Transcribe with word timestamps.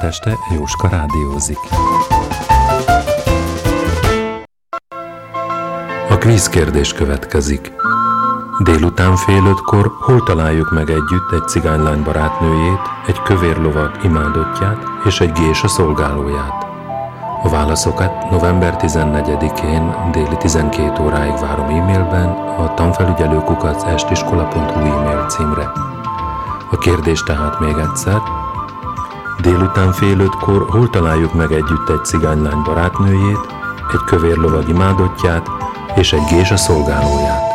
Szombat 0.00 0.14
este 0.14 0.38
Jóska 0.54 0.88
rádiózik. 0.88 1.58
A 6.08 6.18
kvízkérdés 6.18 6.92
következik. 6.92 7.72
Délután 8.62 9.16
fél 9.16 9.44
ötkor 9.44 9.92
hol 10.00 10.22
találjuk 10.22 10.70
meg 10.70 10.90
együtt 10.90 11.32
egy 11.32 11.48
cigánylány 11.48 12.02
barátnőjét, 12.02 12.80
egy 13.06 13.22
kövér 13.22 13.56
lovag 13.56 13.90
imádottját 14.04 14.78
és 15.04 15.20
egy 15.20 15.32
gés 15.32 15.62
a 15.62 15.68
szolgálóját? 15.68 16.66
A 17.42 17.48
válaszokat 17.48 18.30
november 18.30 18.76
14-én 18.78 20.10
déli 20.12 20.36
12 20.36 21.02
óráig 21.02 21.40
várom 21.40 21.68
e-mailben 21.68 22.28
a 22.58 22.74
tanfelügyelőkukac 22.74 23.84
estiskola.hu 23.84 24.80
e-mail 24.80 25.26
címre. 25.26 25.72
A 26.70 26.78
kérdés 26.78 27.22
tehát 27.22 27.60
még 27.60 27.76
egyszer. 27.76 28.39
Délután 29.42 29.92
fél 29.92 30.18
ötkor 30.18 30.66
hol 30.68 30.90
találjuk 30.90 31.34
meg 31.34 31.52
együtt 31.52 31.88
egy 31.88 32.04
cigánylány 32.04 32.62
barátnőjét, 32.62 33.38
egy 33.92 34.04
kövér 34.06 34.36
lovag 34.36 34.68
imádottját 34.68 35.48
és 35.94 36.12
egy 36.12 36.24
gés 36.30 36.50
a 36.50 36.56
szolgálóját? 36.56 37.49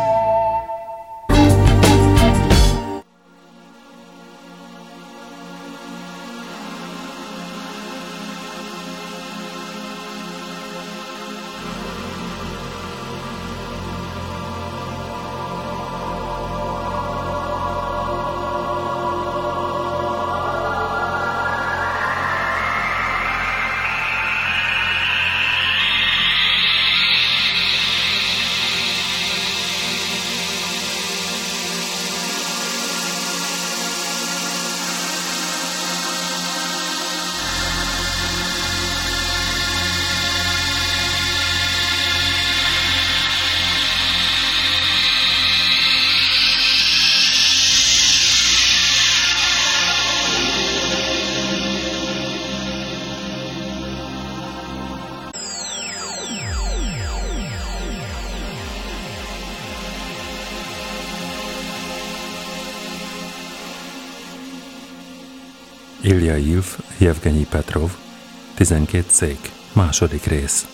Ilja 66.06 66.36
Ilf, 66.36 66.78
Jevgenyi 66.98 67.46
Petrov, 67.50 67.90
12 68.54 69.04
szék, 69.08 69.50
második 69.72 70.24
rész. 70.24 70.66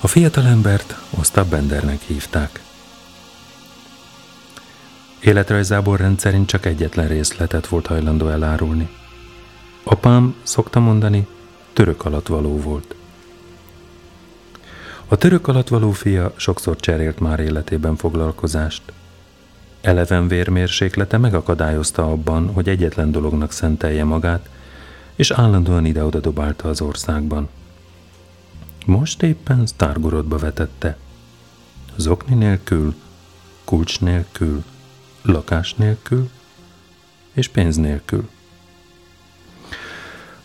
A 0.00 0.06
fiatalembert 0.06 0.96
Ostap 1.18 1.48
Bendernek 1.48 2.00
hívták. 2.00 2.62
Életrajzából 5.20 5.96
rendszerint 5.96 6.46
csak 6.46 6.66
egyetlen 6.66 7.08
részletet 7.08 7.66
volt 7.66 7.86
hajlandó 7.86 8.28
elárulni. 8.28 8.88
Apám, 9.82 10.34
szokta 10.42 10.80
mondani, 10.80 11.26
török 11.72 12.04
alatt 12.04 12.26
való 12.26 12.60
volt. 12.60 12.94
A 15.08 15.16
török 15.16 15.48
alatt 15.48 15.68
való 15.68 15.90
fia 15.90 16.32
sokszor 16.36 16.76
cserélt 16.76 17.18
már 17.18 17.40
életében 17.40 17.96
foglalkozást– 17.96 18.82
Eleven 19.84 20.28
vérmérséklete 20.28 21.18
megakadályozta 21.18 22.10
abban, 22.10 22.52
hogy 22.52 22.68
egyetlen 22.68 23.10
dolognak 23.10 23.52
szentelje 23.52 24.04
magát, 24.04 24.48
és 25.14 25.30
állandóan 25.30 25.84
ide-oda 25.84 26.20
dobálta 26.20 26.68
az 26.68 26.80
országban. 26.80 27.48
Most 28.86 29.22
éppen 29.22 29.66
Stargorodba 29.66 30.38
vetette. 30.38 30.96
Zokni 31.96 32.34
nélkül, 32.34 32.94
kulcs 33.64 34.00
nélkül, 34.00 34.64
lakás 35.22 35.74
nélkül 35.74 36.30
és 37.32 37.48
pénz 37.48 37.76
nélkül. 37.76 38.28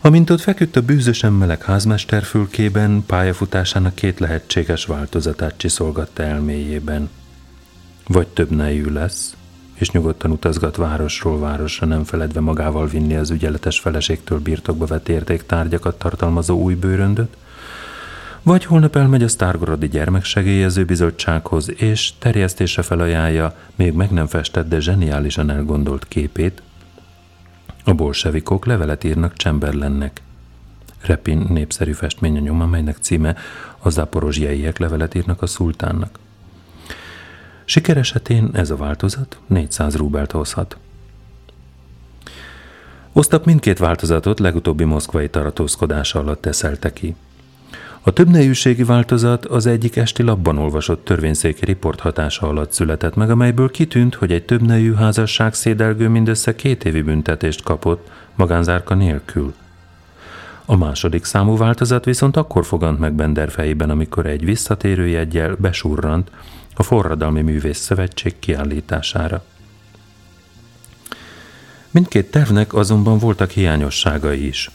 Amint 0.00 0.30
ott 0.30 0.40
feküdt 0.40 0.76
a 0.76 0.82
bűzösen 0.82 1.32
meleg 1.32 1.62
házmester 1.62 2.22
fülkében, 2.22 3.04
pályafutásának 3.06 3.94
két 3.94 4.18
lehetséges 4.18 4.84
változatát 4.84 5.54
csiszolgatta 5.56 6.22
elméjében– 6.22 7.10
vagy 8.12 8.28
több 8.28 8.50
nejű 8.50 8.92
lesz, 8.92 9.36
és 9.74 9.90
nyugodtan 9.90 10.30
utazgat 10.30 10.76
városról 10.76 11.38
városra, 11.38 11.86
nem 11.86 12.04
feledve 12.04 12.40
magával 12.40 12.86
vinni 12.86 13.16
az 13.16 13.30
ügyeletes 13.30 13.78
feleségtől 13.78 14.38
birtokba 14.38 14.86
vett 14.86 15.08
értéktárgyakat 15.08 15.98
tartalmazó 15.98 16.58
új 16.58 16.74
bőröndöt, 16.74 17.36
vagy 18.42 18.64
holnap 18.64 18.96
elmegy 18.96 19.22
a 19.22 19.28
Sztárgorodi 19.28 19.88
Gyermeksegélyező 19.88 20.84
Bizottsághoz, 20.84 21.80
és 21.80 22.12
terjesztése 22.18 22.82
felajánlja 22.82 23.56
még 23.74 23.92
meg 23.92 24.10
nem 24.10 24.26
festett, 24.26 24.68
de 24.68 24.80
zseniálisan 24.80 25.50
elgondolt 25.50 26.08
képét, 26.08 26.62
a 27.84 27.92
bolsevikok 27.92 28.66
levelet 28.66 29.04
írnak 29.04 29.36
Chamberlainnek. 29.36 30.20
Repin 31.00 31.46
népszerű 31.48 31.92
festmény 31.92 32.36
a 32.36 32.40
nyoma, 32.40 32.66
melynek 32.66 32.96
címe 33.00 33.36
a 33.78 33.88
zaporozsiaiek 33.88 34.78
levelet 34.78 35.14
írnak 35.14 35.42
a 35.42 35.46
szultánnak. 35.46 36.18
Siker 37.70 37.96
esetén 37.96 38.50
ez 38.52 38.70
a 38.70 38.76
változat 38.76 39.38
400 39.46 39.96
rubelt 39.96 40.32
hozhat. 40.32 40.76
Osztap 43.12 43.44
mindkét 43.44 43.78
változatot 43.78 44.40
legutóbbi 44.40 44.84
moszkvai 44.84 45.28
tartózkodása 45.28 46.18
alatt 46.18 46.40
teszelte 46.40 46.92
ki. 46.92 47.14
A 48.00 48.10
többnejűségi 48.10 48.84
változat 48.84 49.46
az 49.46 49.66
egyik 49.66 49.96
esti 49.96 50.22
labban 50.22 50.58
olvasott 50.58 51.04
törvényszéki 51.04 51.64
riport 51.64 52.00
hatása 52.00 52.48
alatt 52.48 52.72
született 52.72 53.14
meg, 53.14 53.30
amelyből 53.30 53.70
kitűnt, 53.70 54.14
hogy 54.14 54.32
egy 54.32 54.44
többnejű 54.44 54.94
házasság 54.94 55.54
szédelgő 55.54 56.08
mindössze 56.08 56.54
két 56.54 56.84
évi 56.84 57.02
büntetést 57.02 57.62
kapott, 57.62 58.10
magánzárka 58.34 58.94
nélkül. 58.94 59.54
A 60.64 60.76
második 60.76 61.24
számú 61.24 61.56
változat 61.56 62.04
viszont 62.04 62.36
akkor 62.36 62.64
fogant 62.64 62.98
meg 62.98 63.12
Bender 63.12 63.50
fejében, 63.50 63.90
amikor 63.90 64.26
egy 64.26 64.44
visszatérő 64.44 65.06
jegyel 65.06 65.56
besurrant, 65.58 66.30
a 66.74 66.82
Forradalmi 66.82 67.42
Művész 67.42 67.78
Szövetség 67.78 68.38
kiállítására. 68.38 69.44
Mindkét 71.90 72.30
tervnek 72.30 72.74
azonban 72.74 73.18
voltak 73.18 73.50
hiányosságai 73.50 74.46
is. 74.46 74.70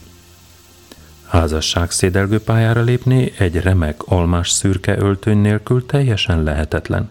Házasság 1.28 1.92
szédelgő 1.92 2.40
pályára 2.40 2.82
lépni 2.82 3.32
egy 3.38 3.56
remek 3.56 4.02
almás 4.06 4.50
szürke 4.50 4.98
öltöny 4.98 5.38
nélkül 5.38 5.86
teljesen 5.86 6.44
lehetetlen. 6.44 7.10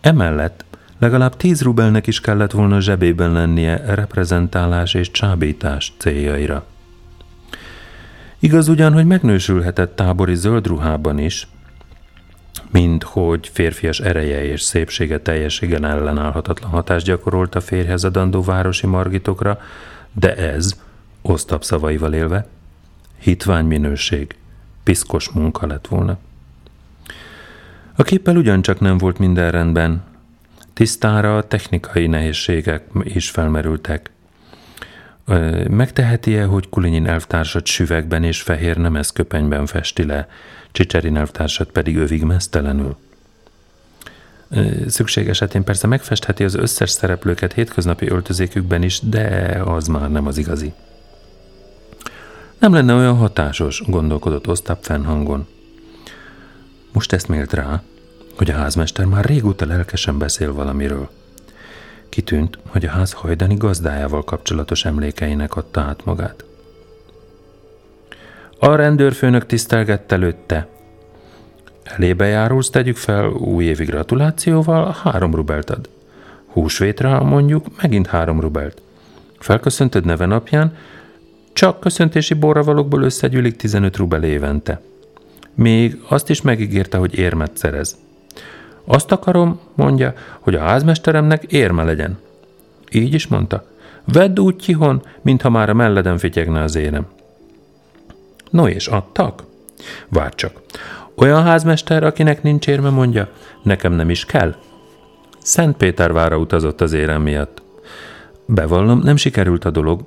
Emellett 0.00 0.64
legalább 0.98 1.36
tíz 1.36 1.62
rubelnek 1.62 2.06
is 2.06 2.20
kellett 2.20 2.50
volna 2.50 2.80
zsebében 2.80 3.32
lennie 3.32 3.94
reprezentálás 3.94 4.94
és 4.94 5.10
csábítás 5.10 5.92
céljaira. 5.98 6.66
Igaz 8.38 8.68
ugyan, 8.68 8.92
hogy 8.92 9.06
megnősülhetett 9.06 9.96
tábori 9.96 10.34
zöld 10.34 10.66
ruhában 10.66 11.18
is, 11.18 11.48
mint 12.70 13.02
hogy 13.02 13.50
férfias 13.52 14.00
ereje 14.00 14.44
és 14.44 14.60
szépsége 14.60 15.20
teljességen 15.20 15.84
ellenállhatatlan 15.84 16.70
hatást 16.70 17.06
gyakorolt 17.06 17.54
a 17.54 17.60
férhez 17.60 18.04
adandó 18.04 18.42
városi 18.42 18.86
margitokra, 18.86 19.58
de 20.12 20.36
ez, 20.36 20.80
osztap 21.22 21.64
szavaival 21.64 22.12
élve, 22.12 22.46
hitvány 23.18 23.64
minőség, 23.64 24.36
piszkos 24.82 25.28
munka 25.28 25.66
lett 25.66 25.86
volna. 25.86 26.18
A 27.96 28.02
képpel 28.02 28.36
ugyancsak 28.36 28.80
nem 28.80 28.98
volt 28.98 29.18
minden 29.18 29.50
rendben. 29.50 30.02
Tisztára 30.72 31.36
a 31.36 31.46
technikai 31.46 32.06
nehézségek 32.06 32.84
is 33.02 33.30
felmerültek. 33.30 34.10
Megteheti-e, 35.68 36.44
hogy 36.44 36.68
Kulinyin 36.68 37.06
elvtársat 37.06 37.66
süvegben 37.66 38.24
és 38.24 38.42
fehér 38.42 38.76
nemezköpenyben 38.76 39.66
festi 39.66 40.04
le, 40.04 40.28
Csicserin 40.72 41.16
elvtársat 41.16 41.70
pedig 41.70 41.96
övig 41.96 42.22
mesztelenül. 42.22 42.96
Szükség 44.86 45.28
esetén 45.28 45.64
persze 45.64 45.86
megfestheti 45.86 46.44
az 46.44 46.54
összes 46.54 46.90
szereplőket 46.90 47.52
hétköznapi 47.52 48.08
öltözékükben 48.08 48.82
is, 48.82 49.00
de 49.02 49.60
az 49.64 49.86
már 49.86 50.10
nem 50.10 50.26
az 50.26 50.38
igazi. 50.38 50.72
Nem 52.58 52.72
lenne 52.72 52.94
olyan 52.94 53.16
hatásos, 53.16 53.82
gondolkodott 53.86 54.48
Osztap 54.48 54.84
fennhangon. 54.84 55.46
Most 56.92 57.12
ezt 57.12 57.28
mélt 57.28 57.52
rá, 57.52 57.82
hogy 58.36 58.50
a 58.50 58.56
házmester 58.56 59.04
már 59.04 59.24
régóta 59.24 59.66
lelkesen 59.66 60.18
beszél 60.18 60.52
valamiről. 60.52 61.10
Kitűnt, 62.08 62.58
hogy 62.66 62.84
a 62.84 62.90
ház 62.90 63.12
hajdani 63.12 63.54
gazdájával 63.54 64.24
kapcsolatos 64.24 64.84
emlékeinek 64.84 65.56
adta 65.56 65.80
át 65.80 66.04
magát. 66.04 66.44
A 68.62 68.74
rendőrfőnök 68.74 69.46
tisztelgett 69.46 70.12
előtte. 70.12 70.66
Elébe 71.82 72.26
járulsz, 72.26 72.70
tegyük 72.70 72.96
fel, 72.96 73.26
újévi 73.28 73.84
gratulációval 73.84 74.96
három 75.02 75.34
rubelt 75.34 75.70
ad. 75.70 75.88
Húsvétra 76.46 77.22
mondjuk 77.22 77.66
megint 77.82 78.06
három 78.06 78.40
rubelt. 78.40 78.82
Felköszöntöd 79.38 80.04
neve 80.04 80.26
napján, 80.26 80.76
csak 81.52 81.80
köszöntési 81.80 82.34
borravalókból 82.34 83.02
összegyűlik 83.02 83.56
15 83.56 83.96
rubel 83.96 84.22
évente. 84.22 84.80
Még 85.54 86.00
azt 86.08 86.30
is 86.30 86.42
megígérte, 86.42 86.98
hogy 86.98 87.18
érmet 87.18 87.56
szerez. 87.56 87.96
Azt 88.84 89.12
akarom, 89.12 89.60
mondja, 89.74 90.14
hogy 90.40 90.54
a 90.54 90.60
házmesteremnek 90.60 91.42
érme 91.42 91.84
legyen. 91.84 92.18
Így 92.92 93.14
is 93.14 93.26
mondta. 93.26 93.66
Vedd 94.04 94.38
úgy 94.38 94.56
kihon, 94.56 95.02
mintha 95.22 95.50
már 95.50 95.70
a 95.70 95.74
melleden 95.74 96.18
fityegne 96.18 96.62
az 96.62 96.74
érem. 96.74 97.06
No 98.50 98.68
és 98.68 98.86
adtak? 98.86 99.42
Várj 100.08 100.34
csak. 100.34 100.60
Olyan 101.14 101.42
házmester, 101.42 102.04
akinek 102.04 102.42
nincs 102.42 102.66
érme, 102.66 102.90
mondja, 102.90 103.28
nekem 103.62 103.92
nem 103.92 104.10
is 104.10 104.24
kell. 104.24 104.54
Szent 105.38 105.76
Pétervára 105.76 106.36
utazott 106.36 106.80
az 106.80 106.92
érem 106.92 107.22
miatt. 107.22 107.62
Bevallom, 108.46 108.98
nem 108.98 109.16
sikerült 109.16 109.64
a 109.64 109.70
dolog, 109.70 110.00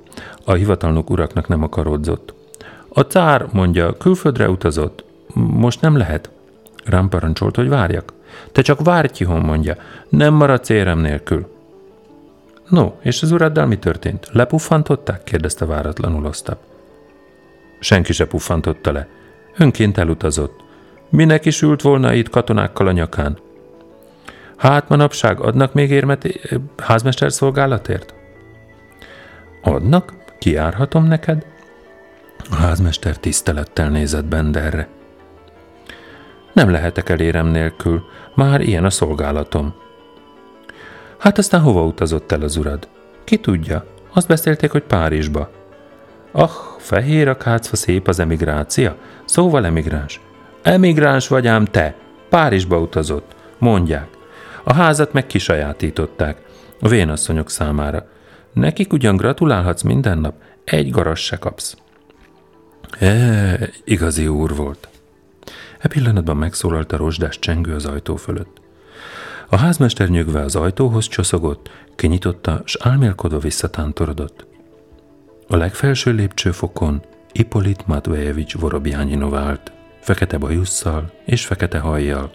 a 0.44 0.52
hivatalnok 0.52 1.10
uraknak 1.10 1.48
nem 1.48 1.62
akarodzott. 1.62 2.34
A 2.88 3.00
cár, 3.00 3.46
mondja, 3.52 3.96
külföldre 3.96 4.48
utazott. 4.48 5.04
Most 5.34 5.80
nem 5.80 5.96
lehet. 5.96 6.30
Rám 6.84 7.08
parancsolt, 7.08 7.56
hogy 7.56 7.68
várjak. 7.68 8.12
Te 8.52 8.62
csak 8.62 8.84
várj 8.84 9.08
Tihon, 9.08 9.40
mondja. 9.40 9.76
Nem 10.08 10.34
maradsz 10.34 10.68
érem 10.68 10.98
nélkül. 10.98 11.46
No, 12.68 12.92
és 13.02 13.22
az 13.22 13.30
uraddal 13.30 13.66
mi 13.66 13.78
történt? 13.78 14.28
Lepuffantották? 14.32 15.24
kérdezte 15.24 15.64
váratlanul 15.64 16.26
Osztap. 16.26 16.58
Senki 17.84 18.12
se 18.12 18.26
puffantotta 18.26 18.92
le. 18.92 19.08
Önként 19.56 19.98
elutazott. 19.98 20.64
Minek 21.08 21.44
is 21.44 21.62
ült 21.62 21.82
volna 21.82 22.12
itt 22.12 22.30
katonákkal 22.30 22.86
a 22.86 22.92
nyakán? 22.92 23.38
Hát 24.56 24.88
manapság 24.88 25.40
adnak 25.40 25.72
még 25.72 25.90
érmet 25.90 26.24
eh, 26.24 26.58
házmester 26.76 27.32
szolgálatért? 27.32 28.14
Adnak? 29.62 30.12
Kiárhatom 30.38 31.04
neked? 31.04 31.46
A 32.50 32.54
házmester 32.54 33.16
tisztelettel 33.16 33.88
nézett 33.88 34.24
Benderre. 34.24 34.88
Nem 36.52 36.70
lehetek 36.70 37.08
elérem 37.08 37.46
nélkül, 37.46 38.02
már 38.34 38.60
ilyen 38.60 38.84
a 38.84 38.90
szolgálatom. 38.90 39.74
Hát 41.18 41.38
aztán 41.38 41.60
hova 41.60 41.84
utazott 41.84 42.32
el 42.32 42.42
az 42.42 42.56
urad? 42.56 42.88
Ki 43.24 43.36
tudja? 43.36 43.84
Azt 44.12 44.28
beszélték, 44.28 44.70
hogy 44.70 44.82
Párizsba. 44.82 45.50
Ah, 46.32 46.50
fehér 46.84 47.28
a 47.28 47.58
szép 47.62 48.08
az 48.08 48.18
emigrácia? 48.18 48.96
Szóval 49.24 49.66
emigráns. 49.66 50.20
Emigráns 50.62 51.28
vagy 51.28 51.46
ám 51.46 51.64
te. 51.64 51.94
Párizsba 52.28 52.78
utazott. 52.78 53.34
Mondják. 53.58 54.08
A 54.64 54.74
házat 54.74 55.12
meg 55.12 55.26
kisajátították. 55.26 56.42
A 56.80 56.88
vénasszonyok 56.88 57.50
számára. 57.50 58.08
Nekik 58.52 58.92
ugyan 58.92 59.16
gratulálhatsz 59.16 59.82
minden 59.82 60.18
nap, 60.18 60.34
egy 60.64 60.90
garas 60.90 61.24
se 61.24 61.36
kapsz. 61.36 61.76
E, 62.98 63.70
igazi 63.84 64.26
úr 64.26 64.54
volt. 64.54 64.88
E 65.78 65.88
pillanatban 65.88 66.36
megszólalt 66.36 66.92
a 66.92 66.96
rozsdás 66.96 67.38
csengő 67.38 67.74
az 67.74 67.86
ajtó 67.86 68.16
fölött. 68.16 68.60
A 69.48 69.56
házmester 69.56 70.08
nyögve 70.08 70.40
az 70.40 70.56
ajtóhoz 70.56 71.08
csoszogott, 71.08 71.70
kinyitotta, 71.96 72.62
s 72.64 72.76
álmélkodva 72.80 73.38
visszatántorodott. 73.38 74.46
A 75.48 75.56
legfelső 75.56 76.12
lépcsőfokon 76.12 77.02
Ipolit 77.32 77.86
Matvejevics 77.86 78.56
Vorobjányinov 78.56 79.34
állt, 79.34 79.72
fekete 80.00 80.38
bajusszal 80.38 81.10
és 81.24 81.46
fekete 81.46 81.78
hajjal. 81.78 82.30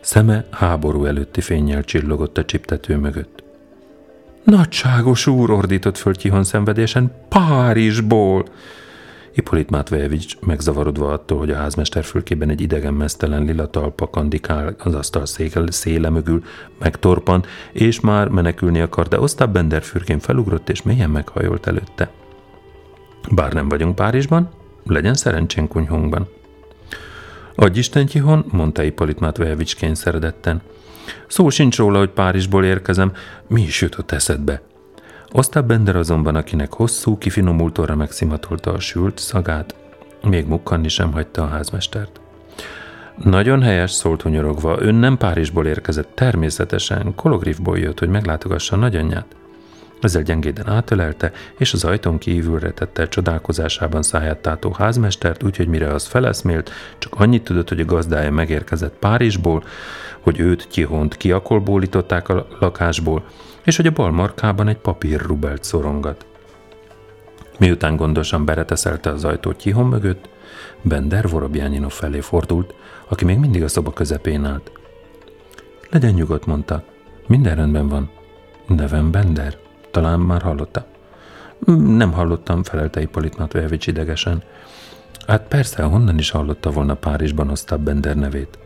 Szeme 0.00 0.44
háború 0.50 1.04
előtti 1.04 1.40
fényjel 1.40 1.84
csillogott 1.84 2.38
a 2.38 2.44
csiptető 2.44 2.96
mögött. 2.96 3.42
Nagyságos 4.44 5.26
úr, 5.26 5.50
ordított 5.50 5.96
föl 5.96 6.14
Tihon 6.14 6.44
szenvedésen, 6.44 7.12
Párizsból! 7.28 8.44
Hippolit 9.32 9.70
Matvejevics 9.70 10.38
megzavarodva 10.40 11.12
attól, 11.12 11.38
hogy 11.38 11.50
a 11.50 11.56
házmester 11.56 12.04
fülkében 12.04 12.50
egy 12.50 12.60
idegen 12.60 12.94
mesztelen 12.94 13.44
lila 13.44 13.70
talpa 13.70 14.10
kandikál 14.10 14.74
az 14.78 14.94
asztal 14.94 15.26
széle 15.66 16.10
mögül, 16.10 16.44
megtorpan, 16.78 17.44
és 17.72 18.00
már 18.00 18.28
menekülni 18.28 18.80
akar, 18.80 19.08
de 19.08 19.20
Osztáb 19.20 19.52
Bender 19.52 19.82
fürkén 19.82 20.18
felugrott 20.18 20.68
és 20.68 20.82
mélyen 20.82 21.10
meghajolt 21.10 21.66
előtte. 21.66 22.10
Bár 23.30 23.52
nem 23.52 23.68
vagyunk 23.68 23.94
Párizsban, 23.94 24.48
legyen 24.84 25.14
szerencsén 25.14 25.68
kunyhunkban. 25.68 26.28
Adj 27.54 27.78
Isten 27.78 28.06
Tihon, 28.06 28.44
mondta 28.50 28.82
Hippolit 28.82 29.20
Matvejevics 29.20 29.76
kényszeredetten. 29.76 30.60
Szó 31.26 31.48
sincs 31.48 31.76
róla, 31.76 31.98
hogy 31.98 32.10
Párizsból 32.10 32.64
érkezem, 32.64 33.12
mi 33.46 33.62
is 33.62 33.80
jutott 33.80 34.10
eszedbe? 34.10 34.62
Osztább 35.32 35.66
Bender 35.66 35.96
azonban, 35.96 36.34
akinek 36.34 36.72
hosszú, 36.72 37.18
kifinomult 37.18 37.78
orra 37.78 37.96
megszimatolta 37.96 38.72
a 38.72 38.80
sült 38.80 39.18
szagát, 39.18 39.74
még 40.22 40.46
mukkanni 40.46 40.88
sem 40.88 41.12
hagyta 41.12 41.42
a 41.42 41.46
házmestert. 41.46 42.20
Nagyon 43.16 43.62
helyes, 43.62 43.90
szólt 43.90 44.22
hunyorogva, 44.22 44.80
ön 44.80 44.94
nem 44.94 45.16
Párizsból 45.16 45.66
érkezett, 45.66 46.14
természetesen, 46.14 47.14
Kologrifból 47.14 47.78
jött, 47.78 47.98
hogy 47.98 48.08
meglátogassa 48.08 48.76
nagyanyját. 48.76 49.36
Ezzel 50.00 50.22
gyengéden 50.22 50.68
átölelte, 50.68 51.32
és 51.58 51.72
az 51.72 51.84
ajtón 51.84 52.18
kívülre 52.18 52.70
tette 52.70 53.08
csodálkozásában 53.08 54.02
száját 54.02 54.38
tátó 54.38 54.72
házmestert, 54.72 55.42
úgyhogy 55.42 55.68
mire 55.68 55.92
az 55.92 56.06
feleszmélt, 56.06 56.70
csak 56.98 57.14
annyit 57.14 57.44
tudott, 57.44 57.68
hogy 57.68 57.80
a 57.80 57.84
gazdája 57.84 58.30
megérkezett 58.30 58.94
Párizsból, 58.98 59.64
hogy 60.20 60.40
őt 60.40 60.68
Tihont 60.68 61.16
kiakolbólították 61.16 62.28
a 62.28 62.46
lakásból, 62.60 63.24
és 63.70 63.76
hogy 63.76 63.86
a 63.86 63.90
bal 63.90 64.10
markában 64.10 64.68
egy 64.68 64.78
papírrubelt 64.78 65.64
szorongat. 65.64 66.26
Miután 67.58 67.96
gondosan 67.96 68.44
bereteszelte 68.44 69.10
az 69.10 69.24
ajtót 69.24 69.56
Tihon 69.56 69.86
mögött, 69.86 70.28
Bender 70.82 71.28
Vorobjányinov 71.28 71.90
felé 71.90 72.20
fordult, 72.20 72.74
aki 73.08 73.24
még 73.24 73.38
mindig 73.38 73.62
a 73.62 73.68
szoba 73.68 73.92
közepén 73.92 74.44
állt. 74.44 74.72
Legyen 75.90 76.12
nyugodt, 76.12 76.46
mondta. 76.46 76.84
Minden 77.26 77.56
rendben 77.56 77.88
van. 77.88 78.10
Nevem 78.66 79.10
Bender. 79.10 79.58
Talán 79.90 80.20
már 80.20 80.42
hallotta. 80.42 80.86
Nem 81.76 82.12
hallottam, 82.12 82.62
felelte 82.62 83.00
Ippolit 83.00 83.38
Matvejevics 83.38 83.86
idegesen. 83.86 84.42
Hát 85.26 85.48
persze, 85.48 85.82
honnan 85.82 86.18
is 86.18 86.30
hallotta 86.30 86.70
volna 86.70 86.94
Párizsban 86.94 87.50
Osztab 87.50 87.80
Bender 87.82 88.16
nevét. 88.16 88.58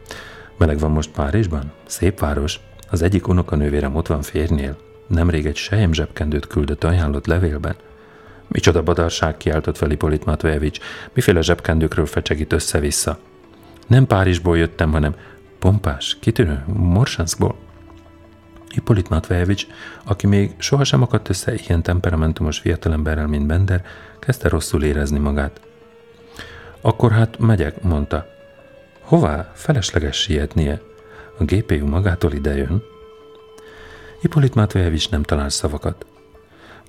Meleg 0.56 0.78
van 0.78 0.90
most 0.90 1.10
Párizsban? 1.10 1.72
Szép 1.86 2.20
város. 2.20 2.60
Az 2.90 3.02
egyik 3.02 3.28
unokanővérem 3.28 3.94
ott 3.94 4.06
van 4.06 4.22
férnél. 4.22 4.83
Nemrég 5.06 5.46
egy 5.46 5.56
sejem 5.56 5.92
zsebkendőt 5.92 6.46
küldött 6.46 6.84
ajánlott 6.84 7.26
levélben. 7.26 7.74
Micsoda 8.48 8.82
badarság 8.82 9.36
kiáltott 9.36 9.76
fel 9.76 9.90
Ippolit 9.90 10.24
Matvejevics. 10.24 10.78
Miféle 11.12 11.40
zsebkendőkről 11.40 12.06
fecsegít 12.06 12.52
össze-vissza? 12.52 13.18
Nem 13.86 14.06
Párizsból 14.06 14.58
jöttem, 14.58 14.92
hanem 14.92 15.14
pompás, 15.58 16.16
kitűnő, 16.20 16.64
Morsanskból. 16.66 17.56
Ippolit 18.74 19.08
Matvejevics, 19.08 19.66
aki 20.04 20.26
még 20.26 20.54
sohasem 20.58 21.02
akadt 21.02 21.28
össze 21.28 21.54
ilyen 21.54 21.82
temperamentumos 21.82 22.58
fiatalemberrel, 22.58 23.26
mint 23.26 23.46
Bender, 23.46 23.84
kezdte 24.18 24.48
rosszul 24.48 24.84
érezni 24.84 25.18
magát. 25.18 25.60
Akkor 26.80 27.12
hát 27.12 27.38
megyek, 27.38 27.82
mondta. 27.82 28.26
Hová? 29.00 29.50
Felesleges 29.54 30.16
sietnie. 30.16 30.80
A 31.38 31.44
GPU 31.44 31.86
magától 31.86 32.32
idejön. 32.32 32.82
Ippolit 34.24 34.54
Matvejevics 34.54 35.10
nem 35.10 35.22
talál 35.22 35.48
szavakat. 35.48 36.06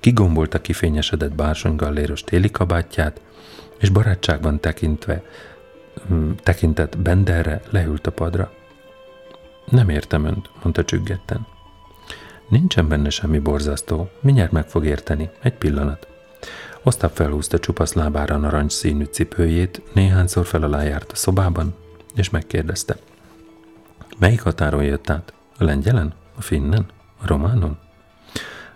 Kigombolta 0.00 0.60
kifényesedett 0.60 1.34
bársonygalléros 1.34 2.22
téli 2.22 2.50
kabátját, 2.50 3.20
és 3.78 3.88
barátságban 3.88 4.60
tekintve, 4.60 5.22
hm, 6.08 6.30
tekintett 6.42 6.98
Benderre, 6.98 7.62
leült 7.70 8.06
a 8.06 8.12
padra. 8.12 8.52
Nem 9.70 9.88
értem 9.88 10.24
önt, 10.24 10.50
mondta 10.62 10.84
csüggetten. 10.84 11.46
Nincsen 12.48 12.88
benne 12.88 13.10
semmi 13.10 13.38
borzasztó, 13.38 14.10
mindjárt 14.20 14.52
meg 14.52 14.68
fog 14.68 14.84
érteni, 14.84 15.30
egy 15.42 15.54
pillanat. 15.54 16.08
Osztap 16.82 17.14
felhúzta 17.14 17.58
csupasz 17.58 17.92
lábára 17.92 18.36
narancs 18.36 18.72
színű 18.72 19.04
cipőjét, 19.04 19.82
néhányszor 19.92 20.46
fel 20.46 20.62
alá 20.62 20.82
járt 20.82 21.12
a 21.12 21.16
szobában, 21.16 21.74
és 22.14 22.30
megkérdezte. 22.30 22.96
Melyik 24.18 24.40
határon 24.40 24.84
jött 24.84 25.10
át? 25.10 25.32
A 25.58 25.64
lengyelen? 25.64 26.14
A 26.36 26.42
finnen? 26.42 26.94
Románon? 27.24 27.78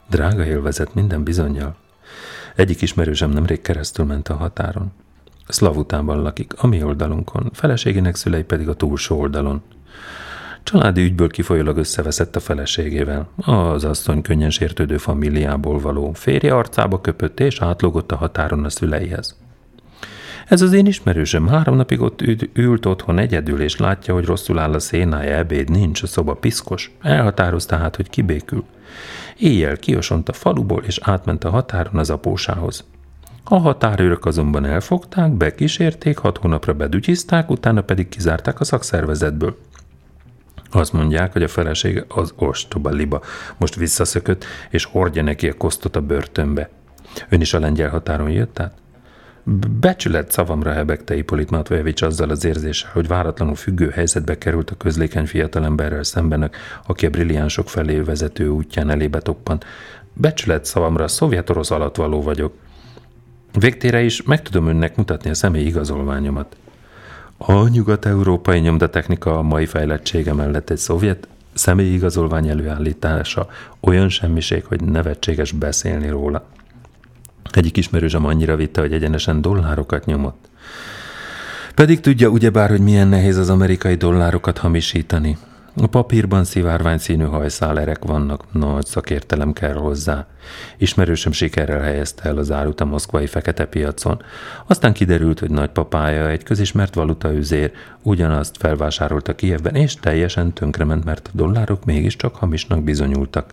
Drága 0.09 0.45
élvezet 0.45 0.95
minden 0.95 1.25
bizonyal. 1.25 1.77
Egyik 2.57 2.83
ismerősem 2.83 3.31
nemrég 3.31 3.61
keresztül 3.61 4.05
ment 4.05 4.29
a 4.29 4.35
határon. 4.35 4.93
Szlavutában 5.49 6.23
lakik, 6.23 6.53
a 6.57 6.67
mi 6.67 6.83
oldalunkon, 6.83 7.51
feleségének 7.53 8.15
szülei 8.15 8.43
pedig 8.43 8.69
a 8.69 8.75
túlsó 8.75 9.19
oldalon. 9.19 9.63
Családi 10.63 11.03
ügyből 11.03 11.29
kifolyólag 11.29 11.77
összeveszett 11.77 12.37
a 12.37 12.41
feleségével. 12.41 13.29
Az 13.37 13.85
asszony 13.85 14.23
könnyen 14.23 14.51
sértődő 14.51 14.97
familiából 14.97 15.79
való 15.79 16.13
férje 16.13 16.55
arcába 16.55 17.01
köpött 17.01 17.41
és 17.41 17.61
átlogott 17.61 18.13
a 18.13 18.17
határon 18.17 18.65
a 18.65 18.71
szüleihez. 18.71 19.37
Ez 20.51 20.63
az 20.63 20.73
én 20.73 20.87
ismerősöm 20.87 21.49
három 21.49 21.77
napig 21.77 22.01
ott 22.01 22.23
ült 22.53 22.87
otthon 22.87 23.19
egyedül, 23.19 23.61
és 23.61 23.77
látja, 23.77 24.15
hogy 24.15 24.25
rosszul 24.25 24.59
áll 24.59 24.73
a 24.73 24.79
szénája, 24.79 25.37
ebéd 25.37 25.71
nincs, 25.71 26.03
a 26.03 26.07
szoba 26.07 26.35
piszkos. 26.35 26.91
Elhatározta 27.03 27.77
hát, 27.77 27.97
hogy 27.97 28.11
kibékül. 28.11 28.65
Éjjel 29.39 29.77
kiosont 29.77 30.29
a 30.29 30.33
faluból, 30.33 30.83
és 30.87 30.99
átment 31.03 31.45
a 31.45 31.51
határon 31.51 31.97
az 31.97 32.11
apósához. 32.11 32.85
A 33.45 33.59
határőrök 33.59 34.25
azonban 34.25 34.65
elfogták, 34.65 35.33
bekísérték, 35.33 36.19
hat 36.19 36.39
hónapra 36.39 36.75
bedügyizták, 36.75 37.51
utána 37.51 37.81
pedig 37.81 38.09
kizárták 38.09 38.61
a 38.61 38.65
szakszervezetből. 38.65 39.57
Azt 40.71 40.93
mondják, 40.93 41.33
hogy 41.33 41.43
a 41.43 41.49
feleség 41.49 42.05
az 42.09 42.33
ostoba 42.37 42.91
liba 42.91 43.23
most 43.57 43.75
visszaszökött, 43.75 44.45
és 44.71 44.85
hordja 44.85 45.23
neki 45.23 45.49
a 45.49 45.55
kosztot 45.55 45.97
a 45.97 46.01
börtönbe. 46.01 46.69
Ön 47.29 47.41
is 47.41 47.55
a 47.55 47.61
lengyel 47.61 47.91
határon 47.91 48.31
jött 48.31 48.61
át? 48.61 48.80
Becsület 49.81 50.33
szavamra 50.33 50.73
hebegte 50.73 51.17
Ipolit 51.17 51.51
Matvejevics 51.51 52.03
azzal 52.03 52.31
az 52.31 52.45
érzéssel, 52.45 52.91
hogy 52.93 53.07
váratlanul 53.07 53.55
függő 53.55 53.89
helyzetbe 53.89 54.39
került 54.39 54.71
a 54.71 54.77
közlékeny 54.77 55.27
fiatalemberrel 55.27 56.03
szemben, 56.03 56.51
aki 56.87 57.07
a 57.07 57.11
brilliánsok 57.11 57.69
felé 57.69 57.99
vezető 57.99 58.49
útján 58.49 58.91
elébe 58.91 59.21
toppant. 59.21 59.65
Becsület 60.13 60.65
szavamra 60.65 61.09
szovjet-orosz 61.09 61.71
alatt 61.71 61.97
való 61.97 62.23
vagyok. 62.23 62.53
Végtére 63.59 64.03
is 64.03 64.23
meg 64.23 64.43
tudom 64.43 64.67
önnek 64.67 64.97
mutatni 64.97 65.31
a 65.31 65.35
személyi 65.35 65.67
igazolványomat. 65.67 66.57
A 67.37 67.69
nyugat-európai 67.69 68.59
nyomdatechnika 68.59 69.39
a 69.39 69.43
mai 69.43 69.67
fejlettsége 69.67 70.33
mellett 70.33 70.71
egy 70.71 70.79
szovjet 70.79 71.29
személyi 71.55 71.93
igazolvány 71.93 72.49
előállítása 72.49 73.49
olyan 73.81 74.09
semmiség, 74.09 74.65
hogy 74.65 74.83
nevetséges 74.83 75.53
beszélni 75.53 76.09
róla. 76.09 76.45
Egyik 77.51 77.77
ismerősem 77.77 78.25
annyira 78.25 78.57
vitte, 78.57 78.81
hogy 78.81 78.93
egyenesen 78.93 79.41
dollárokat 79.41 80.05
nyomott. 80.05 80.49
Pedig 81.75 82.01
tudja 82.01 82.29
ugyebár, 82.29 82.69
hogy 82.71 82.81
milyen 82.81 83.09
nehéz 83.09 83.37
az 83.37 83.51
amerikai 83.51 83.95
dollárokat 83.95 84.59
hamisítani. 84.59 85.37
A 85.77 85.87
papírban 85.87 86.45
szivárvány 86.45 86.99
színű 86.99 87.25
hajszálerek 87.25 88.05
vannak, 88.05 88.53
nagy 88.53 88.87
szakértelem 88.87 89.53
kell 89.53 89.75
hozzá. 89.75 90.27
Ismerősöm 90.79 91.33
sikerrel 91.33 91.81
helyezte 91.81 92.29
el 92.29 92.37
az 92.37 92.51
árut 92.51 92.81
a 92.81 92.85
moszkvai 92.85 93.27
fekete 93.27 93.67
piacon. 93.67 94.23
Aztán 94.67 94.93
kiderült, 94.93 95.39
hogy 95.39 95.51
nagypapája 95.51 96.29
egy 96.29 96.43
közismert 96.43 96.95
valutaüzér 96.95 97.73
ugyanazt 98.03 98.57
felvásárolta 98.59 99.35
Kievben, 99.35 99.75
és 99.75 99.95
teljesen 99.95 100.53
tönkrement, 100.53 101.05
mert 101.05 101.27
a 101.27 101.37
dollárok 101.37 101.85
mégiscsak 101.85 102.35
hamisnak 102.35 102.83
bizonyultak. 102.83 103.53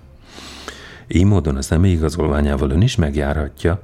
Így 1.07 1.25
módon 1.25 1.55
a 1.55 1.61
személyigazolványával 1.61 2.69
ön 2.69 2.81
is 2.81 2.95
megjárhatja. 2.95 3.81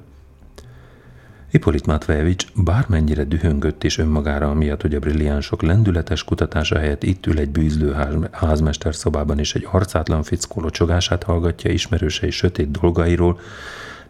Ipolit 1.52 1.86
Matvejevics 1.86 2.46
bármennyire 2.56 3.24
dühöngött 3.24 3.84
és 3.84 3.98
önmagára 3.98 4.50
amiatt, 4.50 4.82
hogy 4.82 4.96
a 4.96 5.00
brilliánsok 5.00 5.62
lendületes 5.62 6.24
kutatása 6.24 6.78
helyett 6.78 7.04
itt 7.04 7.26
ül 7.26 7.40
egy 7.40 7.50
bűzlő 7.50 7.96
házmester 8.32 8.96
szobában 8.96 9.40
és 9.40 9.56
egy 9.56 9.68
arcátlan 9.72 10.24
fickó 10.24 10.62
locsogását 10.62 11.24
hallgatja 11.24 11.72
ismerősei 11.72 12.30
sötét 12.30 12.72
dolgairól, 12.72 13.40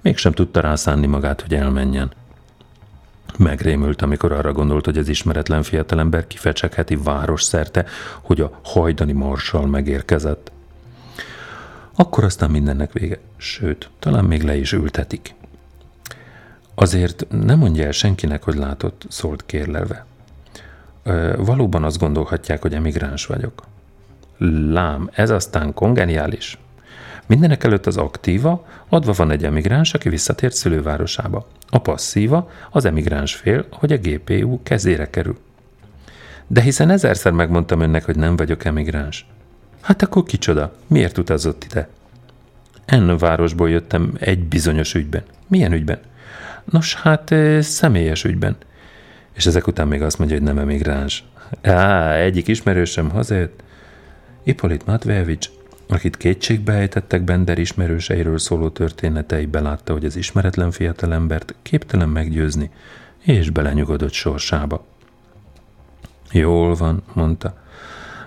mégsem 0.01 0.32
tudta 0.32 0.60
rászánni 0.60 1.08
magát, 1.08 1.41
hogy 1.41 1.53
elmenjen. 1.53 2.12
Megrémült, 3.38 4.01
amikor 4.01 4.32
arra 4.32 4.51
gondolt, 4.51 4.86
hogy 4.86 4.98
az 4.98 5.08
ismeretlen 5.08 5.63
fiatalember 5.63 6.27
kifecsegheti 6.27 6.96
város 6.96 7.43
szerte, 7.43 7.86
hogy 8.22 8.41
a 8.41 8.60
hajdani 8.63 9.12
marsal 9.12 9.67
megérkezett. 9.67 10.53
Akkor 11.96 12.24
aztán 12.24 12.52
mindennek 12.52 12.92
vége, 12.92 13.20
sőt, 13.38 13.90
talán 14.00 14.26
még 14.26 14.44
le 14.44 14.56
is 14.56 14.72
ültetik. 14.72 15.36
Azért 16.76 17.26
nem 17.30 17.60
mondja 17.60 17.86
el 17.86 17.92
senkinek, 17.92 18.44
hogy 18.44 18.56
látott, 18.56 19.06
szólt 19.10 19.46
kérlelve. 19.46 20.06
Valóban 21.38 21.84
azt 21.84 22.00
gondolhatják, 22.00 22.62
hogy 22.62 22.74
emigráns 22.74 23.26
vagyok. 23.26 23.64
Lám, 24.72 25.10
ez 25.14 25.30
aztán 25.30 25.74
kongeniális. 25.74 26.58
Mindenek 27.26 27.64
előtt 27.64 27.86
az 27.86 27.98
aktíva, 27.98 28.66
adva 28.90 29.14
van 29.14 29.32
egy 29.32 29.46
emigráns, 29.46 29.94
aki 29.94 30.10
visszatért 30.10 30.54
szülővárosába. 30.54 31.48
A 31.70 31.78
passzíva, 31.78 32.50
az 32.72 32.86
emigráns 32.86 33.36
fél, 33.36 33.66
hogy 33.72 33.92
a 33.92 33.98
GPU 33.98 34.64
kezére 34.64 35.10
kerül. 35.10 35.38
De 36.48 36.62
hiszen 36.62 36.90
ezerszer 36.90 37.32
megmondtam 37.32 37.80
önnek, 37.80 38.06
hogy 38.06 38.16
nem 38.16 38.36
vagyok 38.36 38.66
emigráns. 38.66 39.26
Hát 39.84 40.02
akkor 40.02 40.24
kicsoda? 40.24 40.75
Miért 40.88 41.18
utazott 41.18 41.63
ide? 41.63 41.88
Enn 42.86 43.18
városból 43.18 43.70
jöttem 43.70 44.13
egy 44.20 44.40
bizonyos 44.40 44.94
ügyben. 44.94 45.24
Milyen 45.48 45.72
ügyben? 45.72 46.00
Nos, 46.63 46.96
hát 46.96 47.36
személyes 47.60 48.24
ügyben. 48.24 48.56
És 49.34 49.46
ezek 49.46 49.68
után 49.68 49.88
még 49.88 50.02
azt 50.02 50.18
mondja, 50.18 50.38
hogy 50.38 50.46
nem 50.46 50.58
emigráns. 50.58 51.24
Á, 51.62 52.13
egyik 52.16 52.48
ismerősöm 52.48 53.10
hazajött. 53.10 53.63
Ipolit 54.44 54.86
Matvejevics, 54.86 55.50
akit 55.88 56.18
kétségbe 56.18 56.74
ejtettek 56.74 57.22
Bender 57.22 57.58
ismerőseiről 57.58 58.38
szóló 58.38 58.70
történetei, 58.70 59.46
belátta, 59.46 59.94
hogy 59.94 60.06
az 60.06 60.16
ismeretlen 60.16 60.72
fiatalembert 60.72 61.56
képtelen 61.62 62.10
meggyőzni, 62.10 62.70
és 63.20 63.50
belenyugodott 63.50 64.12
sorsába. 64.12 64.86
Jól 66.32 66.75
van, 66.75 67.04
mondta. 67.13 67.62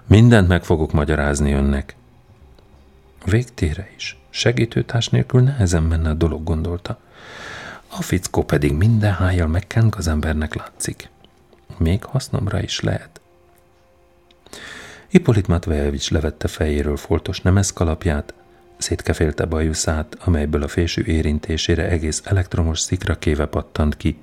Mindent 0.07 0.49
meg 0.49 0.65
fogok 0.65 0.93
magyarázni 0.93 1.53
önnek. 1.53 1.97
Végtére 3.25 3.91
is. 3.97 4.19
Segítőtárs 4.31 5.09
nélkül 5.09 5.43
nehezen 5.43 5.83
menne 5.83 6.09
a 6.09 6.15
dolog, 6.15 6.45
gondolta. 6.45 6.99
A 7.89 8.03
fickó 8.03 8.45
pedig 8.45 8.73
minden 8.73 9.13
hájjal 9.13 9.47
megkenk 9.47 9.97
az 9.97 10.09
embernek 10.09 10.55
látszik. 10.55 11.11
Még 11.77 12.05
hasznomra 12.05 12.63
is 12.63 12.81
lehet. 12.81 13.21
Ipolit 15.09 15.47
Matvejevics 15.47 16.11
levette 16.11 16.49
fejéről 16.49 16.97
foltos 16.97 17.41
nemeszkalapját, 17.41 18.35
szétkefélte 18.77 19.45
bajuszát, 19.45 20.17
amelyből 20.25 20.63
a 20.63 20.69
fésű 20.69 21.03
érintésére 21.03 21.89
egész 21.89 22.23
elektromos 22.25 22.81
szikra 22.81 23.19
kéve 23.19 23.47
pattant 23.47 23.97
ki, 23.97 24.19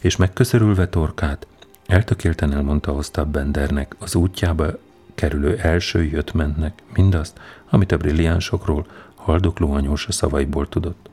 és 0.00 0.16
megköszörülve 0.16 0.88
torkát, 0.88 1.46
eltökélten 1.86 2.52
elmondta 2.52 2.92
Osztab 2.92 3.32
Bendernek 3.32 3.96
az 3.98 4.14
útjába 4.14 4.78
kerülő 5.22 5.56
első 5.56 6.04
jött-mentnek 6.04 6.82
mindazt, 6.94 7.40
amit 7.70 7.92
a 7.92 7.96
brilliánsokról 7.96 8.86
haldokló 9.14 9.72
anyósa 9.72 10.12
szavaiból 10.12 10.68
tudott. 10.68 11.10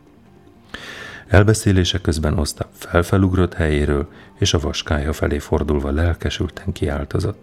Elbeszélése 1.27 2.01
közben 2.01 2.39
Osztap 2.39 2.67
felfelugrott 2.73 3.53
helyéről, 3.53 4.09
és 4.39 4.53
a 4.53 4.59
vaskája 4.59 5.13
felé 5.13 5.39
fordulva 5.39 5.91
lelkesülten 5.91 6.71
kiáltozott. 6.71 7.37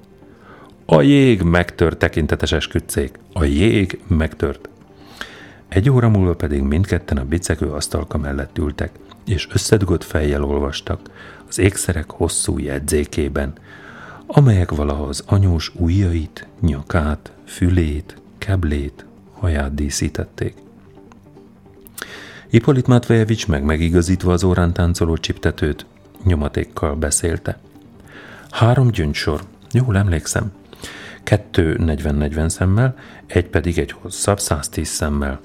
A 0.86 1.00
jég 1.00 1.42
megtört, 1.42 1.98
tekintetes 1.98 2.52
esküdcék! 2.52 3.18
A 3.32 3.44
jég 3.44 4.00
megtört! 4.06 4.68
Egy 5.68 5.90
óra 5.90 6.08
múlva 6.08 6.34
pedig 6.34 6.62
mindketten 6.62 7.16
a 7.16 7.24
bicegő 7.24 7.70
asztalka 7.70 8.18
mellett 8.18 8.58
ültek, 8.58 8.90
és 9.26 9.48
összedugott 9.52 10.04
fejjel 10.04 10.44
olvastak 10.44 11.00
az 11.48 11.58
ékszerek 11.58 12.10
hosszú 12.10 12.58
jegyzékében, 12.58 13.52
amelyek 14.26 14.70
valaha 14.70 15.04
az 15.04 15.22
anyós 15.26 15.72
ujjait, 15.74 16.46
nyakát, 16.60 17.32
fülét, 17.44 18.20
keblét, 18.38 19.06
haját 19.32 19.74
díszítették. 19.74 20.54
Ipolit 22.50 22.86
Matvejevics 22.86 23.48
meg 23.48 23.64
megigazítva 23.64 24.32
az 24.32 24.44
órán 24.44 24.72
táncoló 24.72 25.16
csiptetőt, 25.16 25.86
nyomatékkal 26.24 26.94
beszélte. 26.94 27.58
Három 28.50 28.90
gyöngysor, 28.90 29.40
jól 29.72 29.96
emlékszem. 29.96 30.52
Kettő 31.22 31.76
40-40 31.80 32.48
szemmel, 32.48 32.96
egy 33.26 33.46
pedig 33.46 33.78
egy 33.78 33.92
hosszabb 33.92 34.40
110 34.40 34.88
szemmel. 34.88 35.40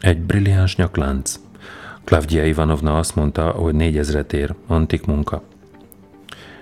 Egy 0.00 0.20
brilliáns 0.20 0.76
nyaklánc. 0.76 1.40
Klavdia 2.04 2.44
Ivanovna 2.44 2.98
azt 2.98 3.14
mondta, 3.14 3.50
hogy 3.50 3.74
négyezret 3.74 4.32
ér, 4.32 4.54
antik 4.66 5.06
munka. 5.06 5.42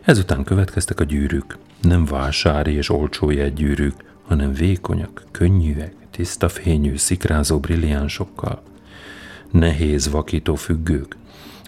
Ezután 0.06 0.44
következtek 0.44 1.00
a 1.00 1.04
gyűrűk. 1.04 1.58
Nem 1.82 2.04
vásári 2.04 2.72
és 2.72 2.90
olcsó 2.90 3.30
gyűrűk, 3.30 3.94
hanem 4.26 4.52
vékonyak, 4.52 5.24
könnyűek, 5.30 5.94
tiszta 6.10 6.48
fényű, 6.48 6.96
szikrázó 6.96 7.58
brilliánsokkal– 7.58 8.62
nehéz, 9.50 10.10
vakító 10.10 10.54
függők, 10.54 11.16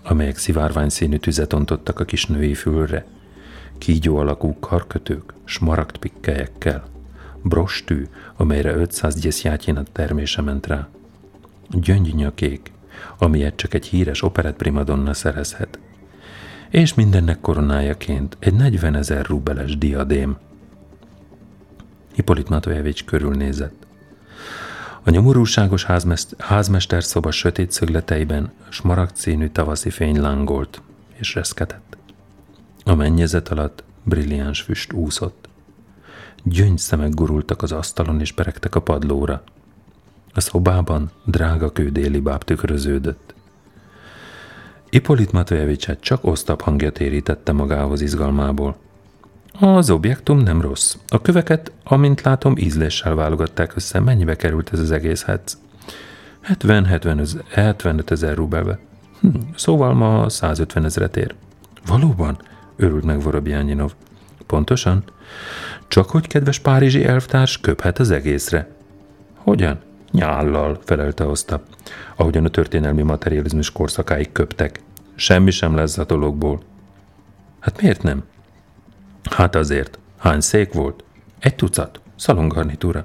amelyek 0.02 0.36
szivárvány 0.36 0.88
színű 0.88 1.16
tüzet 1.16 1.52
ontottak 1.52 2.00
a 2.00 2.04
kis 2.04 2.26
női 2.26 2.54
fülre, 2.54 3.06
kígyó 3.78 4.16
alakú 4.16 4.56
karkötők, 4.60 5.34
smaragd 5.44 5.96
pikkelyekkel, 5.96 6.84
brostű, 7.42 8.06
amelyre 8.36 8.74
500 8.74 9.20
gyeszjátjénat 9.20 9.90
termése 9.90 10.42
ment 10.42 10.66
rá, 10.66 10.88
gyöngynyakék, 11.70 12.72
amilyet 13.18 13.56
csak 13.56 13.74
egy 13.74 13.86
híres 13.86 14.22
operett 14.22 14.56
primadonna 14.56 15.14
szerezhet, 15.14 15.78
és 16.70 16.94
mindennek 16.94 17.40
koronájaként 17.40 18.36
egy 18.38 18.54
40 18.54 18.94
ezer 18.94 19.26
rubeles 19.26 19.78
diadém. 19.78 20.36
Hippolit 22.14 22.48
Matvejevics 22.48 23.04
körülnézett. 23.04 23.86
A 25.02 25.10
nyomorúságos 25.10 25.86
házmester 26.38 27.04
szoba 27.04 27.30
sötét 27.30 27.72
szögleteiben 27.72 28.52
smaragd 28.68 29.16
színű 29.16 29.48
tavaszi 29.48 29.90
fény 29.90 30.20
lángolt 30.20 30.82
és 31.16 31.34
reszketett. 31.34 31.96
A 32.84 32.94
mennyezet 32.94 33.48
alatt 33.48 33.84
brilliáns 34.02 34.60
füst 34.60 34.92
úszott. 34.92 35.48
szemek 36.76 37.14
gurultak 37.14 37.62
az 37.62 37.72
asztalon 37.72 38.20
és 38.20 38.32
peregtek 38.32 38.74
a 38.74 38.80
padlóra. 38.80 39.42
A 40.34 40.40
szobában 40.40 41.10
drága 41.24 41.72
kődéli 41.72 42.20
báb 42.20 42.44
tükröződött. 42.44 43.34
Ipolit 44.90 45.32
Matvejevicset 45.32 46.00
csak 46.00 46.24
osztap 46.24 46.60
hangja 46.60 46.90
térítette 46.90 47.52
magához 47.52 48.00
izgalmából. 48.00 48.76
Az 49.60 49.90
objektum 49.90 50.38
nem 50.38 50.60
rossz. 50.60 50.96
A 51.08 51.20
köveket, 51.20 51.72
amint 51.84 52.22
látom, 52.22 52.56
ízléssel 52.56 53.14
válogatták 53.14 53.76
össze. 53.76 54.00
Mennyibe 54.00 54.36
került 54.36 54.72
ez 54.72 54.78
az 54.78 54.90
egész 54.90 55.22
hát? 55.22 55.58
70-75 56.48 58.10
ezer 58.10 58.34
rubelbe. 58.34 58.78
Hm, 59.20 59.28
szóval 59.56 59.94
ma 59.94 60.28
150 60.28 60.84
ezeret 60.84 61.16
ér. 61.16 61.34
Valóban? 61.86 62.38
Örült 62.76 63.04
meg 63.04 63.22
Vorobjányinov. 63.22 63.92
Pontosan? 64.46 65.04
Csak 65.88 66.10
hogy 66.10 66.26
kedves 66.26 66.58
párizsi 66.58 67.04
elvtárs 67.04 67.58
köphet 67.60 67.98
az 67.98 68.10
egészre. 68.10 68.70
Hogyan? 69.34 69.78
Nyállal, 70.10 70.78
felelte 70.84 71.26
Osztap, 71.26 71.62
ahogyan 72.16 72.44
a 72.44 72.48
történelmi 72.48 73.02
materializmus 73.02 73.72
korszakáig 73.72 74.32
köptek. 74.32 74.80
Semmi 75.14 75.50
sem 75.50 75.74
lesz 75.74 75.98
a 75.98 76.04
dologból. 76.04 76.60
Hát 77.60 77.80
miért 77.82 78.02
nem? 78.02 78.24
Hát 79.30 79.54
azért. 79.54 79.98
Hány 80.18 80.40
szék 80.40 80.72
volt? 80.72 81.04
Egy 81.38 81.54
tucat. 81.54 82.00
Szalongarnitúra. 82.16 83.04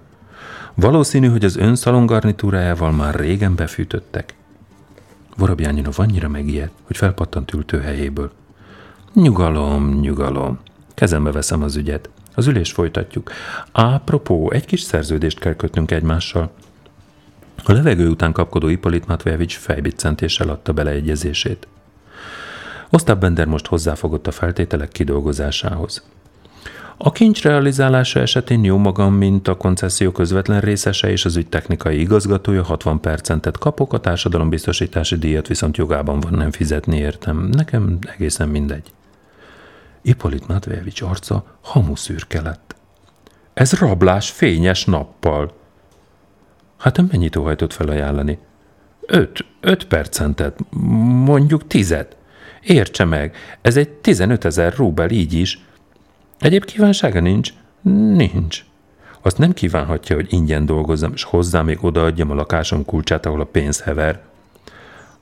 Valószínű, 0.74 1.28
hogy 1.28 1.46
az 1.46 1.58
ön 1.58 1.76
szalongarnitúrájával 1.76 2.92
már 2.92 3.16
régen 3.16 3.56
befűtöttek. 3.56 4.34
Vorobjányinov 5.38 6.00
annyira 6.00 6.28
megijedt, 6.28 6.74
hogy 6.84 6.98
felpattant 6.98 7.54
ültőhelyéből. 7.54 8.32
Nyugalom, 9.14 10.00
nyugalom. 10.00 10.60
Kezembe 10.94 11.32
veszem 11.32 11.62
az 11.62 11.76
ügyet. 11.76 12.10
Az 12.36 12.48
ülés 12.48 12.72
folytatjuk. 12.72 13.32
Apropó, 13.72 14.52
egy 14.52 14.66
kis 14.66 14.82
szerződést 14.82 15.40
kell 15.40 15.56
kötnünk 15.56 15.92
egymással. 15.92 16.52
A 17.66 17.72
levegő 17.72 18.10
után 18.10 18.32
kapkodó 18.32 18.68
Ipolit 18.68 19.08
Matvejevics 19.08 19.58
fejbiccentéssel 19.58 20.50
adta 20.50 20.74
beleegyezését. 20.74 21.68
Ostap 22.90 23.20
Bender 23.20 23.48
most 23.48 23.68
hozzáfogott 23.68 24.28
a 24.28 24.32
feltételek 24.32 24.90
kidolgozásához. 24.90 26.04
A 26.98 27.12
kincs 27.12 27.44
realizálása 27.44 28.20
esetén 28.20 28.64
jó 28.64 28.78
magam, 28.78 29.14
mint 29.14 29.48
a 29.48 29.58
koncesszió 29.58 30.12
közvetlen 30.12 30.60
részese 30.60 31.12
és 31.12 31.26
az 31.26 31.36
ügy 31.36 31.48
technikai 31.48 32.00
igazgatója 32.00 32.64
60 32.64 33.00
percentet 33.00 33.58
kapok, 33.58 33.94
a 33.94 34.00
társadalombiztosítási 34.00 35.18
díjat 35.18 35.48
viszont 35.48 35.78
jogában 35.78 36.20
van 36.20 36.34
nem 36.34 36.52
fizetni 36.52 36.98
értem. 36.98 37.50
Nekem 37.52 37.98
egészen 38.14 38.50
mindegy. 38.50 38.92
Ipolit 40.02 40.48
Matvejevics 40.48 41.02
arca 41.02 41.58
hamuszürke 41.62 42.42
lett. 42.42 42.76
Ez 43.54 43.74
rablás 43.74 44.30
fényes 44.30 44.86
nappal. 44.86 45.62
Hát 46.84 46.98
ön 46.98 47.08
mennyit 47.12 47.36
óhajtott 47.36 47.74
felajánlani? 47.74 48.38
Öt, 49.02 49.46
öt 49.60 49.88
percentet, 49.88 50.60
mondjuk 51.26 51.68
tizet. 51.68 52.18
Értse 52.62 53.06
meg, 53.06 53.36
ez 53.62 53.78
egy 53.78 53.90
15 53.90 54.46
ezer 54.46 54.74
rubel 54.76 55.10
így 55.10 55.34
is. 55.34 55.60
Egyéb 56.40 56.66
kívánsága 56.66 57.20
nincs? 57.20 57.54
Nincs. 58.14 58.66
Azt 59.22 59.38
nem 59.38 59.54
kívánhatja, 59.54 60.16
hogy 60.16 60.34
ingyen 60.34 60.66
dolgozzam, 60.66 61.12
és 61.14 61.24
hozzá 61.24 61.62
még 61.62 61.84
odaadjam 61.84 62.32
a 62.32 62.36
lakásom 62.36 62.86
kulcsát, 62.86 63.26
ahol 63.26 63.42
a 63.42 63.46
pénz 63.52 63.82
hever. 63.82 64.22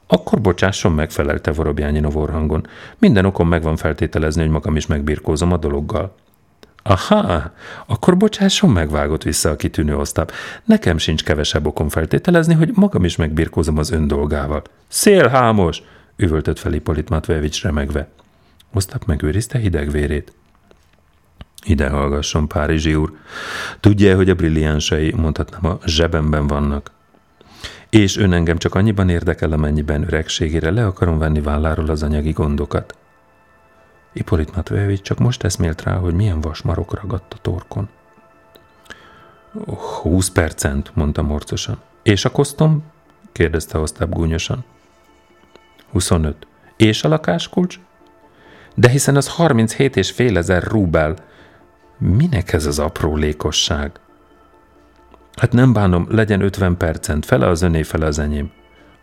Akkor 0.08 0.42
bocsásson 0.42 0.92
meg, 0.92 1.12
felelte 1.12 1.52
Vorobjányin 1.52 2.06
a 2.06 2.10
vorhangon. 2.10 2.68
Minden 2.98 3.26
okom 3.26 3.48
megvan 3.48 3.76
feltételezni, 3.76 4.42
hogy 4.42 4.52
magam 4.52 4.76
is 4.76 4.86
megbirkózom 4.86 5.52
a 5.52 5.58
dologgal. 5.58 6.16
Aha, 6.84 7.52
akkor 7.88 8.18
bocsásson 8.18 8.70
megvágott 8.70 9.24
vissza 9.24 9.50
a 9.50 9.56
kitűnő 9.56 9.98
osztáp. 9.98 10.32
Nekem 10.66 10.98
sincs 10.98 11.24
kevesebb 11.24 11.66
okom 11.66 11.90
feltételezni, 11.90 12.54
hogy 12.54 12.72
magam 12.76 13.06
is 13.06 13.16
megbirkózom 13.16 13.78
az 13.78 13.92
ön 13.92 14.08
dolgával. 14.08 14.62
Szélhámos! 14.88 15.82
üvöltött 16.18 16.60
fel 16.60 16.74
Ippolit 16.74 17.10
Matvejevics 17.10 17.64
remegve. 17.64 18.08
Osztap 18.74 19.06
megőrizte 19.06 19.58
hideg 19.58 19.92
vérét. 19.92 20.34
Ide 21.64 21.90
hallgasson, 21.90 22.48
Párizsi 22.48 22.96
úr. 22.96 23.12
Tudja, 23.80 24.16
hogy 24.16 24.30
a 24.30 24.36
brilliánsai, 24.36 25.14
mondhatnám, 25.14 25.66
a 25.66 25.80
zsebemben 25.86 26.48
vannak. 26.48 26.92
És 27.90 28.18
ön 28.18 28.34
engem 28.34 28.58
csak 28.58 28.76
annyiban 28.76 29.10
érdekel, 29.10 29.52
amennyiben 29.52 30.04
öregségére 30.04 30.72
le 30.72 30.86
akarom 30.86 31.18
venni 31.18 31.42
válláról 31.42 31.90
az 31.90 32.04
anyagi 32.04 32.32
gondokat. 32.32 32.96
Ippolit 34.14 34.56
Matvejevics 34.56 35.02
csak 35.02 35.18
most 35.18 35.44
eszmélt 35.44 35.84
rá, 35.84 35.96
hogy 35.96 36.14
milyen 36.14 36.42
vasmarok 36.42 37.02
ragadt 37.02 37.34
a 37.34 37.38
torkon. 37.42 37.90
Húsz 40.02 40.30
percent, 40.30 40.96
mondta 40.96 41.22
morcosan. 41.22 41.80
És 42.04 42.26
a 42.26 42.32
kosztom? 42.32 42.84
kérdezte 43.32 43.78
Osztáb 43.78 44.14
gúnyosan. 44.14 44.64
25. 45.92 46.48
És 46.78 47.04
a 47.04 47.08
lakáskulcs? 47.08 47.80
De 48.76 48.90
hiszen 48.90 49.16
az 49.16 49.28
37 49.28 49.96
és 49.96 50.12
fél 50.12 50.38
ezer 50.38 50.64
rubel. 50.64 51.16
Minek 51.98 52.54
ez 52.54 52.66
az 52.66 52.80
aprólékosság? 52.80 54.00
Hát 55.36 55.52
nem 55.52 55.74
bánom, 55.74 56.08
legyen 56.10 56.42
50 56.42 56.78
percent, 56.78 57.26
fele 57.26 57.48
az 57.48 57.62
öné, 57.62 57.84
fele 57.84 58.06
az 58.06 58.20
enyém. 58.20 58.52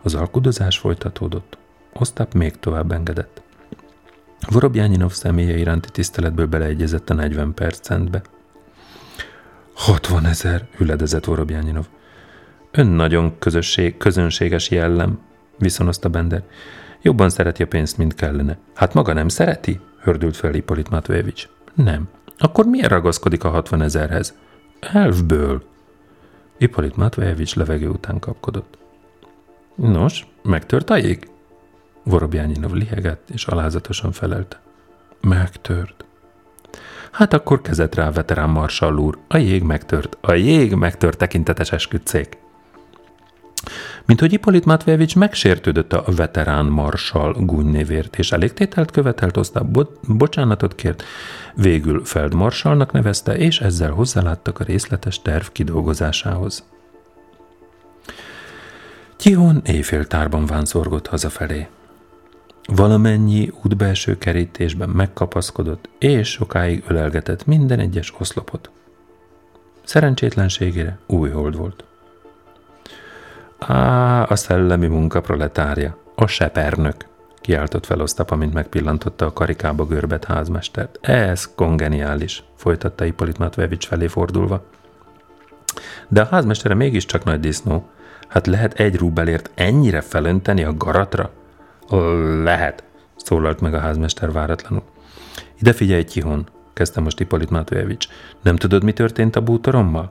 Az 0.02 0.14
alkudozás 0.14 0.78
folytatódott. 0.78 1.58
Osztáp 1.92 2.34
még 2.34 2.58
tovább 2.58 2.92
engedett. 2.92 3.42
Vorobjányinov 4.46 5.12
személye 5.12 5.56
iránti 5.56 5.88
tiszteletből 5.90 6.46
beleegyezett 6.46 7.10
a 7.10 7.14
40 7.14 7.54
percentbe. 7.54 8.22
60 9.74 10.26
ezer, 10.26 10.68
hüledezett 10.76 11.24
Vorobjányinov. 11.24 11.86
Ön 12.70 12.86
nagyon 12.86 13.38
közösség, 13.38 13.96
közönséges 13.96 14.70
jellem, 14.70 15.18
viszonozta 15.58 16.08
Bender. 16.08 16.42
Jobban 17.02 17.30
szereti 17.30 17.62
a 17.62 17.66
pénzt, 17.66 17.98
mint 17.98 18.14
kellene. 18.14 18.58
Hát 18.74 18.94
maga 18.94 19.12
nem 19.12 19.28
szereti? 19.28 19.80
hördült 20.02 20.36
fel 20.36 20.54
Ippolit 20.54 20.90
Matvejevics. 20.90 21.48
Nem. 21.74 22.08
Akkor 22.38 22.66
miért 22.66 22.88
ragaszkodik 22.88 23.44
a 23.44 23.48
60 23.48 23.82
ezerhez? 23.82 24.34
Elfből. 24.80 25.62
Ippolit 26.58 26.96
Matvejevics 26.96 27.56
levegő 27.56 27.88
után 27.88 28.18
kapkodott. 28.18 28.78
Nos, 29.74 30.26
megtört 30.42 30.90
a 30.90 30.96
jég? 30.96 31.28
Vorobjányinov 32.08 32.72
lihegett, 32.72 33.30
és 33.30 33.46
alázatosan 33.46 34.12
felelte. 34.12 34.60
Megtört. 35.20 36.04
Hát 37.12 37.32
akkor 37.32 37.60
kezet 37.60 37.94
rá, 37.94 38.10
veterán 38.10 38.50
marsall 38.50 38.96
úr. 38.96 39.18
A 39.28 39.36
jég 39.36 39.62
megtört. 39.62 40.16
A 40.20 40.32
jég 40.32 40.74
megtört 40.74 41.18
tekintetes 41.18 41.72
esküdcék 41.72 42.38
mint 44.08 44.20
hogy 44.20 44.32
Ippolit 44.32 44.64
Matvejevics 44.64 45.16
megsértődött 45.16 45.92
a 45.92 46.04
veterán 46.16 46.66
marsal 46.66 47.32
gúnynévért, 47.32 48.18
és 48.18 48.32
elégtételt 48.32 48.90
követelt, 48.90 49.36
osztá 49.36 49.60
bo- 49.60 50.16
bocsánatot 50.16 50.74
kért, 50.74 51.02
végül 51.54 52.04
feldmarsalnak 52.04 52.92
nevezte, 52.92 53.36
és 53.36 53.60
ezzel 53.60 53.90
hozzáláttak 53.90 54.60
a 54.60 54.64
részletes 54.64 55.22
terv 55.22 55.46
kidolgozásához. 55.46 56.64
Tihon 59.16 59.62
éjféltárban 59.64 60.46
vánszorgott 60.46 61.06
hazafelé. 61.06 61.68
Valamennyi 62.74 63.52
útbelső 63.62 64.18
kerítésben 64.18 64.88
megkapaszkodott, 64.88 65.88
és 65.98 66.28
sokáig 66.30 66.84
ölelgetett 66.86 67.46
minden 67.46 67.78
egyes 67.78 68.14
oszlopot. 68.18 68.70
Szerencsétlenségére 69.84 70.98
új 71.06 71.30
hold 71.30 71.56
volt. 71.56 71.84
Á, 73.58 74.22
a 74.28 74.36
szellemi 74.36 74.86
munka 74.86 75.20
proletárja, 75.20 75.96
a 76.14 76.26
sepernök, 76.26 76.96
kiáltott 77.40 77.86
fel 77.86 78.00
Osztap, 78.00 78.30
amint 78.30 78.52
megpillantotta 78.52 79.26
a 79.26 79.32
karikába 79.32 79.86
görbet 79.86 80.24
házmestert. 80.24 80.98
Ez 81.00 81.54
kongeniális, 81.54 82.44
folytatta 82.56 83.04
Ippolit 83.04 83.38
Matvevics 83.38 83.86
felé 83.86 84.06
fordulva. 84.06 84.64
De 86.08 86.20
a 86.20 86.28
házmestere 86.30 86.74
mégiscsak 86.74 87.24
nagy 87.24 87.40
disznó. 87.40 87.88
Hát 88.28 88.46
lehet 88.46 88.72
egy 88.72 88.96
rubelért 88.96 89.50
ennyire 89.54 90.00
felönteni 90.00 90.64
a 90.64 90.76
garatra? 90.76 91.30
Lehet, 92.42 92.84
szólalt 93.16 93.60
meg 93.60 93.74
a 93.74 93.78
házmester 93.78 94.32
váratlanul. 94.32 94.82
Ide 95.60 95.72
figyelj, 95.72 96.04
Tihon, 96.04 96.48
kezdte 96.72 97.00
most 97.00 97.20
Ippolit 97.20 97.50
Matvejevics. 97.50 98.08
Nem 98.42 98.56
tudod, 98.56 98.84
mi 98.84 98.92
történt 98.92 99.36
a 99.36 99.40
bútorommal? 99.40 100.10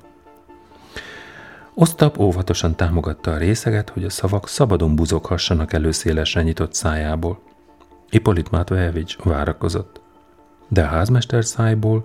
Osztap 1.74 2.20
óvatosan 2.20 2.76
támogatta 2.76 3.32
a 3.32 3.38
részeget, 3.38 3.90
hogy 3.90 4.04
a 4.04 4.10
szavak 4.10 4.48
szabadon 4.48 4.96
buzoghassanak 4.96 5.74
elő 5.74 5.92
szélesre 5.92 6.42
nyitott 6.42 6.74
szájából. 6.74 7.40
Ippolit 8.10 8.52
Matvejevics 8.52 9.18
várakozott. 9.18 10.02
De 10.68 10.82
a 10.82 10.88
házmester 10.88 11.46
szájból, 11.46 12.02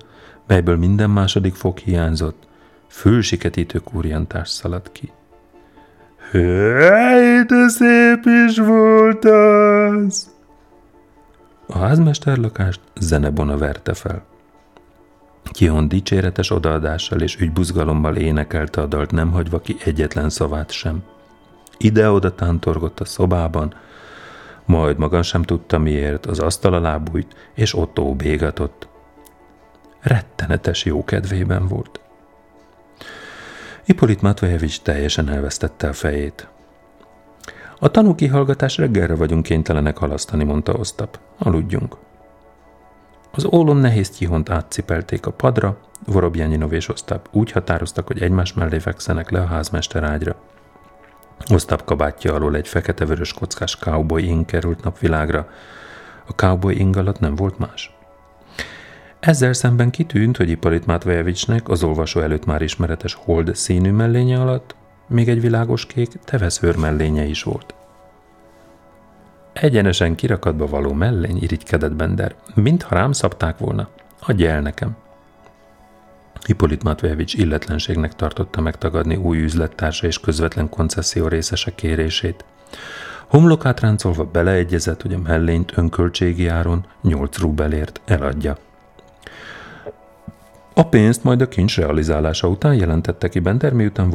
melyből 0.47 0.77
minden 0.77 1.11
második 1.11 1.55
fog 1.55 1.79
hiányzott, 1.79 2.47
fülsiketítő 2.87 3.79
kurjantás 3.79 4.49
szaladt 4.49 4.93
ki. 4.93 5.13
Hely, 6.33 7.43
de 7.45 7.69
szép 7.69 8.25
is 8.49 8.59
volt 8.59 9.25
az! 9.25 10.31
A 11.67 11.79
házmester 11.79 12.37
lakást 12.37 12.81
zenebona 13.01 13.57
verte 13.57 13.95
fel. 13.95 14.25
Kion 15.45 15.89
dicséretes 15.89 16.51
odaadással 16.51 17.21
és 17.21 17.37
ügybuzgalommal 17.37 18.17
énekelte 18.17 18.81
a 18.81 18.87
dalt, 18.87 19.11
nem 19.11 19.31
hagyva 19.31 19.61
ki 19.61 19.77
egyetlen 19.85 20.31
szavát 20.31 20.71
sem. 20.71 21.03
Ide-oda 21.79 22.35
tántorgott 22.35 23.01
a 23.01 23.05
szobában, 23.05 23.75
majd 24.65 24.99
maga 24.99 25.23
sem 25.23 25.43
tudta 25.43 25.79
miért, 25.79 26.27
az 26.27 26.39
asztal 26.39 26.75
alá 26.75 26.97
bújt, 26.97 27.51
és 27.55 27.75
ott 27.75 28.01
bégatott. 28.17 28.89
Rettenetes 30.01 30.85
jó 30.85 31.05
kedvében 31.05 31.67
volt. 31.67 32.01
Ipolit 33.93 34.23
Matvejevics 34.23 34.81
teljesen 34.81 35.29
elvesztette 35.29 35.89
a 35.89 35.93
fejét. 35.93 36.49
A 37.79 37.91
tanúkihallgatás 37.91 38.77
reggelre 38.77 39.15
vagyunk 39.15 39.43
kénytelenek 39.43 39.97
halasztani, 39.97 40.45
mondta 40.45 40.73
Osztap. 40.73 41.19
Aludjunk. 41.39 41.97
Az 43.33 43.45
ólom 43.45 43.79
nehéz 43.79 44.11
tyihont 44.11 44.51
átcipelték 44.51 45.27
a 45.27 45.31
padra, 45.31 45.79
Vorobjányinov 46.07 46.73
és 46.73 46.89
Osztap 46.89 47.29
úgy 47.33 47.51
határoztak, 47.51 48.07
hogy 48.07 48.23
egymás 48.23 48.53
mellé 48.53 48.79
fekszenek 48.79 49.31
le 49.31 49.41
a 49.41 49.47
házmester 49.47 50.05
ágyra. 50.05 50.37
Osztap 51.51 51.85
kabátja 51.85 52.35
alól 52.35 52.57
egy 52.57 52.69
fekete-vörös 52.69 53.33
kockás 53.33 53.77
cowboy 53.77 54.25
ing 54.25 54.45
került 54.45 54.85
napvilágra. 54.85 55.49
A 56.27 56.33
cowboy 56.33 56.79
ing 56.79 56.97
alatt 56.97 57.21
nem 57.21 57.35
volt 57.35 57.59
más. 57.59 57.97
Ezzel 59.23 59.53
szemben 59.53 59.91
kitűnt, 59.91 60.37
hogy 60.37 60.51
Ipalit 60.51 60.87
Matvejevicsnek 60.87 61.69
az 61.69 61.83
olvasó 61.83 62.21
előtt 62.21 62.45
már 62.45 62.63
ismeretes 62.63 63.15
hold 63.15 63.55
színű 63.55 63.91
mellénye 63.91 64.41
alatt 64.41 64.75
még 65.07 65.29
egy 65.29 65.41
világos 65.41 65.87
kék 65.87 66.09
teveszőr 66.25 66.77
mellénye 66.77 67.25
is 67.25 67.43
volt. 67.43 67.75
Egyenesen 69.53 70.15
kirakatba 70.15 70.67
való 70.67 70.93
mellény, 70.93 71.43
irigykedett 71.43 71.93
Bender, 71.93 72.35
mintha 72.55 72.95
rám 72.95 73.13
szabták 73.13 73.59
volna. 73.59 73.89
Adja 74.21 74.51
el 74.51 74.61
nekem. 74.61 74.97
Hippolit 76.47 76.83
Matvejevics 76.83 77.35
illetlenségnek 77.35 78.15
tartotta 78.15 78.61
megtagadni 78.61 79.17
új 79.17 79.43
üzlettársa 79.43 80.07
és 80.07 80.21
közvetlen 80.21 80.69
koncesszió 80.69 81.29
részese 81.29 81.75
kérését. 81.75 82.45
Homlokát 83.27 83.81
ráncolva 83.81 84.25
beleegyezett, 84.25 85.03
hogy 85.03 85.15
a 85.15 85.19
mellényt 85.19 85.73
önköltségi 85.77 86.47
áron 86.47 86.87
8 87.03 87.39
rubelért 87.39 88.01
eladja. 88.05 88.57
A 90.75 90.83
pénzt 90.83 91.25
majd 91.25 91.41
a 91.41 91.49
kincs 91.49 91.77
realizálása 91.77 92.49
után 92.49 92.75
jelentette 92.75 93.29
ki 93.29 93.39
Bender, 93.39 93.73
miután 93.73 94.11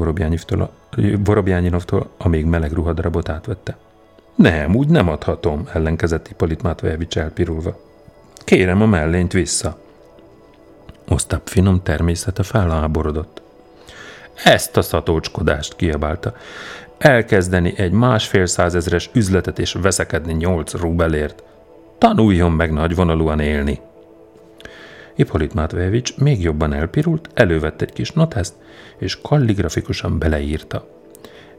Vorobjányinovtól 1.24 2.10
a 2.18 2.28
még 2.28 2.46
meleg 2.46 2.72
ruhadarabot 2.72 3.30
átvette. 3.30 3.78
Nem, 4.36 4.76
úgy 4.76 4.88
nem 4.88 5.10
adhatom, 5.10 5.68
ellenkezett 5.74 6.28
Hippolit 6.28 6.62
Matvejevics 6.62 7.18
elpirulva. 7.18 7.80
Kérem 8.36 8.82
a 8.82 8.86
mellényt 8.86 9.34
vissza. 9.34 9.78
Osztap 11.08 11.48
finom 11.48 11.84
természete 11.84 12.44
felháborodott. 12.44 13.42
Ezt 14.44 14.78
a 14.78 14.82
szatócskodást 14.82 15.76
kiabálta. 15.76 16.34
Elkezdeni 16.98 17.74
egy 17.78 17.92
másfél 17.92 18.46
százezres 18.46 19.10
üzletet 19.14 19.60
és 19.60 19.74
veszekedni 19.82 20.34
nyolc 20.34 20.74
rubelért. 20.74 21.44
Tanuljon 21.98 22.52
meg 22.52 22.74
nagyvonalúan 22.74 23.40
élni. 23.40 23.80
Hippolit 25.18 25.54
Matvejevics 25.54 26.18
még 26.18 26.42
jobban 26.42 26.74
elpirult, 26.74 27.30
elővette 27.34 27.86
egy 27.86 27.94
kis 27.94 28.12
notászt, 28.12 28.54
és 28.98 29.22
kalligrafikusan 29.22 30.20
beleírta. 30.20 30.88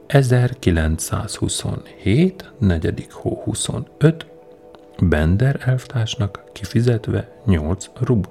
1927, 0.07 2.53
negyedik 2.59 3.13
hó 3.13 3.41
25, 3.45 4.27
Bender 5.03 5.61
elvtársnak 5.65 6.43
kifizetve 6.53 7.29
8 7.45 7.87
rub. 8.01 8.29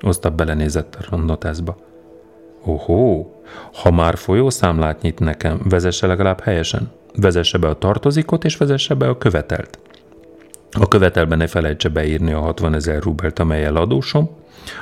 Osztap 0.00 0.34
belenézett 0.34 0.98
a 1.10 1.16
notászba. 1.16 1.76
Ohó, 2.64 3.34
ha 3.72 3.90
már 3.90 4.16
folyószámlát 4.16 5.02
nyit 5.02 5.18
nekem, 5.18 5.60
vezesse 5.64 6.06
legalább 6.06 6.40
helyesen. 6.40 6.90
Vezesse 7.14 7.58
be 7.58 7.68
a 7.68 7.78
tartozikot, 7.78 8.44
és 8.44 8.56
vezesse 8.56 8.94
be 8.94 9.08
a 9.08 9.18
követelt. 9.18 9.78
A 10.80 10.88
követelben 10.88 11.38
ne 11.38 11.46
felejtse 11.46 11.88
beírni 11.88 12.32
a 12.32 12.40
60 12.40 12.74
ezer 12.74 13.02
rubelt, 13.02 13.38
amelyel 13.38 13.76
adósom, 13.76 14.30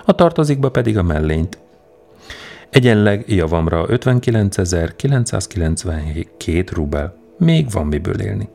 a 0.04 0.14
tartozikba 0.14 0.70
pedig 0.70 0.98
a 0.98 1.02
mellényt. 1.02 1.58
Egyenleg 2.70 3.24
javamra 3.26 3.86
59.992 3.88 6.66
rubel. 6.72 7.16
Még 7.38 7.70
van 7.70 7.86
miből 7.86 8.20
élni. 8.20 8.48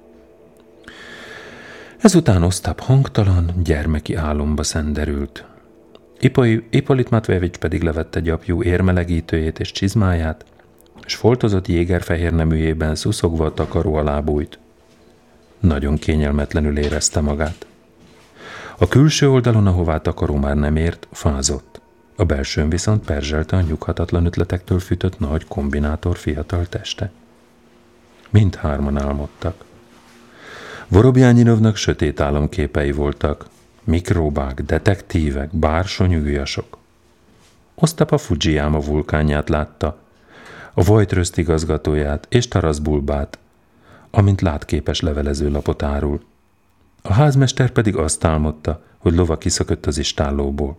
Ezután 1.97 2.43
Osztap 2.43 2.80
hangtalan, 2.80 3.52
gyermeki 3.63 4.15
álomba 4.15 4.63
szenderült. 4.63 5.45
Ipolit 6.69 7.10
Matvejevics 7.10 7.58
pedig 7.58 7.82
levette 7.82 8.19
gyapjú 8.19 8.63
érmelegítőjét 8.63 9.60
és 9.60 9.71
csizmáját, 9.71 10.45
és 11.06 11.15
foltozott 11.15 11.67
jégerfehér 11.67 12.34
neműjében 12.34 12.95
szuszogva 12.95 13.45
a 13.45 13.54
takaró 13.54 13.95
alá 13.95 14.19
bújt. 14.19 14.60
Nagyon 15.59 15.97
kényelmetlenül 15.97 16.77
érezte 16.77 17.21
magát. 17.21 17.65
A 18.77 18.87
külső 18.87 19.29
oldalon, 19.29 19.67
ahová 19.67 19.97
takaró 19.97 20.35
már 20.35 20.55
nem 20.55 20.75
ért, 20.75 21.07
fázott. 21.11 21.81
A 22.15 22.23
belsőn 22.23 22.69
viszont 22.69 23.05
perzselte 23.05 23.55
a 23.55 23.61
nyughatatlan 23.61 24.25
ötletektől 24.25 24.79
fűtött 24.79 25.19
nagy 25.19 25.47
kombinátor 25.47 26.17
fiatal 26.17 26.65
teste. 26.65 27.11
Mindhárman 28.29 28.97
álmodtak. 28.97 29.63
Vorobjányinovnak 30.87 31.75
sötét 31.75 32.19
álomképei 32.19 32.91
voltak, 32.91 33.45
mikróbák, 33.83 34.61
detektívek, 34.61 35.55
bársonyújasok. 35.55 36.77
Osztap 37.75 38.11
a 38.11 38.17
Fujiyama 38.17 38.79
vulkánját 38.79 39.49
látta, 39.49 39.97
a 40.73 40.83
Vojtröszt 40.83 41.37
igazgatóját 41.37 42.25
és 42.29 42.47
Tarasz 42.47 42.77
Bulbát, 42.77 43.37
amint 44.11 44.41
látképes 44.41 45.01
levelezőlapot 45.01 45.83
árul. 45.83 46.21
A 47.01 47.13
házmester 47.13 47.69
pedig 47.69 47.95
azt 47.95 48.23
álmodta, 48.23 48.83
hogy 48.97 49.15
lova 49.15 49.37
kiszökött 49.37 49.85
az 49.85 49.97
istállóból. 49.97 50.77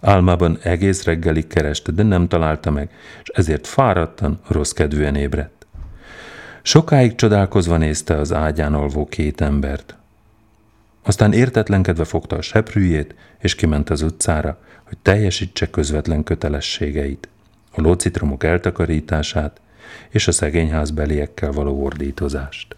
Álmában 0.00 0.58
egész 0.62 1.04
reggelig 1.04 1.46
kereste, 1.46 1.92
de 1.92 2.02
nem 2.02 2.28
találta 2.28 2.70
meg, 2.70 2.90
és 3.22 3.28
ezért 3.28 3.66
fáradtan, 3.66 4.40
rossz 4.48 4.72
kedvűen 4.72 5.14
ébredt. 5.14 5.66
Sokáig 6.62 7.14
csodálkozva 7.14 7.76
nézte 7.76 8.16
az 8.16 8.32
ágyán 8.32 8.74
alvó 8.74 9.06
két 9.06 9.40
embert. 9.40 9.96
Aztán 11.02 11.32
értetlenkedve 11.32 12.04
fogta 12.04 12.36
a 12.36 12.42
seprűjét, 12.42 13.14
és 13.38 13.54
kiment 13.54 13.90
az 13.90 14.02
utcára, 14.02 14.58
hogy 14.84 14.98
teljesítse 15.02 15.70
közvetlen 15.70 16.24
kötelességeit, 16.24 17.28
a 17.72 17.80
lócitromok 17.80 18.44
eltakarítását 18.44 19.60
és 20.10 20.28
a 20.28 20.32
szegényházbeliekkel 20.32 21.52
való 21.52 21.84
ordítozást. 21.84 22.77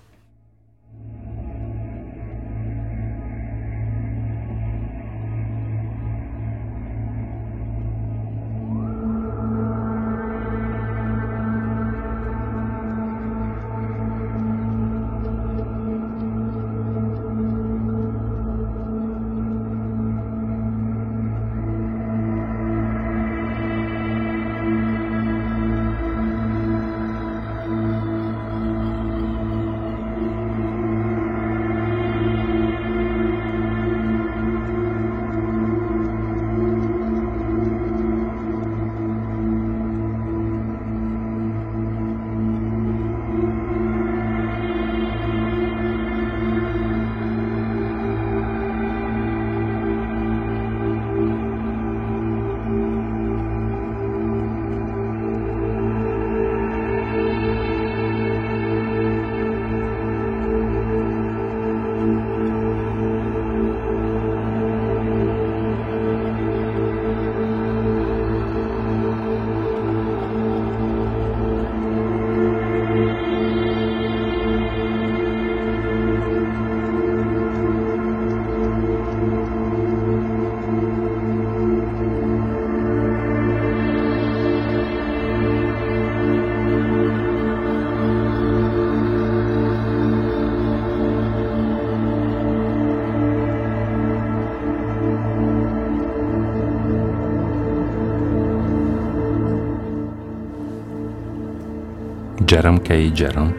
Jerem 102.51 102.83
Kei 102.83 103.13
Jerem. 103.15 103.55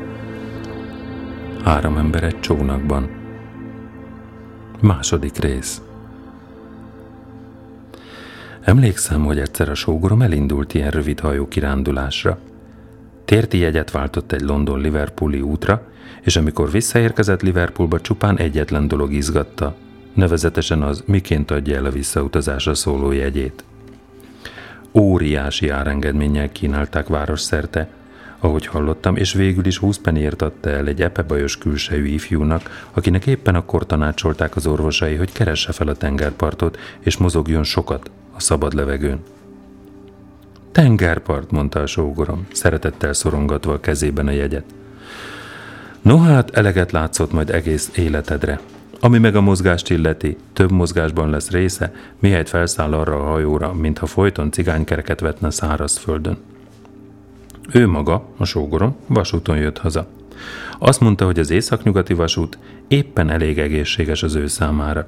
Három 1.64 1.98
ember 1.98 2.24
egy 2.24 2.40
csónakban. 2.40 3.10
Második 4.82 5.38
rész. 5.38 5.82
Emlékszem, 8.62 9.24
hogy 9.24 9.40
egyszer 9.40 9.70
a 9.70 9.74
sógorom 9.74 10.22
elindult 10.22 10.74
ilyen 10.74 10.90
rövid 10.90 11.20
hajó 11.20 11.48
kirándulásra. 11.48 12.40
Térti 13.26 13.58
jegyet 13.58 13.92
váltott 13.92 14.32
egy 14.32 14.42
London-Liverpooli 14.42 15.42
útra, 15.42 15.88
és 16.22 16.36
amikor 16.36 16.72
visszaérkezett 16.72 17.42
Liverpoolba, 17.42 18.02
csupán 18.02 18.38
egyetlen 18.38 18.88
dolog 18.88 19.14
izgatta, 19.14 19.76
nevezetesen 20.14 20.82
az, 20.82 21.04
miként 21.06 21.52
adja 21.52 21.76
el 21.76 21.86
a 21.86 21.92
visszautazásra 21.92 22.74
szóló 22.74 23.12
jegyét. 23.12 23.64
Óriási 24.94 25.70
árengedménnyel 25.70 26.52
kínálták 26.52 27.08
város 27.08 27.42
szerte, 27.42 28.00
ahogy 28.42 28.66
hallottam, 28.66 29.16
és 29.16 29.34
végül 29.34 29.66
is 29.66 29.78
20 29.78 29.98
penért 29.98 30.42
adta 30.42 30.70
el 30.70 30.88
egy 30.88 31.02
epebajos 31.02 31.58
külsejű 31.58 32.06
ifjúnak, 32.06 32.88
akinek 32.92 33.26
éppen 33.28 33.56
akkor 33.56 33.86
tanácsolták 33.86 34.56
az 34.56 34.68
orvosai, 34.68 35.16
hogy 35.16 35.32
keresse 35.32 35.72
fel 35.72 35.88
a 35.88 35.96
tengerpartot, 35.96 36.78
és 37.00 37.18
mozogjon 37.18 37.64
sokat 37.64 38.12
a 38.36 38.40
szabad 38.40 38.74
levegőn. 38.74 39.20
Tengerpart, 40.72 41.52
mondta 41.52 41.80
a 41.80 41.86
sógorom, 41.86 42.48
szeretettel 42.52 43.14
szorongatva 43.14 43.74
a 43.74 43.80
kezében 43.80 44.28
a 44.28 44.32
jegyet. 44.32 44.66
No 46.02 46.18
hát, 46.18 46.50
eleget 46.50 46.92
látszott 46.92 47.32
majd 47.32 47.50
egész 47.50 47.92
életedre. 47.96 48.60
Ami 49.00 49.18
meg 49.18 49.36
a 49.36 49.42
mozgást 49.42 49.90
illeti, 49.90 50.38
több 50.54 50.72
mozgásban 50.72 51.30
lesz 51.30 51.50
része, 51.50 51.94
mihelyt 52.20 52.50
felszáll 52.50 52.94
arra 52.94 53.16
a 53.16 53.30
hajóra, 53.30 53.74
mintha 53.74 54.06
folyton 54.06 54.52
cigánykereket 54.52 55.20
vetne 55.20 55.50
szárazföldön. 55.50 56.38
Ő 57.74 57.88
maga, 57.88 58.26
a 58.38 58.46
sógorom, 58.46 58.96
vasúton 59.08 59.58
jött 59.58 59.78
haza. 59.78 60.08
Azt 60.80 61.00
mondta, 61.00 61.26
hogy 61.26 61.40
az 61.40 61.50
északnyugati 61.50 62.14
vasút 62.14 62.58
éppen 62.88 63.30
elég 63.30 63.60
egészséges 63.60 64.24
az 64.24 64.36
ő 64.36 64.48
számára. 64.48 65.08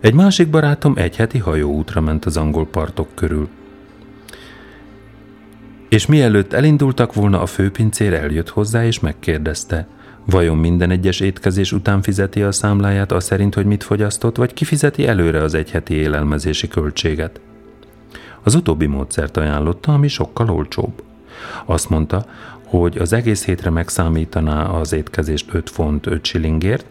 Egy 0.00 0.14
másik 0.14 0.50
barátom 0.50 0.92
egy 0.96 1.16
heti 1.16 1.38
hajóútra 1.38 2.00
ment 2.00 2.24
az 2.24 2.36
angol 2.36 2.66
partok 2.66 3.08
körül. 3.14 3.48
És 5.88 6.06
mielőtt 6.06 6.52
elindultak 6.52 7.14
volna, 7.14 7.40
a 7.40 7.46
főpincér 7.46 8.12
eljött 8.14 8.48
hozzá 8.48 8.84
és 8.84 9.00
megkérdezte, 9.00 9.86
vajon 10.24 10.56
minden 10.56 10.90
egyes 10.90 11.20
étkezés 11.20 11.72
után 11.72 12.02
fizeti 12.02 12.42
a 12.42 12.52
számláját 12.52 13.12
az 13.12 13.24
szerint, 13.24 13.54
hogy 13.54 13.66
mit 13.66 13.82
fogyasztott, 13.82 14.36
vagy 14.36 14.54
kifizeti 14.54 15.06
előre 15.06 15.42
az 15.42 15.54
egyheti 15.54 15.94
élelmezési 15.94 16.68
költséget. 16.68 17.40
Az 18.42 18.54
utóbbi 18.54 18.86
módszert 18.86 19.36
ajánlotta, 19.36 19.92
ami 19.92 20.08
sokkal 20.08 20.50
olcsóbb. 20.50 21.02
Azt 21.64 21.88
mondta, 21.88 22.24
hogy 22.66 22.98
az 22.98 23.12
egész 23.12 23.44
hétre 23.44 23.70
megszámítaná 23.70 24.64
az 24.64 24.92
étkezést 24.92 25.54
5 25.54 25.70
font 25.70 26.06
5 26.06 26.24
shillingért, 26.24 26.86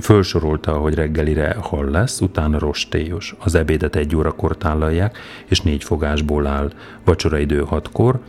Fölsorolta, 0.00 0.72
hogy 0.72 0.94
reggelire 0.94 1.56
hal 1.60 1.90
lesz, 1.90 2.20
utána 2.20 2.58
rostélyos. 2.58 3.34
Az 3.38 3.54
ebédet 3.54 3.96
egy 3.96 4.16
órakor 4.16 4.56
tálalják, 4.56 5.18
és 5.46 5.60
négy 5.60 5.84
fogásból 5.84 6.46
áll. 6.46 6.72
Vacsoraidő 7.04 7.60
hatkor, 7.60 8.20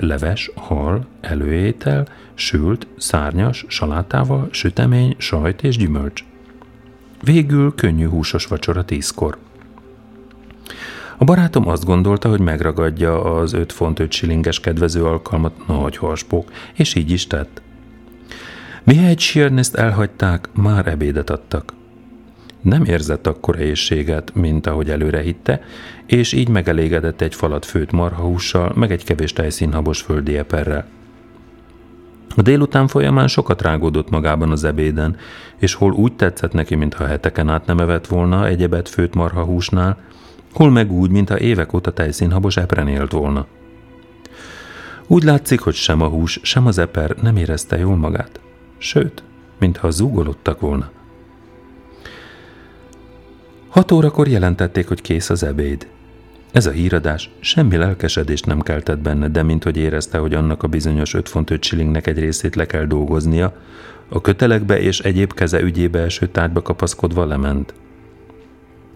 leves, 0.00 0.50
hal, 0.54 1.06
előétel, 1.20 2.06
sült, 2.34 2.86
szárnyas, 2.96 3.64
salátával, 3.68 4.48
sütemény, 4.50 5.14
sajt 5.18 5.62
és 5.62 5.76
gyümölcs. 5.76 6.24
Végül 7.22 7.74
könnyű 7.74 8.08
húsos 8.08 8.46
vacsora 8.46 8.84
tízkor. 8.84 9.38
A 11.20 11.24
barátom 11.24 11.68
azt 11.68 11.84
gondolta, 11.84 12.28
hogy 12.28 12.40
megragadja 12.40 13.36
az 13.36 13.52
5 13.52 13.72
font 13.72 13.98
5 13.98 14.12
shillinges 14.12 14.60
kedvező 14.60 15.04
alkalmat, 15.04 15.66
nagy 15.66 15.96
harspók, 15.96 16.50
és 16.74 16.94
így 16.94 17.10
is 17.10 17.26
tett. 17.26 17.62
Mihelyt 18.84 19.18
Sheerness 19.18 19.72
elhagyták, 19.72 20.48
már 20.52 20.86
ebédet 20.86 21.30
adtak. 21.30 21.72
Nem 22.60 22.84
érzett 22.84 23.26
akkor 23.26 23.60
éjséget, 23.60 24.34
mint 24.34 24.66
ahogy 24.66 24.90
előre 24.90 25.20
hitte, 25.20 25.60
és 26.06 26.32
így 26.32 26.48
megelégedett 26.48 27.20
egy 27.20 27.34
falat 27.34 27.64
főtt 27.64 27.90
marhahússal, 27.90 28.72
meg 28.74 28.90
egy 28.90 29.04
kevés 29.04 29.32
tejszínhabos 29.32 30.00
földi 30.00 30.36
eperrel. 30.36 30.86
A 32.36 32.42
délután 32.42 32.86
folyamán 32.86 33.28
sokat 33.28 33.62
rágódott 33.62 34.10
magában 34.10 34.50
az 34.50 34.64
ebéden, 34.64 35.16
és 35.56 35.74
hol 35.74 35.92
úgy 35.92 36.12
tetszett 36.12 36.52
neki, 36.52 36.74
mintha 36.74 37.06
heteken 37.06 37.48
át 37.48 37.66
nem 37.66 37.78
evett 37.78 38.06
volna 38.06 38.46
egyebet 38.46 38.88
főtt 38.88 39.14
marhahúsnál, 39.14 39.98
hol 40.52 40.70
meg 40.70 40.92
úgy, 40.92 41.10
mintha 41.10 41.38
évek 41.38 41.72
óta 41.72 41.92
tejszínhabos 41.92 42.56
epren 42.56 42.88
élt 42.88 43.12
volna. 43.12 43.46
Úgy 45.06 45.22
látszik, 45.22 45.60
hogy 45.60 45.74
sem 45.74 46.00
a 46.00 46.08
hús, 46.08 46.40
sem 46.42 46.66
az 46.66 46.78
eper 46.78 47.16
nem 47.22 47.36
érezte 47.36 47.78
jól 47.78 47.96
magát 47.96 48.40
sőt, 48.78 49.22
mintha 49.58 49.90
zúgolódtak 49.90 50.60
volna. 50.60 50.90
Hat 53.68 53.92
órakor 53.92 54.28
jelentették, 54.28 54.88
hogy 54.88 55.00
kész 55.00 55.30
az 55.30 55.42
ebéd. 55.42 55.88
Ez 56.52 56.66
a 56.66 56.70
híradás 56.70 57.30
semmi 57.40 57.76
lelkesedést 57.76 58.46
nem 58.46 58.60
keltett 58.60 58.98
benne, 58.98 59.28
de 59.28 59.42
mint 59.42 59.64
hogy 59.64 59.76
érezte, 59.76 60.18
hogy 60.18 60.34
annak 60.34 60.62
a 60.62 60.68
bizonyos 60.68 61.14
5 61.14 61.28
font 61.28 61.50
5 61.50 61.62
shillingnek 61.62 62.06
egy 62.06 62.18
részét 62.18 62.54
le 62.54 62.66
kell 62.66 62.84
dolgoznia, 62.84 63.56
a 64.08 64.20
kötelekbe 64.20 64.80
és 64.80 65.00
egyéb 65.00 65.32
keze 65.32 65.60
ügyébe 65.60 66.00
eső 66.00 66.26
tárgyba 66.26 66.62
kapaszkodva 66.62 67.26
lement. 67.26 67.74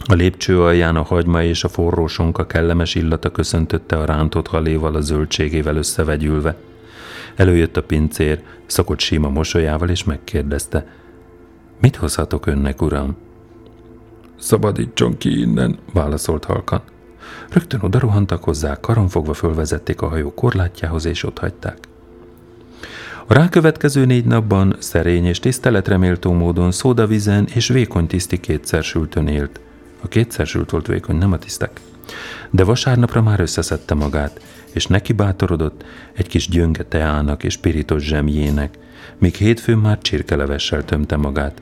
A 0.05 0.13
lépcső 0.13 0.61
alján 0.61 0.95
a 0.95 1.01
hagyma 1.01 1.43
és 1.43 1.63
a 1.63 1.69
forró 1.69 2.07
sonka 2.07 2.45
kellemes 2.45 2.95
illata 2.95 3.31
köszöntötte 3.31 3.97
a 3.97 4.05
rántott 4.05 4.47
haléval 4.47 4.95
a 4.95 5.01
zöldségével 5.01 5.75
összevegyülve– 5.75 6.55
Előjött 7.35 7.77
a 7.77 7.83
pincér, 7.83 8.41
szakott 8.65 8.99
sima 8.99 9.29
mosolyával, 9.29 9.89
és 9.89 10.03
megkérdezte, 10.03 10.85
mit 11.81 11.95
hozhatok 11.95 12.45
önnek, 12.45 12.81
uram? 12.81 13.17
Szabadítson 14.39 15.17
ki 15.17 15.39
innen, 15.39 15.77
válaszolt 15.93 16.45
halkan. 16.45 16.81
Rögtön 17.49 17.79
oda 17.83 17.99
rohantak 17.99 18.43
hozzá, 18.43 18.79
karonfogva 18.79 19.33
fölvezették 19.33 20.01
a 20.01 20.07
hajó 20.07 20.33
korlátjához, 20.33 21.05
és 21.05 21.23
ott 21.23 21.37
hagyták. 21.39 21.77
A 23.27 23.33
rákövetkező 23.33 24.05
négy 24.05 24.25
napban 24.25 24.75
szerény 24.79 25.25
és 25.25 25.39
tiszteletreméltó 25.39 26.31
módon 26.31 26.71
szódavizen 26.71 27.47
és 27.53 27.67
vékony 27.67 28.07
tiszti 28.07 28.39
kétszer 28.39 28.83
sültön 28.83 29.27
élt. 29.27 29.59
A 30.03 30.07
kétszer 30.07 30.47
sült 30.47 30.69
volt 30.69 30.87
vékony, 30.87 31.15
nem 31.15 31.31
a 31.31 31.37
tisztek. 31.37 31.79
De 32.49 32.63
vasárnapra 32.63 33.21
már 33.21 33.39
összeszedte 33.39 33.93
magát, 33.93 34.41
és 34.71 34.85
neki 34.85 35.13
bátorodott 35.13 35.83
egy 36.13 36.27
kis 36.27 36.47
gyönge 36.47 36.83
teának 36.83 37.43
és 37.43 37.57
pirítos 37.57 38.03
zsemjének, 38.03 38.77
míg 39.17 39.35
hétfőn 39.35 39.77
már 39.77 39.97
csirkelevessel 40.01 40.85
tömte 40.85 41.17
magát. 41.17 41.61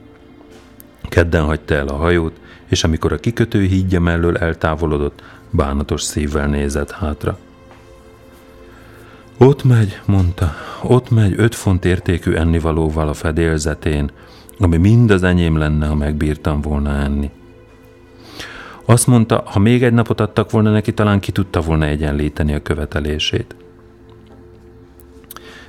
Kedden 1.02 1.44
hagyta 1.44 1.76
el 1.76 1.88
a 1.88 1.96
hajót, 1.96 2.40
és 2.68 2.84
amikor 2.84 3.14
a 3.14 3.20
kikötő 3.20 3.62
hídja 3.62 4.00
mellől 4.00 4.38
eltávolodott, 4.38 5.24
bánatos 5.50 6.02
szívvel 6.02 6.48
nézett 6.48 6.92
hátra. 6.92 7.38
Ott 9.38 9.64
megy, 9.64 10.00
mondta, 10.06 10.54
ott 10.84 11.10
megy 11.10 11.34
öt 11.38 11.56
font 11.56 11.86
értékű 11.86 12.34
ennivalóval 12.34 13.08
a 13.08 13.14
fedélzetén, 13.14 14.12
ami 14.60 14.78
mind 14.78 15.12
az 15.12 15.24
enyém 15.24 15.58
lenne, 15.58 15.88
ha 15.88 15.96
megbírtam 15.96 16.62
volna 16.62 16.96
enni. 16.96 17.32
Azt 18.86 19.08
mondta, 19.08 19.44
ha 19.46 19.60
még 19.60 19.84
egy 19.84 19.94
napot 19.94 20.20
adtak 20.22 20.52
volna 20.52 20.72
neki, 20.72 20.94
talán 20.94 21.20
ki 21.20 21.32
tudta 21.32 21.62
volna 21.62 21.86
egyenlíteni 21.86 22.54
a 22.54 22.62
követelését. 22.62 23.56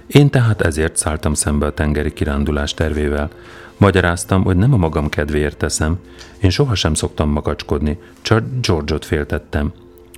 Én 0.06 0.30
tehát 0.30 0.60
ezért 0.60 0.96
szálltam 0.96 1.34
szembe 1.34 1.66
a 1.66 1.74
tengeri 1.74 2.12
kirándulás 2.12 2.74
tervével. 2.74 3.30
Magyaráztam, 3.76 4.42
hogy 4.44 4.56
nem 4.56 4.72
a 4.72 4.76
magam 4.76 5.08
kedvéért 5.08 5.56
teszem. 5.56 5.98
Én 6.40 6.50
sohasem 6.50 6.94
szoktam 6.94 7.30
makacskodni, 7.30 7.98
csak 8.22 8.44
George-ot 8.60 9.04
féltettem. 9.04 9.72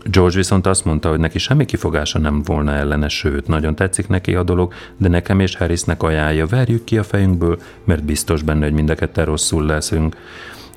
George 0.04 0.37
viszont 0.37 0.66
azt 0.66 0.85
mondta, 0.85 1.09
hogy 1.09 1.18
neki 1.18 1.38
semmi 1.38 1.64
kifogása 1.64 2.18
nem 2.18 2.42
volna 2.42 2.72
ellene, 2.72 3.09
sőt, 3.09 3.46
nagyon 3.46 3.74
tetszik 3.74 4.09
neki 4.09 4.35
a 4.35 4.42
dolog, 4.42 4.72
de 4.96 5.09
nekem 5.09 5.40
és 5.40 5.57
Harrisnek 5.57 6.02
ajánlja, 6.02 6.46
verjük 6.46 6.85
ki 6.85 6.98
a 6.98 7.02
fejünkből, 7.02 7.59
mert 7.85 8.04
biztos 8.04 8.42
benne, 8.42 8.64
hogy 8.64 8.72
mindeket 8.72 9.18
rosszul 9.18 9.64
leszünk. 9.64 10.16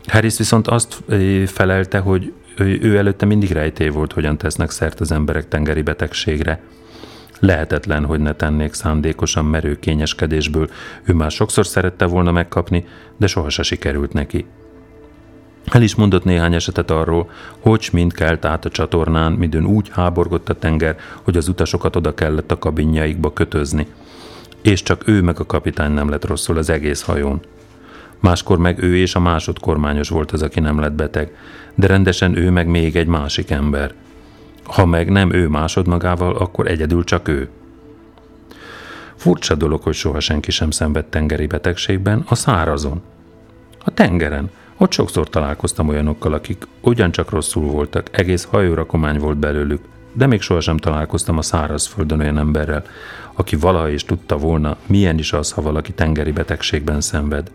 Harris 0.07 0.37
viszont 0.37 0.67
azt 0.67 1.03
felelte, 1.45 1.99
hogy 1.99 2.33
ő 2.57 2.97
előtte 2.97 3.25
mindig 3.25 3.51
rejtély 3.51 3.89
volt, 3.89 4.13
hogyan 4.13 4.37
tesznek 4.37 4.69
szert 4.69 4.99
az 4.99 5.11
emberek 5.11 5.47
tengeri 5.47 5.81
betegségre. 5.81 6.61
Lehetetlen, 7.39 8.05
hogy 8.05 8.19
ne 8.19 8.33
tennék 8.33 8.73
szándékosan 8.73 9.45
merő 9.45 9.79
kényeskedésből. 9.79 10.69
Ő 11.03 11.13
már 11.13 11.31
sokszor 11.31 11.65
szerette 11.65 12.05
volna 12.05 12.31
megkapni, 12.31 12.85
de 13.17 13.27
sohasem 13.27 13.63
sikerült 13.63 14.13
neki. 14.13 14.45
El 15.71 15.81
is 15.81 15.95
mondott 15.95 16.23
néhány 16.23 16.53
esetet 16.53 16.91
arról, 16.91 17.29
hogy 17.59 17.89
mind 17.91 18.13
kelt 18.13 18.45
át 18.45 18.65
a 18.65 18.69
csatornán, 18.69 19.31
midőn 19.31 19.65
úgy 19.65 19.89
háborgott 19.91 20.49
a 20.49 20.59
tenger, 20.59 20.97
hogy 21.21 21.37
az 21.37 21.47
utasokat 21.47 21.95
oda 21.95 22.13
kellett 22.13 22.51
a 22.51 22.59
kabinjaikba 22.59 23.33
kötözni. 23.33 23.87
És 24.61 24.83
csak 24.83 25.07
ő 25.07 25.21
meg 25.21 25.39
a 25.39 25.45
kapitány 25.45 25.91
nem 25.91 26.09
lett 26.09 26.25
rosszul 26.25 26.57
az 26.57 26.69
egész 26.69 27.01
hajón. 27.01 27.41
Máskor 28.19 28.57
meg 28.57 28.83
ő 28.83 28.97
és 28.97 29.15
a 29.15 29.19
másodkormányos 29.19 30.09
volt 30.09 30.31
az, 30.31 30.41
aki 30.41 30.59
nem 30.59 30.79
lett 30.79 30.93
beteg, 30.93 31.35
de 31.75 31.87
rendesen 31.87 32.37
ő 32.37 32.49
meg 32.49 32.67
még 32.67 32.95
egy 32.95 33.07
másik 33.07 33.49
ember. 33.49 33.93
Ha 34.63 34.85
meg 34.85 35.09
nem 35.09 35.33
ő 35.33 35.47
másod 35.47 35.87
magával, 35.87 36.35
akkor 36.35 36.67
egyedül 36.67 37.03
csak 37.03 37.27
ő. 37.27 37.49
Furcsa 39.15 39.55
dolog, 39.55 39.81
hogy 39.81 39.93
soha 39.93 40.19
senki 40.19 40.51
sem 40.51 40.71
szenved 40.71 41.05
tengeri 41.05 41.47
betegségben, 41.47 42.23
a 42.27 42.35
szárazon. 42.35 43.01
A 43.79 43.91
tengeren. 43.91 44.49
Ott 44.77 44.91
sokszor 44.91 45.29
találkoztam 45.29 45.87
olyanokkal, 45.87 46.33
akik 46.33 46.67
ugyancsak 46.81 47.29
rosszul 47.29 47.63
voltak, 47.63 48.07
egész 48.11 48.43
hajórakomány 48.43 49.19
volt 49.19 49.37
belőlük, 49.37 49.81
de 50.13 50.27
még 50.27 50.41
sohasem 50.41 50.77
találkoztam 50.77 51.37
a 51.37 51.41
szárazföldön 51.41 52.19
olyan 52.19 52.37
emberrel, 52.37 52.83
aki 53.33 53.55
valaha 53.55 53.89
is 53.89 54.03
tudta 54.03 54.37
volna, 54.37 54.77
milyen 54.85 55.17
is 55.17 55.33
az, 55.33 55.51
ha 55.51 55.61
valaki 55.61 55.91
tengeri 55.91 56.31
betegségben 56.31 57.01
szenved. 57.01 57.51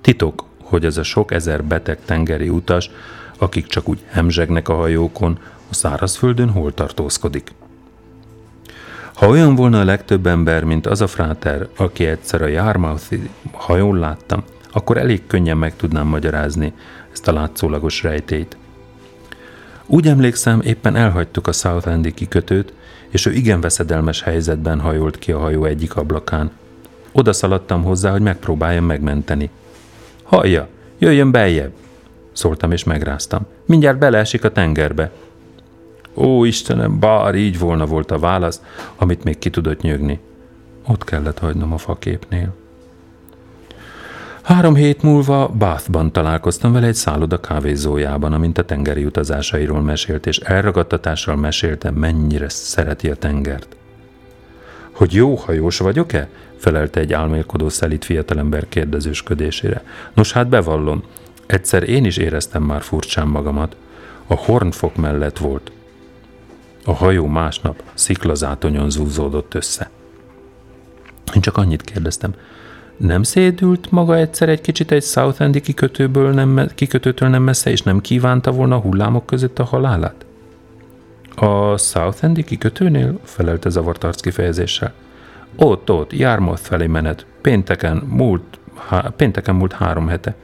Titok, 0.00 0.44
hogy 0.62 0.84
ez 0.84 0.96
a 0.96 1.02
sok 1.02 1.32
ezer 1.32 1.64
beteg 1.64 1.98
tengeri 2.04 2.48
utas, 2.48 2.90
akik 3.38 3.66
csak 3.66 3.88
úgy 3.88 3.98
hemzsegnek 4.08 4.68
a 4.68 4.74
hajókon, 4.74 5.38
a 5.70 5.74
szárazföldön 5.74 6.50
hol 6.50 6.74
tartózkodik. 6.74 7.52
Ha 9.14 9.28
olyan 9.28 9.54
volna 9.54 9.80
a 9.80 9.84
legtöbb 9.84 10.26
ember, 10.26 10.64
mint 10.64 10.86
az 10.86 11.00
a 11.00 11.06
fráter, 11.06 11.68
aki 11.76 12.06
egyszer 12.06 12.42
a 12.42 12.46
Yarmouthi 12.46 13.30
hajón 13.52 13.98
láttam, 13.98 14.42
akkor 14.72 14.96
elég 14.96 15.26
könnyen 15.26 15.56
meg 15.56 15.76
tudnám 15.76 16.06
magyarázni 16.06 16.72
ezt 17.12 17.28
a 17.28 17.32
látszólagos 17.32 18.02
rejtét. 18.02 18.56
Úgy 19.86 20.08
emlékszem, 20.08 20.60
éppen 20.60 20.96
elhagytuk 20.96 21.46
a 21.46 21.52
Southend-i 21.52 22.14
kikötőt, 22.14 22.72
és 23.08 23.26
ő 23.26 23.32
igen 23.32 23.60
veszedelmes 23.60 24.22
helyzetben 24.22 24.80
hajolt 24.80 25.18
ki 25.18 25.32
a 25.32 25.38
hajó 25.38 25.64
egyik 25.64 25.96
ablakán. 25.96 26.50
Oda 27.12 27.32
szaladtam 27.32 27.82
hozzá, 27.82 28.10
hogy 28.10 28.20
megpróbáljam 28.20 28.84
megmenteni. 28.84 29.50
Hallja, 30.28 30.68
jöjjön 30.98 31.30
beljebb! 31.30 31.72
Szóltam 32.32 32.72
és 32.72 32.84
megráztam. 32.84 33.46
Mindjárt 33.66 33.98
beleesik 33.98 34.44
a 34.44 34.52
tengerbe. 34.52 35.10
Ó, 36.14 36.44
Istenem, 36.44 36.98
bár 36.98 37.34
így 37.34 37.58
volna 37.58 37.86
volt 37.86 38.10
a 38.10 38.18
válasz, 38.18 38.62
amit 38.96 39.24
még 39.24 39.38
ki 39.38 39.50
tudott 39.50 39.80
nyögni. 39.80 40.20
Ott 40.86 41.04
kellett 41.04 41.38
hagynom 41.38 41.72
a 41.72 41.78
faképnél. 41.78 42.54
Három 44.42 44.74
hét 44.74 45.02
múlva 45.02 45.48
Bathban 45.48 46.12
találkoztam 46.12 46.72
vele 46.72 46.86
egy 46.86 46.94
szálloda 46.94 47.40
kávézójában, 47.40 48.32
amint 48.32 48.58
a 48.58 48.64
tengeri 48.64 49.04
utazásairól 49.04 49.80
mesélt, 49.80 50.26
és 50.26 50.38
elragadtatással 50.38 51.36
mesélte, 51.36 51.90
mennyire 51.90 52.48
szereti 52.48 53.10
a 53.10 53.14
tengert. 53.14 53.76
Hogy 54.90 55.12
jó 55.14 55.34
hajós 55.34 55.78
vagyok-e? 55.78 56.28
Felelte 56.58 57.00
egy 57.00 57.12
álmélkodó 57.12 57.68
szelít 57.68 58.04
fiatalember 58.04 58.68
kérdezősködésére. 58.68 59.84
Nos, 60.14 60.32
hát 60.32 60.48
bevallom, 60.48 61.02
egyszer 61.46 61.88
én 61.88 62.04
is 62.04 62.16
éreztem 62.16 62.62
már 62.62 62.82
furcsán 62.82 63.26
magamat. 63.26 63.76
A 64.26 64.34
hornfok 64.34 64.96
mellett 64.96 65.38
volt. 65.38 65.72
A 66.84 66.92
hajó 66.92 67.26
másnap 67.26 67.82
sziklazátonyon 67.94 68.90
zúzódott 68.90 69.54
össze. 69.54 69.90
Én 71.34 71.40
csak 71.40 71.56
annyit 71.56 71.82
kérdeztem, 71.82 72.34
nem 72.98 73.22
szédült 73.22 73.90
maga 73.90 74.16
egyszer 74.16 74.48
egy 74.48 74.60
kicsit 74.60 74.90
egy 74.90 75.02
Southendi 75.02 75.60
kikötőből 75.60 76.32
nem, 76.32 76.70
kikötőtől 76.74 77.28
nem 77.28 77.42
messze, 77.42 77.70
és 77.70 77.82
nem 77.82 78.00
kívánta 78.00 78.50
volna 78.50 78.76
a 78.76 78.80
hullámok 78.80 79.26
között 79.26 79.58
a 79.58 79.64
halálát? 79.64 80.26
A 81.34 81.76
Southendi 81.76 82.44
kikötőnél? 82.44 83.18
felelte 83.22 83.68
zavart 83.68 84.04
arc 84.04 84.20
kifejezéssel. 84.20 84.92
Ott, 85.60 85.90
ott, 85.90 86.12
Jármoth 86.12 86.60
felé 86.60 86.86
menet. 86.86 87.26
Pénteken 87.40 87.96
múlt, 87.96 88.58
há, 88.88 89.12
pénteken 89.16 89.54
múlt 89.54 89.72
három 89.72 90.08
hete. 90.08 90.34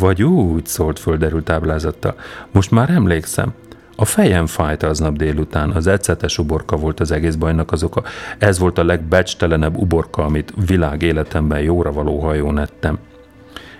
Vagy 0.00 0.22
úgy, 0.22 0.66
szólt 0.66 0.98
földerült 0.98 1.44
táblázattal. 1.44 2.14
Most 2.52 2.70
már 2.70 2.90
emlékszem. 2.90 3.52
A 3.96 4.04
fejem 4.04 4.46
fájt 4.46 4.82
aznap 4.82 5.16
délután, 5.16 5.70
az 5.70 5.86
ecetes 5.86 6.38
uborka 6.38 6.76
volt 6.76 7.00
az 7.00 7.10
egész 7.10 7.34
bajnak 7.34 7.72
az 7.72 7.82
oka. 7.82 8.02
Ez 8.38 8.58
volt 8.58 8.78
a 8.78 8.84
legbecstelenebb 8.84 9.76
uborka, 9.76 10.24
amit 10.24 10.52
világ 10.66 11.02
életemben 11.02 11.60
jóra 11.60 11.92
való 11.92 12.18
hajón 12.18 12.58
ettem. 12.58 12.98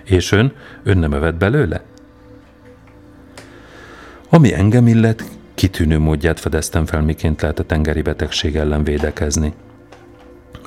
És 0.03 0.31
ön? 0.31 0.53
Ön 0.83 0.97
nem 0.97 1.13
evett 1.13 1.35
belőle? 1.35 1.81
Ami 4.29 4.53
engem 4.53 4.87
illet, 4.87 5.23
kitűnő 5.55 5.99
módját 5.99 6.39
fedeztem 6.39 6.85
fel, 6.85 7.01
miként 7.01 7.41
lehet 7.41 7.59
a 7.59 7.63
tengeri 7.63 8.01
betegség 8.01 8.55
ellen 8.55 8.83
védekezni. 8.83 9.53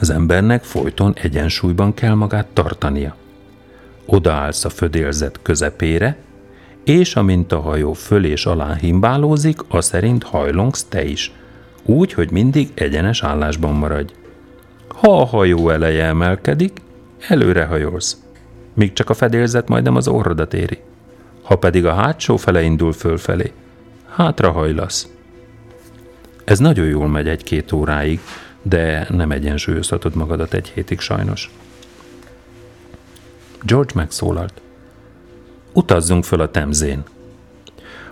Az 0.00 0.10
embernek 0.10 0.64
folyton 0.64 1.14
egyensúlyban 1.22 1.94
kell 1.94 2.14
magát 2.14 2.46
tartania. 2.46 3.16
Odaállsz 4.06 4.64
a 4.64 4.68
födélzet 4.68 5.38
közepére, 5.42 6.16
és 6.84 7.16
amint 7.16 7.52
a 7.52 7.60
hajó 7.60 7.92
föl 7.92 8.24
és 8.24 8.46
alá 8.46 8.74
himbálózik, 8.74 9.60
a 9.68 9.80
szerint 9.80 10.22
hajlongsz 10.22 10.84
te 10.84 11.04
is, 11.04 11.32
úgy, 11.82 12.12
hogy 12.12 12.30
mindig 12.30 12.70
egyenes 12.74 13.22
állásban 13.22 13.74
maradj. 13.74 14.12
Ha 14.88 15.20
a 15.20 15.24
hajó 15.24 15.68
eleje 15.68 16.04
emelkedik, 16.04 16.78
előre 17.28 17.64
hajolsz, 17.64 18.16
míg 18.74 18.92
csak 18.92 19.10
a 19.10 19.14
fedélzet 19.14 19.68
majdnem 19.68 19.96
az 19.96 20.08
orrodat 20.08 20.54
éri. 20.54 20.78
Ha 21.42 21.56
pedig 21.56 21.86
a 21.86 21.94
hátsó 21.94 22.36
fele 22.36 22.62
indul 22.62 22.92
fölfelé, 22.92 23.52
hátra 24.08 24.50
hajlasz. 24.50 25.08
Ez 26.44 26.58
nagyon 26.58 26.86
jól 26.86 27.08
megy 27.08 27.28
egy-két 27.28 27.72
óráig, 27.72 28.20
de 28.62 29.06
nem 29.10 29.30
egyensúlyozhatod 29.30 30.14
magadat 30.14 30.54
egy 30.54 30.68
hétig 30.68 31.00
sajnos. 31.00 31.50
George 33.62 33.92
megszólalt. 33.94 34.60
Utazzunk 35.72 36.24
föl 36.24 36.40
a 36.40 36.50
Temzén. 36.50 37.02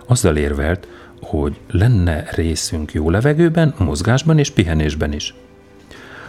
Azzal 0.05 0.37
érvelt, 0.37 0.87
hogy 1.21 1.59
lenne 1.71 2.27
részünk 2.31 2.93
jó 2.93 3.09
levegőben, 3.09 3.73
mozgásban 3.77 4.37
és 4.37 4.49
pihenésben 4.49 5.13
is. 5.13 5.33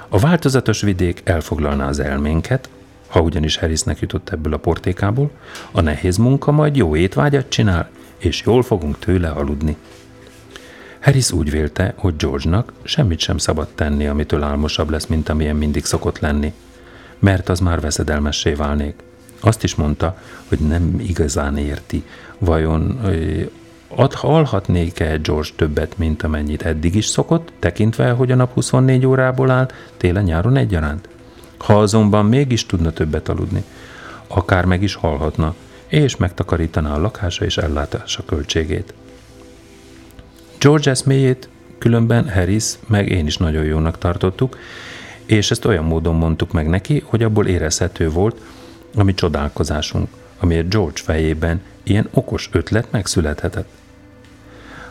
A 0.09 0.19
változatos 0.19 0.81
vidék 0.81 1.21
elfoglalná 1.25 1.89
az 1.89 1.99
elménket, 1.99 2.69
ha 3.07 3.21
ugyanis 3.21 3.57
Harrisnek 3.57 3.99
jutott 3.99 4.31
ebből 4.31 4.55
a 4.55 4.59
portékából, 4.59 5.31
a 5.71 5.81
nehéz 5.81 6.17
munka 6.17 6.51
majd 6.51 6.77
jó 6.77 6.97
étvágyat 6.97 7.49
csinál, 7.49 7.91
és 8.19 8.43
jól 8.47 8.63
fogunk 8.63 8.99
tőle 8.99 9.29
aludni. 9.29 9.77
Harris 11.01 11.33
úgy 11.33 11.51
vélte, 11.51 11.95
hogy 11.97 12.17
George-nak 12.17 12.73
semmit 12.83 13.19
sem 13.19 13.39
szabad 13.39 13.69
tenni, 13.75 14.07
amitől 14.07 14.43
álmosabb 14.43 14.91
lesz, 14.91 15.07
mint 15.07 15.29
amilyen 15.29 15.57
mindig 15.57 15.85
szokott 15.85 16.19
lenni, 16.19 16.53
mert 17.19 17.49
az 17.49 17.61
már 17.61 17.81
veszedelmessé 17.81 18.53
válnék. 18.53 18.95
Azt 19.41 19.65
is 19.65 19.75
mondta, 19.75 20.19
hogy 20.49 20.59
nem 20.59 21.01
igazán 21.07 21.57
érti, 21.57 22.05
vajon 22.39 23.01
ad, 23.89 24.15
alhatnék-e 24.21 25.17
George 25.17 25.49
többet, 25.57 25.99
mint 25.99 26.23
amennyit 26.23 26.63
eddig 26.63 26.95
is 26.95 27.07
szokott, 27.07 27.53
tekintve, 27.59 28.11
hogy 28.11 28.31
a 28.31 28.35
nap 28.35 28.53
24 28.53 29.07
órából 29.07 29.51
áll, 29.51 29.71
télen-nyáron 29.97 30.57
egyaránt? 30.57 31.09
Ha 31.59 31.81
azonban 31.81 32.27
mégis 32.27 32.67
tudna 32.67 32.91
többet 32.91 33.29
aludni, 33.29 33.65
akár 34.27 34.65
meg 34.65 34.83
is 34.83 34.95
halhatna, 34.95 35.55
és 35.87 36.17
megtakarítaná 36.17 36.95
a 36.95 37.01
lakása 37.01 37.45
és 37.45 37.59
ellátása 37.59 38.25
költségét. 38.27 38.95
George 40.61 40.91
eszméjét 40.91 41.49
különben 41.79 42.31
Harris 42.31 42.65
meg 42.87 43.09
én 43.09 43.27
is 43.27 43.37
nagyon 43.37 43.65
jónak 43.65 43.99
tartottuk, 43.99 44.59
és 45.27 45.51
ezt 45.51 45.65
olyan 45.65 45.85
módon 45.85 46.15
mondtuk 46.15 46.53
meg 46.53 46.69
neki, 46.69 47.03
hogy 47.05 47.23
abból 47.23 47.47
érezhető 47.47 48.11
volt, 48.11 48.41
a 48.97 49.03
mi 49.03 49.15
csodálkozásunk, 49.15 50.09
amiért 50.39 50.69
George 50.69 51.01
fejében 51.03 51.61
ilyen 51.83 52.09
okos 52.11 52.49
ötlet 52.53 52.91
megszülethetett. 52.91 53.69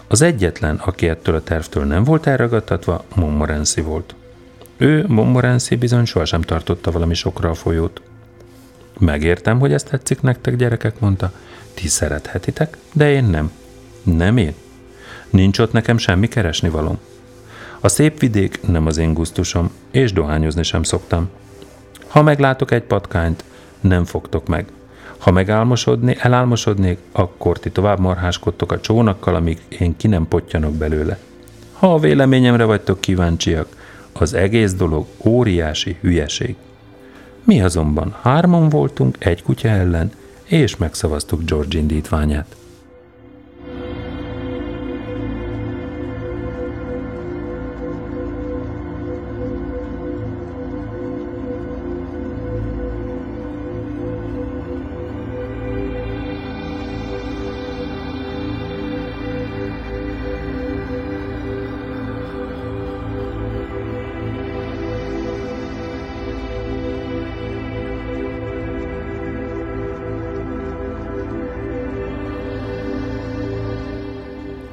Az 0.07 0.22
egyetlen, 0.22 0.76
aki 0.76 1.07
ettől 1.07 1.36
a 1.36 1.43
tervtől 1.43 1.86
nem 1.86 2.03
volt 2.03 2.28
elragadtatva, 2.28 3.03
Montmorency 3.15 3.82
volt. 3.82 4.15
Ő, 4.78 5.05
Montmorency 5.07 5.76
bizony 5.76 6.05
sohasem 6.05 6.41
tartotta 6.41 6.91
valami 6.91 7.13
sokra 7.13 7.49
a 7.49 7.53
folyót. 7.53 8.01
Megértem, 8.99 9.59
hogy 9.59 9.74
ezt 9.74 9.89
tetszik 9.89 10.22
nektek, 10.22 10.55
gyerekek, 10.55 10.99
mondta. 10.99 11.32
Ti 11.74 11.88
szerethetitek, 11.88 12.78
de 12.93 13.11
én 13.11 13.24
nem. 13.24 13.51
Nem 14.03 14.38
én. 14.38 14.53
Nincs 15.30 15.60
ott 15.60 15.72
nekem 15.72 15.98
semmi 15.98 16.28
keresni 16.28 16.70
valom. 16.70 17.00
A 17.80 17.88
szép 17.88 18.20
vidék 18.20 18.60
nem 18.68 18.86
az 18.86 18.98
én 18.98 19.14
gusztusom, 19.14 19.72
és 19.92 20.14
dohányozni 20.14 20.64
sem 20.64 20.84
szoktam. 20.84 21.30
Ha 22.08 22.24
meglátok 22.24 22.72
egy 22.72 22.84
patkányt, 22.84 23.44
nem 23.80 24.06
fogtok 24.06 24.48
meg. 24.48 24.66
Ha 25.18 25.32
megálmosodni, 25.32 26.16
elálmosodnék, 26.20 26.98
akkor 27.12 27.60
ti 27.60 27.70
tovább 27.70 28.00
marháskodtok 28.00 28.72
a 28.72 28.80
csónakkal, 28.80 29.36
amíg 29.36 29.62
én 29.80 29.98
ki 29.98 30.08
nem 30.08 30.28
potyanok 30.28 30.74
belőle. 30.74 31.18
Ha 31.74 31.94
a 31.94 32.00
véleményemre 32.00 32.64
vagytok 32.64 33.02
kíváncsiak, 33.02 33.68
az 34.14 34.34
egész 34.34 34.74
dolog 34.74 35.06
óriási 35.24 35.98
hülyeség. 36.02 36.56
Mi 37.44 37.62
azonban 37.62 38.16
hárman 38.22 38.70
voltunk 38.70 39.16
egy 39.20 39.44
kutya 39.44 39.68
ellen, 39.68 40.12
és 40.44 40.78
megszavaztuk 40.78 41.44
George 41.44 41.78
indítványát. 41.78 42.56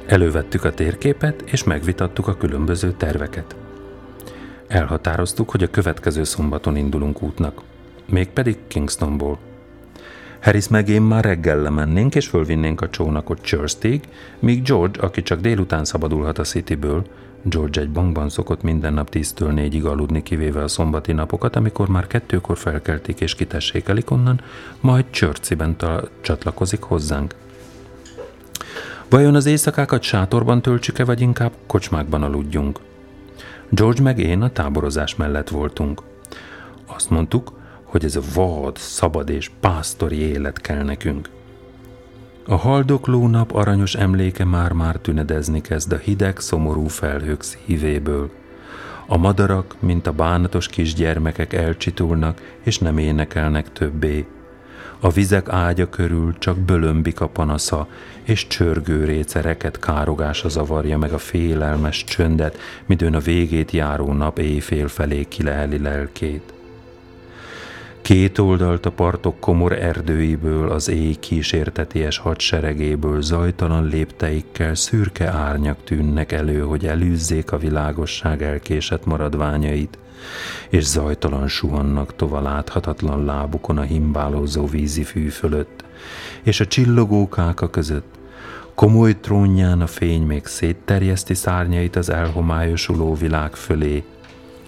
Elővettük 0.07 0.63
a 0.63 0.73
térképet, 0.73 1.41
és 1.41 1.63
megvitattuk 1.63 2.27
a 2.27 2.37
különböző 2.37 2.91
terveket. 2.91 3.55
Elhatároztuk, 4.67 5.49
hogy 5.49 5.63
a 5.63 5.69
következő 5.69 6.23
szombaton 6.23 6.75
indulunk 6.75 7.21
útnak, 7.21 7.61
mégpedig 8.05 8.57
Kingstonból. 8.67 9.37
Harris 10.41 10.67
meg 10.67 10.89
én 10.89 11.01
már 11.01 11.23
reggel 11.23 11.61
lemennénk, 11.61 12.15
és 12.15 12.27
fölvinnénk 12.27 12.81
a 12.81 12.89
csónakot 12.89 13.41
Churstig, 13.41 14.01
míg 14.39 14.61
George, 14.61 15.01
aki 15.01 15.23
csak 15.23 15.39
délután 15.39 15.85
szabadulhat 15.85 16.37
a 16.37 16.43
Cityből, 16.43 17.05
George 17.43 17.81
egy 17.81 17.91
bankban 17.91 18.29
szokott 18.29 18.61
minden 18.61 18.93
nap 18.93 19.09
10-től 19.11 19.69
4-ig 19.71 19.83
aludni, 19.83 20.23
kivéve 20.23 20.63
a 20.63 20.67
szombati 20.67 21.11
napokat, 21.11 21.55
amikor 21.55 21.87
már 21.87 22.07
kettőkor 22.07 22.57
felkeltik 22.57 23.21
és 23.21 23.35
kitessékelik 23.35 24.11
onnan, 24.11 24.41
majd 24.79 25.05
Csörciben 25.09 25.75
csatlakozik 26.21 26.81
hozzánk. 26.81 27.35
Vajon 29.09 29.35
az 29.35 29.45
éjszakákat 29.45 30.01
sátorban 30.01 30.61
töltsük-e, 30.61 31.05
vagy 31.05 31.21
inkább 31.21 31.51
kocsmákban 31.67 32.23
aludjunk? 32.23 32.79
George 33.69 34.01
meg 34.01 34.19
én 34.19 34.41
a 34.41 34.49
táborozás 34.49 35.15
mellett 35.15 35.49
voltunk. 35.49 36.01
Azt 36.85 37.09
mondtuk, 37.09 37.53
hogy 37.83 38.05
ez 38.05 38.15
a 38.15 38.21
vad, 38.33 38.77
szabad 38.77 39.29
és 39.29 39.51
pásztori 39.59 40.17
élet 40.17 40.61
kell 40.61 40.83
nekünk. 40.83 41.29
A 42.47 42.55
haldokló 42.55 43.27
nap 43.27 43.51
aranyos 43.51 43.95
emléke 43.95 44.45
már-már 44.45 44.95
tünedezni 44.95 45.61
kezd 45.61 45.91
a 45.91 45.97
hideg, 45.97 46.39
szomorú 46.39 46.87
felhők 46.87 47.41
szívéből. 47.41 48.31
A 49.05 49.17
madarak, 49.17 49.75
mint 49.79 50.07
a 50.07 50.11
bánatos 50.11 50.67
kisgyermekek 50.67 51.53
elcsitulnak, 51.53 52.57
és 52.63 52.79
nem 52.79 52.97
énekelnek 52.97 53.71
többé. 53.71 54.25
A 54.99 55.09
vizek 55.09 55.49
ágya 55.49 55.89
körül 55.89 56.35
csak 56.37 56.57
bölömbik 56.57 57.21
a 57.21 57.27
panasza, 57.27 57.87
és 58.23 58.47
csörgő 58.47 59.05
récereket 59.05 59.79
károgása 59.79 60.49
zavarja 60.49 60.97
meg 60.97 61.13
a 61.13 61.17
félelmes 61.17 62.03
csöndet, 62.03 62.57
midőn 62.85 63.15
a 63.15 63.19
végét 63.19 63.71
járó 63.71 64.13
nap 64.13 64.39
éjfél 64.39 64.87
felé 64.87 65.23
kileheli 65.23 65.77
lelkét. 65.79 66.53
Két 68.01 68.37
oldalt 68.37 68.85
a 68.85 68.91
partok 68.91 69.39
komor 69.39 69.71
erdőiből, 69.71 70.69
az 70.69 70.89
éj 70.89 71.13
kísérteties 71.13 72.17
hadseregéből 72.17 73.21
zajtalan 73.21 73.87
lépteikkel 73.87 74.75
szürke 74.75 75.27
árnyak 75.27 75.83
tűnnek 75.83 76.31
elő, 76.31 76.59
hogy 76.59 76.85
elűzzék 76.85 77.51
a 77.51 77.57
világosság 77.57 78.43
elkésett 78.43 79.05
maradványait, 79.05 79.97
és 80.69 80.83
zajtalan 80.83 81.47
suhannak 81.47 82.15
tova 82.15 82.41
láthatatlan 82.41 83.25
lábukon 83.25 83.77
a 83.77 83.81
himbálózó 83.81 84.65
vízi 84.65 85.03
fű 85.03 85.27
fölött, 85.27 85.83
és 86.43 86.59
a 86.59 86.67
csillogó 86.67 87.29
káka 87.29 87.69
között 87.69 88.17
komoly 88.77 89.19
trónján 89.19 89.81
a 89.81 89.87
fény 89.87 90.21
még 90.21 90.45
szétterjeszti 90.45 91.33
szárnyait 91.33 91.95
az 91.95 92.09
elhomályosuló 92.09 93.13
világ 93.13 93.55
fölé. 93.55 94.03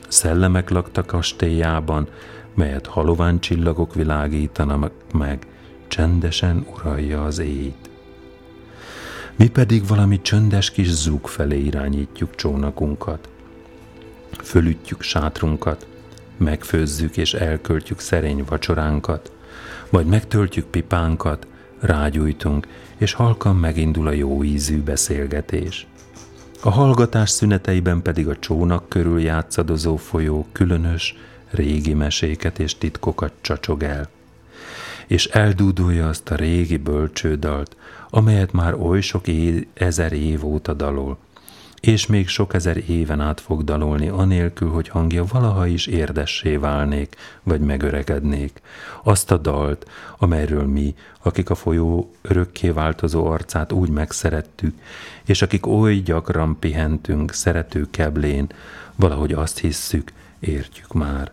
Szellemek 0.08 0.70
laktak 0.70 1.06
kastélyában, 1.06 2.08
melyet 2.56 2.88
halován 2.88 3.40
csillagok 3.40 3.96
világítanak 3.96 4.92
meg, 5.14 5.48
csendesen 5.88 6.66
uralja 6.76 7.24
az 7.24 7.40
éjt. 7.40 7.90
Mi 9.36 9.48
pedig 9.48 9.88
valami 9.88 10.22
csöndes 10.22 10.72
kis 10.72 10.90
zúg 10.90 11.28
felé 11.28 11.60
irányítjuk 11.60 12.36
csónakunkat. 12.36 13.30
Fölütjük 14.44 15.02
sátrunkat, 15.02 15.88
megfőzzük 16.38 17.18
és 17.18 17.34
elköltjük 17.34 18.00
szerény 18.00 18.44
vacsoránkat, 18.48 19.32
vagy 19.90 20.06
megtöltjük 20.06 20.66
pipánkat, 20.66 21.48
rágyújtunk, 21.80 22.68
és 22.98 23.14
halkan 23.14 23.56
megindul 23.56 24.08
a 24.08 24.12
jó 24.12 24.44
ízű 24.44 24.82
beszélgetés. 24.82 25.88
A 26.62 26.70
hallgatás 26.70 27.30
szüneteiben 27.30 28.02
pedig 28.02 28.28
a 28.28 28.40
csónak 28.40 28.90
körül 28.90 29.22
játszadozó 29.22 29.96
folyó 29.96 30.48
különös, 30.52 31.16
régi 31.50 31.94
meséket 31.94 32.60
és 32.60 32.78
titkokat 32.78 33.34
csacsog 33.42 33.84
el, 33.84 34.10
és 35.08 35.26
eldúdulja 35.26 36.08
azt 36.08 36.30
a 36.30 36.36
régi 36.36 36.78
bölcsődalt, 36.78 37.76
amelyet 38.10 38.52
már 38.52 38.74
oly 38.74 39.02
sok 39.02 39.28
é- 39.28 39.68
ezer 39.74 40.14
év 40.14 40.46
óta 40.46 40.74
dalol, 40.74 41.18
és 41.80 42.06
még 42.06 42.28
sok 42.28 42.54
ezer 42.54 42.78
éven 42.90 43.22
át 43.22 43.42
fog 43.42 43.64
dalolni, 43.64 44.08
anélkül, 44.08 44.70
hogy 44.70 44.88
hangja 44.88 45.26
valaha 45.26 45.68
is 45.68 45.88
érdessé 45.88 46.56
válnék, 46.56 47.16
vagy 47.44 47.62
megöregednék. 47.62 48.62
Azt 49.04 49.32
a 49.32 49.38
dalt, 49.38 49.90
amelyről 50.18 50.66
mi, 50.66 50.96
akik 51.22 51.50
a 51.50 51.56
folyó 51.56 52.12
örökké 52.22 52.70
változó 52.70 53.26
arcát 53.26 53.72
úgy 53.72 53.90
megszerettük, 53.90 54.76
és 55.26 55.42
akik 55.42 55.68
oly 55.68 55.96
gyakran 55.96 56.60
pihentünk 56.60 57.34
szerető 57.34 57.88
keblén, 57.92 58.48
valahogy 58.96 59.34
azt 59.34 59.60
hisszük, 59.60 60.12
értjük 60.40 60.94
már 60.94 61.32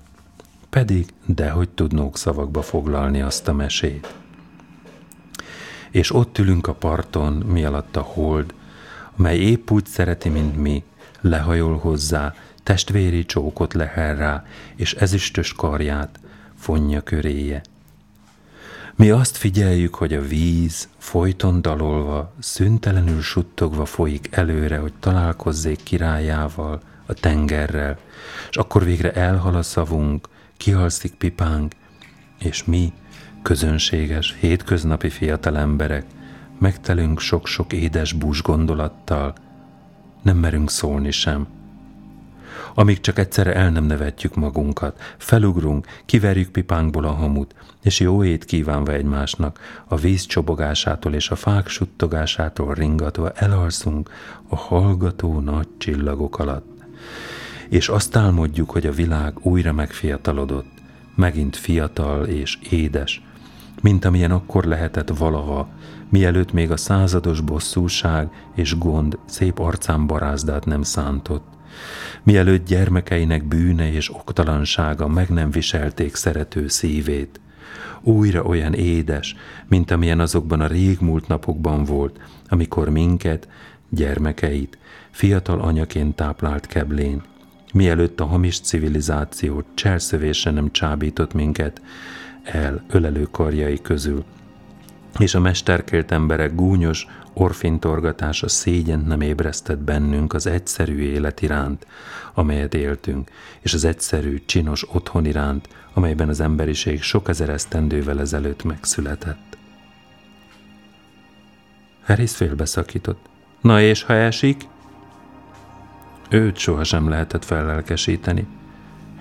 pedig 0.71 1.07
dehogy 1.27 1.69
tudnók 1.69 2.19
szavakba 2.19 2.63
foglalni 2.63 3.21
azt 3.21 3.49
a 3.49 3.53
mesét. 3.53 4.15
És 5.91 6.15
ott 6.15 6.39
ülünk 6.39 6.67
a 6.67 6.75
parton, 6.75 7.33
mi 7.33 7.65
alatt 7.65 7.97
a 7.97 8.01
hold, 8.01 8.55
mely 9.17 9.39
épp 9.39 9.71
úgy 9.71 9.87
szereti, 9.87 10.29
mint 10.29 10.57
mi, 10.57 10.85
lehajol 11.21 11.79
hozzá, 11.79 12.35
testvéri 12.63 13.25
csókot 13.25 13.75
lehel 13.75 14.17
rá, 14.17 14.45
és 14.77 14.95
ezüstös 14.95 15.53
karját 15.53 16.21
fonja 16.59 17.01
köréje. 17.01 17.63
Mi 18.95 19.11
azt 19.11 19.37
figyeljük, 19.37 19.95
hogy 19.95 20.15
a 20.15 20.23
víz 20.23 20.89
folyton 20.99 21.63
dalolva, 21.63 22.35
szüntelenül 22.39 23.21
suttogva 23.21 23.85
folyik 23.85 24.29
előre, 24.31 24.79
hogy 24.79 24.93
találkozzék 25.01 25.83
királyával, 25.83 26.81
a 27.07 27.15
tengerrel, 27.15 27.99
és 28.51 28.57
akkor 28.57 28.85
végre 28.85 29.13
elhal 29.13 29.55
a 29.55 29.63
szavunk, 29.63 30.29
kihalszik 30.57 31.15
pipánk, 31.15 31.73
és 32.39 32.65
mi, 32.65 32.93
közönséges, 33.43 34.37
hétköznapi 34.41 35.09
fiatal 35.09 35.59
emberek, 35.59 36.05
megtelünk 36.59 37.21
sok-sok 37.21 37.73
édes 37.73 38.13
bús 38.13 38.43
gondolattal, 38.43 39.35
nem 40.23 40.37
merünk 40.37 40.71
szólni 40.71 41.11
sem. 41.11 41.47
Amíg 42.75 43.01
csak 43.01 43.19
egyszerre 43.19 43.55
el 43.55 43.71
nem 43.71 43.85
nevetjük 43.85 44.35
magunkat, 44.35 45.15
felugrunk, 45.17 45.87
kiverjük 46.05 46.49
pipánkból 46.49 47.05
a 47.05 47.13
hamut, 47.13 47.55
és 47.83 48.01
jó 48.01 48.25
ét 48.25 48.45
kívánva 48.45 48.93
egymásnak, 48.93 49.61
a 49.89 49.97
víz 49.97 50.27
csobogásától 50.27 51.15
és 51.15 51.31
a 51.31 51.37
fák 51.37 51.69
suttogásától 51.69 52.75
ringatva 52.75 53.31
elalszunk 53.31 54.11
a 54.49 54.57
hallgató 54.57 55.41
nagy 55.41 55.69
csillagok 55.79 56.39
alatt 56.39 56.77
és 57.69 57.89
azt 57.89 58.17
álmodjuk, 58.17 58.71
hogy 58.71 58.87
a 58.87 58.93
világ 58.93 59.35
újra 59.43 59.73
megfiatalodott, 59.73 60.71
megint 61.15 61.57
fiatal 61.57 62.25
és 62.27 62.59
édes, 62.71 63.23
mint 63.83 64.05
amilyen 64.05 64.31
akkor 64.31 64.65
lehetett 64.65 65.09
valaha, 65.09 65.69
mielőtt 66.09 66.53
még 66.53 66.71
a 66.71 66.77
százados 66.77 67.41
bosszúság 67.41 68.29
és 68.55 68.79
gond 68.79 69.19
szép 69.25 69.59
arcán 69.59 70.07
barázdát 70.07 70.65
nem 70.65 70.83
szántott, 70.83 71.47
mielőtt 72.23 72.67
gyermekeinek 72.67 73.45
bűne 73.45 73.93
és 73.93 74.15
oktalansága 74.15 75.09
meg 75.09 75.29
nem 75.29 75.51
viselték 75.51 76.15
szerető 76.15 76.69
szívét, 76.69 77.41
újra 78.03 78.43
olyan 78.43 78.75
édes, 78.75 79.37
mint 79.69 79.91
amilyen 79.91 80.21
azokban 80.21 80.61
a 80.61 80.67
régmúlt 80.67 81.29
napokban 81.29 81.85
volt, 81.85 82.21
amikor 82.49 82.89
minket, 82.89 83.49
gyermekeit, 83.89 84.79
fiatal 85.11 85.61
anyaként 85.61 86.17
táplált 86.17 86.67
keblén, 86.67 87.23
mielőtt 87.73 88.21
a 88.21 88.25
hamis 88.25 88.61
civilizáció 88.61 89.63
cselszövése 89.75 90.51
nem 90.51 90.71
csábított 90.71 91.33
minket 91.33 91.81
el 92.43 92.85
ölelő 92.89 93.29
karjai 93.31 93.81
közül, 93.81 94.25
és 95.19 95.35
a 95.35 95.41
mesterkélt 95.41 96.13
emberek 96.13 96.55
gúnyos 96.55 97.07
orfintorgatása 97.33 98.49
szégyent 98.49 99.07
nem 99.07 99.21
ébresztett 99.21 99.79
bennünk 99.79 100.33
az 100.33 100.47
egyszerű 100.47 100.99
élet 100.99 101.43
iránt, 101.43 101.87
amelyet 102.35 102.75
éltünk, 102.75 103.31
és 103.61 103.75
az 103.75 103.85
egyszerű, 103.85 104.43
csinos 104.47 104.87
otthon 104.93 105.25
iránt, 105.25 105.69
amelyben 105.93 106.29
az 106.29 106.41
emberiség 106.41 107.03
sok 107.03 107.29
ezer 107.29 107.49
esztendővel 107.49 108.21
ezelőtt 108.21 108.65
megszületett. 108.65 109.57
Harris 112.05 112.37
félbeszakított. 112.37 113.27
Na 113.61 113.81
és 113.81 114.03
ha 114.03 114.13
esik? 114.13 114.69
Őt 116.29 116.57
sohasem 116.57 117.09
lehetett 117.09 117.45
fellelkesíteni. 117.45 118.47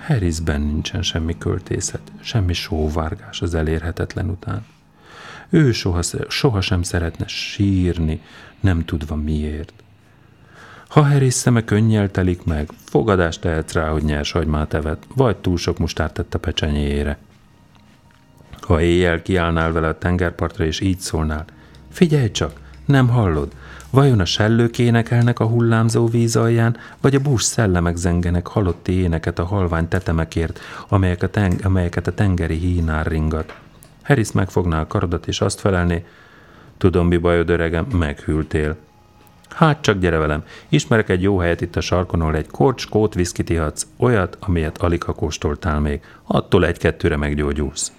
Harrisben 0.08 0.62
nincsen 0.62 1.02
semmi 1.02 1.38
költészet, 1.38 2.12
semmi 2.22 2.54
sóvárgás 2.54 3.42
az 3.42 3.54
elérhetetlen 3.54 4.30
után. 4.30 4.66
Ő 5.56 5.72
soha, 5.72 6.02
sohasem 6.28 6.82
szeretne 6.82 7.28
sírni, 7.28 8.22
nem 8.60 8.86
tudva 8.86 9.16
miért. 9.16 9.74
Ha 10.88 11.02
Harris 11.02 11.34
szeme 11.34 11.64
könnyel 11.64 12.12
telik 12.12 12.44
meg, 12.44 12.70
fogadást 12.86 13.42
tehetsz 13.42 13.74
rá, 13.74 13.90
hogy 13.90 14.04
nyers 14.04 14.32
hagymát 14.32 14.74
evett, 14.74 15.04
vagy 15.16 15.36
túl 15.36 15.58
sok 15.58 15.78
mustárt 15.78 16.14
tett 16.14 16.34
a 16.34 16.40
pecsenyéjére. 16.40 17.18
Ha 18.62 18.82
éjjel 18.82 19.22
kiállnál 19.22 19.72
vele 19.72 19.88
a 19.88 19.98
tengerpartra, 19.98 20.66
és 20.66 20.80
így 20.80 21.00
szólnál, 21.00 21.46
figyelj 21.92 22.32
csak, 22.32 22.60
Nem 22.86 23.08
hallod? 23.08 23.52
Vajon 23.90 24.20
a 24.20 24.26
sellők 24.26 24.80
énekelnek 24.80 25.40
a 25.40 25.46
hullámzó 25.46 26.08
víz 26.08 26.36
alján, 26.36 26.78
vagy 27.02 27.16
a 27.16 27.20
bús 27.20 27.44
szellemek 27.44 27.96
zengenek 27.96 28.48
halotti 28.48 28.92
éneket 28.92 29.40
a 29.40 29.46
halvány 29.46 29.88
tetemekért, 29.88 30.60
amelyek 30.88 31.24
a 31.24 31.30
ten- 31.30 31.66
amelyeket 31.66 32.08
a 32.08 32.14
tengeri 32.14 32.58
hínár 32.58 33.08
ringat? 33.08 33.56
Harris 34.06 34.32
megfogná 34.32 34.82
a 34.82 34.88
karodat, 34.88 35.28
és 35.28 35.42
azt 35.42 35.60
felelné, 35.60 36.06
tudom, 36.78 37.08
mi 37.08 37.18
bajod, 37.18 37.50
öregem, 37.50 37.86
meghűltél. 37.86 38.76
Hát 39.50 39.82
csak 39.82 40.00
gyere 40.00 40.18
velem, 40.18 40.44
ismerek 40.70 41.10
egy 41.10 41.22
jó 41.22 41.38
helyet 41.38 41.62
itt 41.62 41.76
a 41.76 41.82
sarkon, 41.82 42.22
ahol 42.22 42.36
egy 42.36 42.48
korcs, 42.48 42.90
kót 42.90 43.14
viszkit 43.14 43.50
ihatsz, 43.50 43.88
olyat, 43.98 44.38
amilyet 44.40 44.78
alig 44.78 45.04
ha 45.04 45.14
kóstoltál 45.14 45.80
még. 45.80 46.02
Attól 46.24 46.66
egy-kettőre 46.66 47.18
meggyógyulsz. 47.18 47.92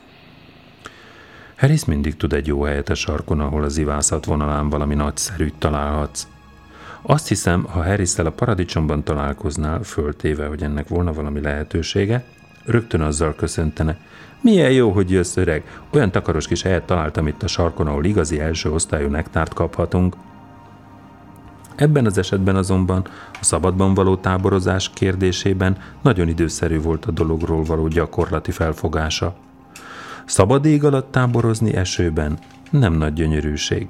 Harris 1.56 1.84
mindig 1.84 2.16
tud 2.16 2.32
egy 2.32 2.46
jó 2.46 2.62
helyet 2.62 2.88
a 2.88 2.94
sarkon, 2.94 3.40
ahol 3.40 3.62
az 3.62 3.76
ivászat 3.76 4.24
vonalán 4.24 4.68
valami 4.68 4.94
nagyszerűt 4.94 5.54
találhatsz. 5.58 6.26
Azt 7.02 7.28
hiszem, 7.28 7.64
ha 7.64 7.84
harris 7.84 8.18
a 8.18 8.30
paradicsomban 8.30 9.02
találkoznál, 9.02 9.82
föltéve, 9.82 10.46
hogy 10.46 10.62
ennek 10.62 10.88
volna 10.88 11.12
valami 11.12 11.40
lehetősége, 11.40 12.24
rögtön 12.64 13.00
azzal 13.00 13.34
köszöntene. 13.34 13.98
Milyen 14.46 14.70
jó, 14.70 14.90
hogy 14.90 15.10
jössz, 15.10 15.36
öreg. 15.36 15.80
Olyan 15.92 16.10
takaros 16.10 16.46
kis 16.46 16.62
helyet 16.62 16.84
találtam 16.84 17.26
itt 17.26 17.42
a 17.42 17.46
sarkon, 17.46 17.86
ahol 17.86 18.04
igazi 18.04 18.40
első 18.40 18.72
osztályú 18.72 19.08
nektárt 19.08 19.54
kaphatunk. 19.54 20.16
Ebben 21.76 22.06
az 22.06 22.18
esetben 22.18 22.56
azonban 22.56 23.06
a 23.32 23.44
szabadban 23.44 23.94
való 23.94 24.16
táborozás 24.16 24.90
kérdésében 24.94 25.76
nagyon 26.02 26.28
időszerű 26.28 26.80
volt 26.80 27.04
a 27.04 27.10
dologról 27.10 27.62
való 27.64 27.88
gyakorlati 27.88 28.50
felfogása. 28.50 29.34
Szabad 30.24 30.64
ég 30.64 30.84
alatt 30.84 31.10
táborozni 31.10 31.74
esőben 31.74 32.38
nem 32.70 32.92
nagy 32.92 33.12
gyönyörűség. 33.12 33.88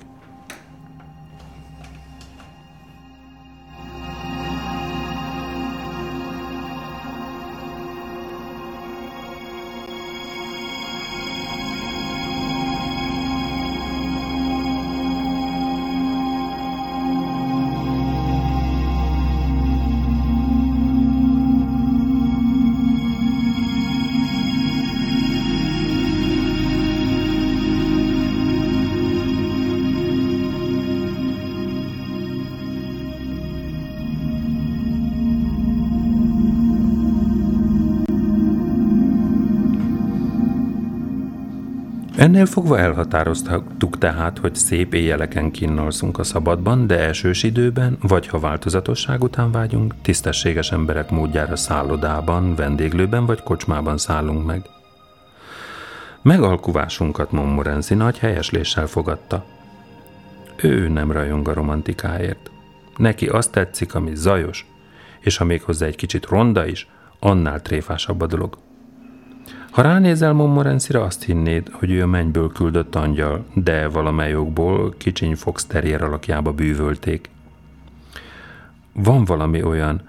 Ennél 42.37 42.49
fogva 42.49 42.79
elhatároztuk 42.79 43.99
tehát, 43.99 44.39
hogy 44.39 44.55
szép 44.55 44.95
éjjeleken 44.95 45.51
kinnalszunk 45.51 46.19
a 46.19 46.25
szabadban, 46.25 46.87
de 46.87 46.99
elsős 46.99 47.43
időben, 47.43 47.99
vagy 48.01 48.27
ha 48.27 48.39
változatosság 48.39 49.23
után 49.23 49.51
vágyunk, 49.51 49.95
tisztességes 50.03 50.73
emberek 50.73 51.11
módjára 51.11 51.57
szállodában, 51.57 52.55
vendéglőben 52.55 53.27
vagy 53.27 53.43
kocsmában 53.43 53.99
szállunk 53.99 54.47
meg. 54.47 54.63
Megalkuvásunkat 56.23 57.33
Montmorency 57.33 57.95
nagy 57.95 58.19
helyesléssel 58.19 58.87
fogadta. 58.87 59.45
Ő 60.57 60.89
nem 60.89 61.13
rajong 61.13 61.49
a 61.49 61.53
romantikáért. 61.53 62.51
Neki 62.97 63.27
azt 63.27 63.53
tetszik, 63.53 63.95
ami 63.95 64.15
zajos, 64.15 64.67
és 65.21 65.37
ha 65.37 65.45
még 65.45 65.63
hozzá 65.63 65.87
egy 65.87 65.97
kicsit 65.97 66.27
ronda 66.27 66.67
is, 66.67 66.89
annál 67.19 67.63
tréfásabb 67.63 68.21
a 68.21 68.27
dolog. 68.27 68.59
Ha 69.77 69.83
ránézel 69.83 70.33
Montmorency-ra, 70.33 71.03
azt 71.03 71.25
hinnéd, 71.25 71.69
hogy 71.73 71.91
ő 71.91 72.03
a 72.03 72.07
mennyből 72.07 72.53
küldött 72.53 72.95
angyal, 72.95 73.45
de 73.55 73.89
valamely 73.89 74.37
okból 74.37 74.95
kicsiny 74.97 75.35
Fox 75.35 75.65
terrier 75.65 76.03
alakjába 76.03 76.53
bűvölték. 76.53 77.31
Van 78.93 79.25
valami 79.25 79.63
olyan, 79.63 80.01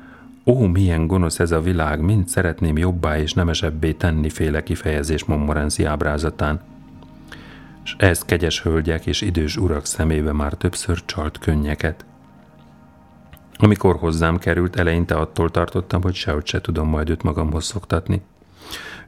ó, 0.45 0.65
milyen 0.65 1.07
gonosz 1.07 1.39
ez 1.39 1.51
a 1.51 1.61
világ, 1.61 2.01
mind 2.01 2.27
szeretném 2.27 2.77
jobbá 2.77 3.19
és 3.19 3.33
nemesebbé 3.33 3.91
tenni 3.91 4.29
féle 4.29 4.63
kifejezés 4.63 5.23
Montmorency 5.23 5.83
ábrázatán. 5.83 6.61
És 7.83 7.95
ez 7.97 8.25
kegyes 8.25 8.61
hölgyek 8.61 9.05
és 9.05 9.21
idős 9.21 9.57
urak 9.57 9.85
szemébe 9.85 10.31
már 10.31 10.53
többször 10.53 11.05
csalt 11.05 11.37
könnyeket. 11.37 12.05
Amikor 13.57 13.95
hozzám 13.95 14.37
került, 14.37 14.75
eleinte 14.75 15.15
attól 15.15 15.49
tartottam, 15.49 16.01
hogy 16.01 16.15
sehogy 16.15 16.45
se 16.45 16.61
tudom 16.61 16.89
majd 16.89 17.09
őt 17.09 17.23
magamhoz 17.23 17.65
szoktatni. 17.65 18.21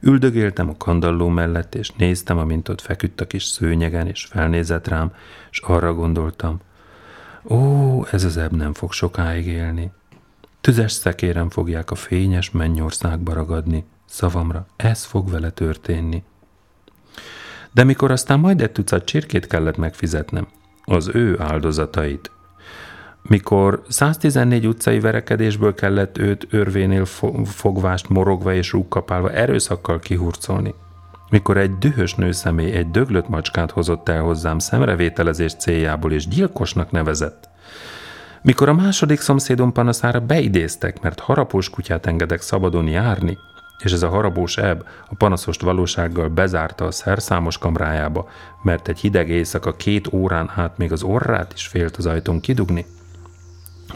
Üldögéltem 0.00 0.68
a 0.68 0.76
kandalló 0.76 1.28
mellett, 1.28 1.74
és 1.74 1.90
néztem, 1.90 2.38
amint 2.38 2.68
ott 2.68 2.80
feküdt 2.80 3.20
a 3.20 3.26
kis 3.26 3.44
szőnyegen, 3.44 4.06
és 4.06 4.24
felnézett 4.24 4.88
rám, 4.88 5.12
és 5.50 5.58
arra 5.58 5.94
gondoltam, 5.94 6.60
ó, 7.44 8.04
ez 8.10 8.24
az 8.24 8.36
ebb 8.36 8.52
nem 8.52 8.72
fog 8.72 8.92
sokáig 8.92 9.46
élni. 9.46 9.90
Tüzes 10.60 10.92
szekéren 10.92 11.48
fogják 11.48 11.90
a 11.90 11.94
fényes 11.94 12.50
mennyországba 12.50 13.32
ragadni. 13.32 13.84
Szavamra, 14.04 14.66
ez 14.76 15.04
fog 15.04 15.30
vele 15.30 15.50
történni. 15.50 16.22
De 17.72 17.84
mikor 17.84 18.10
aztán 18.10 18.40
majd 18.40 18.60
egy 18.60 18.72
tucat 18.72 19.04
csirkét 19.04 19.46
kellett 19.46 19.76
megfizetnem, 19.76 20.48
az 20.84 21.10
ő 21.14 21.40
áldozatait, 21.40 22.30
mikor 23.22 23.82
114 23.88 24.66
utcai 24.66 25.00
verekedésből 25.00 25.74
kellett 25.74 26.18
őt 26.18 26.46
örvénél 26.50 27.04
fogvást 27.44 28.08
morogva 28.08 28.54
és 28.54 28.72
rúgkapálva 28.72 29.32
erőszakkal 29.32 29.98
kihurcolni. 29.98 30.74
Mikor 31.30 31.56
egy 31.56 31.78
dühös 31.78 32.14
nőszemély 32.14 32.72
egy 32.72 32.90
döglött 32.90 33.28
macskát 33.28 33.70
hozott 33.70 34.08
el 34.08 34.22
hozzám 34.22 34.58
szemrevételezés 34.58 35.54
céljából 35.54 36.12
és 36.12 36.28
gyilkosnak 36.28 36.90
nevezett. 36.90 37.48
Mikor 38.42 38.68
a 38.68 38.74
második 38.74 39.20
szomszédom 39.20 39.72
panaszára 39.72 40.20
beidéztek, 40.20 41.00
mert 41.00 41.20
harapós 41.20 41.70
kutyát 41.70 42.06
engedek 42.06 42.40
szabadon 42.40 42.86
járni, 42.86 43.38
és 43.84 43.92
ez 43.92 44.02
a 44.02 44.08
harabós 44.08 44.56
ebb 44.56 44.86
a 45.08 45.14
panaszost 45.14 45.60
valósággal 45.60 46.28
bezárta 46.28 46.84
a 46.84 46.90
szerszámos 46.90 47.58
kamrájába, 47.58 48.28
mert 48.62 48.88
egy 48.88 48.98
hideg 48.98 49.28
éjszaka 49.28 49.72
két 49.72 50.12
órán 50.12 50.50
át 50.56 50.78
még 50.78 50.92
az 50.92 51.02
orrát 51.02 51.52
is 51.52 51.66
félt 51.66 51.96
az 51.96 52.06
ajtón 52.06 52.40
kidugni, 52.40 52.86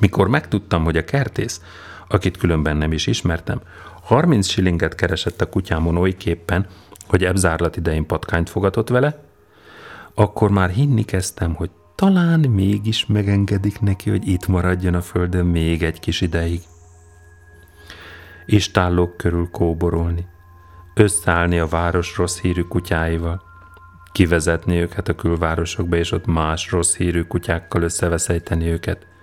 mikor 0.01 0.28
megtudtam, 0.28 0.84
hogy 0.84 0.97
a 0.97 1.05
kertész, 1.05 1.61
akit 2.09 2.36
különben 2.36 2.76
nem 2.76 2.92
is 2.92 3.07
ismertem, 3.07 3.61
30 4.03 4.47
shillinget 4.47 4.95
keresett 4.95 5.40
a 5.40 5.49
kutyámon 5.49 5.97
olyképpen, 5.97 6.66
hogy 7.07 7.24
ebzárlat 7.24 7.76
idején 7.76 8.07
patkányt 8.07 8.51
fogatott 8.51 8.88
vele, 8.88 9.22
akkor 10.14 10.51
már 10.51 10.70
hinni 10.70 11.05
kezdtem, 11.05 11.55
hogy 11.55 11.70
talán 11.95 12.40
mégis 12.40 13.07
megengedik 13.07 13.80
neki, 13.80 14.11
hogy 14.11 14.28
itt 14.28 14.47
maradjon 14.47 14.95
a 14.95 15.01
földön 15.01 15.47
még 15.47 15.82
egy 15.82 16.01
kis 16.01 16.20
ideig. 16.20 16.61
Istállók 18.47 19.16
körül 19.16 19.49
kóborolni, 19.51 20.26
összeállni 20.95 21.59
a 21.59 21.66
város 21.66 22.16
rossz 22.16 22.40
hírű 22.40 22.62
kutyáival, 22.62 23.42
kivezetni 24.12 24.80
őket 24.80 25.09
a 25.09 25.14
külvárosokba, 25.14 25.97
és 25.97 26.12
ott 26.12 26.26
más 26.26 26.70
rossz 26.70 26.97
hírű 26.97 27.22
kutyákkal 27.22 27.82
összeveszejteni 27.82 28.66
őket– 28.66 29.07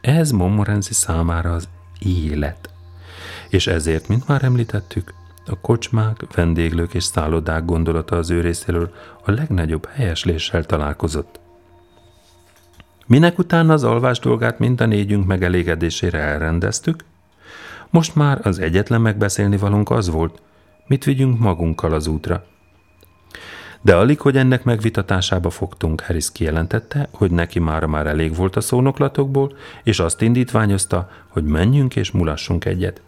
ez 0.00 0.30
Montmorency 0.30 0.92
számára 0.92 1.52
az 1.52 1.68
élet. 1.98 2.70
És 3.48 3.66
ezért, 3.66 4.08
mint 4.08 4.28
már 4.28 4.44
említettük, 4.44 5.14
a 5.46 5.60
kocsmák, 5.60 6.34
vendéglők 6.34 6.94
és 6.94 7.04
szállodák 7.04 7.64
gondolata 7.64 8.16
az 8.16 8.30
ő 8.30 8.40
részéről 8.40 8.92
a 9.24 9.30
legnagyobb 9.30 9.86
helyesléssel 9.86 10.64
találkozott. 10.64 11.40
Minek 13.06 13.38
utána 13.38 13.72
az 13.72 13.84
alvás 13.84 14.18
dolgát 14.18 14.58
mind 14.58 14.80
a 14.80 14.86
négyünk 14.86 15.26
megelégedésére 15.26 16.18
elrendeztük, 16.18 17.04
most 17.90 18.14
már 18.14 18.40
az 18.42 18.58
egyetlen 18.58 19.00
megbeszélni 19.00 19.56
valunk 19.56 19.90
az 19.90 20.10
volt, 20.10 20.42
mit 20.86 21.04
vigyünk 21.04 21.38
magunkkal 21.38 21.92
az 21.92 22.06
útra. 22.06 22.44
De 23.82 23.96
alig, 23.96 24.20
hogy 24.20 24.36
ennek 24.36 24.64
megvitatásába 24.64 25.50
fogtunk, 25.50 26.00
Harris 26.00 26.32
kijelentette, 26.32 27.08
hogy 27.10 27.30
neki 27.30 27.58
már 27.58 27.84
már 27.84 28.06
elég 28.06 28.34
volt 28.34 28.56
a 28.56 28.60
szónoklatokból, 28.60 29.56
és 29.82 29.98
azt 29.98 30.20
indítványozta, 30.22 31.10
hogy 31.28 31.44
menjünk 31.44 31.96
és 31.96 32.10
mulassunk 32.10 32.64
egyet. 32.64 33.00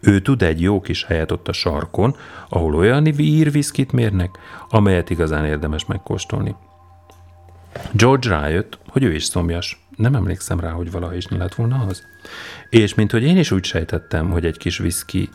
Ő 0.00 0.20
tud 0.20 0.42
egy 0.42 0.60
jó 0.60 0.80
kis 0.80 1.04
helyet 1.04 1.32
ott 1.32 1.48
a 1.48 1.52
sarkon, 1.52 2.16
ahol 2.48 2.74
olyan 2.74 3.06
írviszkit 3.06 3.92
mérnek, 3.92 4.38
amelyet 4.68 5.10
igazán 5.10 5.44
érdemes 5.44 5.86
megkóstolni. 5.86 6.54
George 7.92 8.28
rájött, 8.28 8.78
hogy 8.88 9.02
ő 9.02 9.14
is 9.14 9.24
szomjas. 9.24 9.86
Nem 9.96 10.14
emlékszem 10.14 10.60
rá, 10.60 10.70
hogy 10.70 10.90
valaha 10.90 11.14
is 11.14 11.28
lett 11.28 11.54
volna 11.54 11.84
az. 11.88 12.02
És 12.70 12.94
mint 12.94 13.10
hogy 13.10 13.22
én 13.22 13.38
is 13.38 13.50
úgy 13.50 13.64
sejtettem, 13.64 14.30
hogy 14.30 14.44
egy 14.44 14.56
kis 14.56 14.78
viszki, 14.78 15.28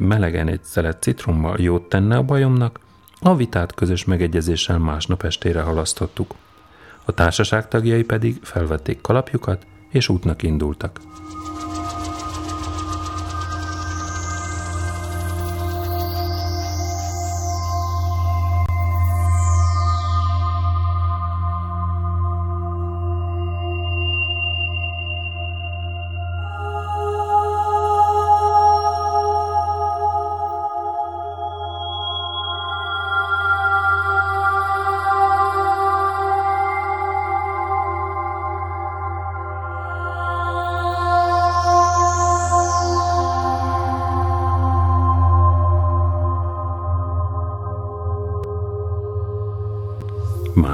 melegen 0.00 0.48
egy 0.48 0.62
szelet 0.62 1.02
citrommal 1.02 1.56
jót 1.60 1.88
tenne 1.88 2.16
a 2.16 2.22
bajomnak, 2.22 2.80
a 3.22 3.36
vitát 3.36 3.74
közös 3.74 4.04
megegyezéssel 4.04 4.78
másnap 4.78 5.22
estére 5.22 5.60
halasztottuk. 5.60 6.34
A 7.04 7.12
társaság 7.12 7.68
tagjai 7.68 8.02
pedig 8.02 8.38
felvették 8.42 9.00
kalapjukat, 9.00 9.66
és 9.90 10.08
útnak 10.08 10.42
indultak. 10.42 11.00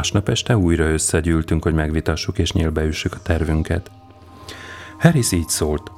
Másnap 0.09 0.29
este 0.29 0.57
újra 0.57 0.85
összegyűltünk, 0.85 1.63
hogy 1.63 1.75
megvitassuk 1.75 2.39
és 2.39 2.53
nyílbeüssük 2.53 3.15
a 3.15 3.23
tervünket. 3.23 3.91
Harris 4.99 5.33
így 5.33 5.49
szólt. 5.49 5.91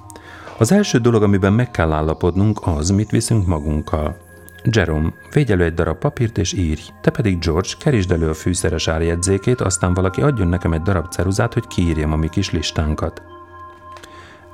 Az 0.58 0.72
első 0.72 0.98
dolog, 0.98 1.22
amiben 1.22 1.52
meg 1.52 1.70
kell 1.70 1.92
állapodnunk, 1.92 2.60
az, 2.66 2.90
mit 2.90 3.10
viszünk 3.10 3.46
magunkkal. 3.46 4.16
Jerome, 4.64 5.12
végy 5.32 5.50
elő 5.50 5.64
egy 5.64 5.74
darab 5.74 5.98
papírt 5.98 6.38
és 6.38 6.52
írj. 6.52 6.80
Te 7.00 7.10
pedig, 7.10 7.38
George, 7.38 7.68
kerítsd 7.78 8.12
elő 8.12 8.28
a 8.28 8.34
fűszeres 8.34 8.88
árjegyzékét, 8.88 9.60
aztán 9.60 9.94
valaki 9.94 10.20
adjon 10.20 10.48
nekem 10.48 10.72
egy 10.72 10.82
darab 10.82 11.10
ceruzát, 11.10 11.54
hogy 11.54 11.66
kiírjam 11.66 12.12
a 12.12 12.16
mi 12.16 12.28
kis 12.28 12.50
listánkat. 12.50 13.22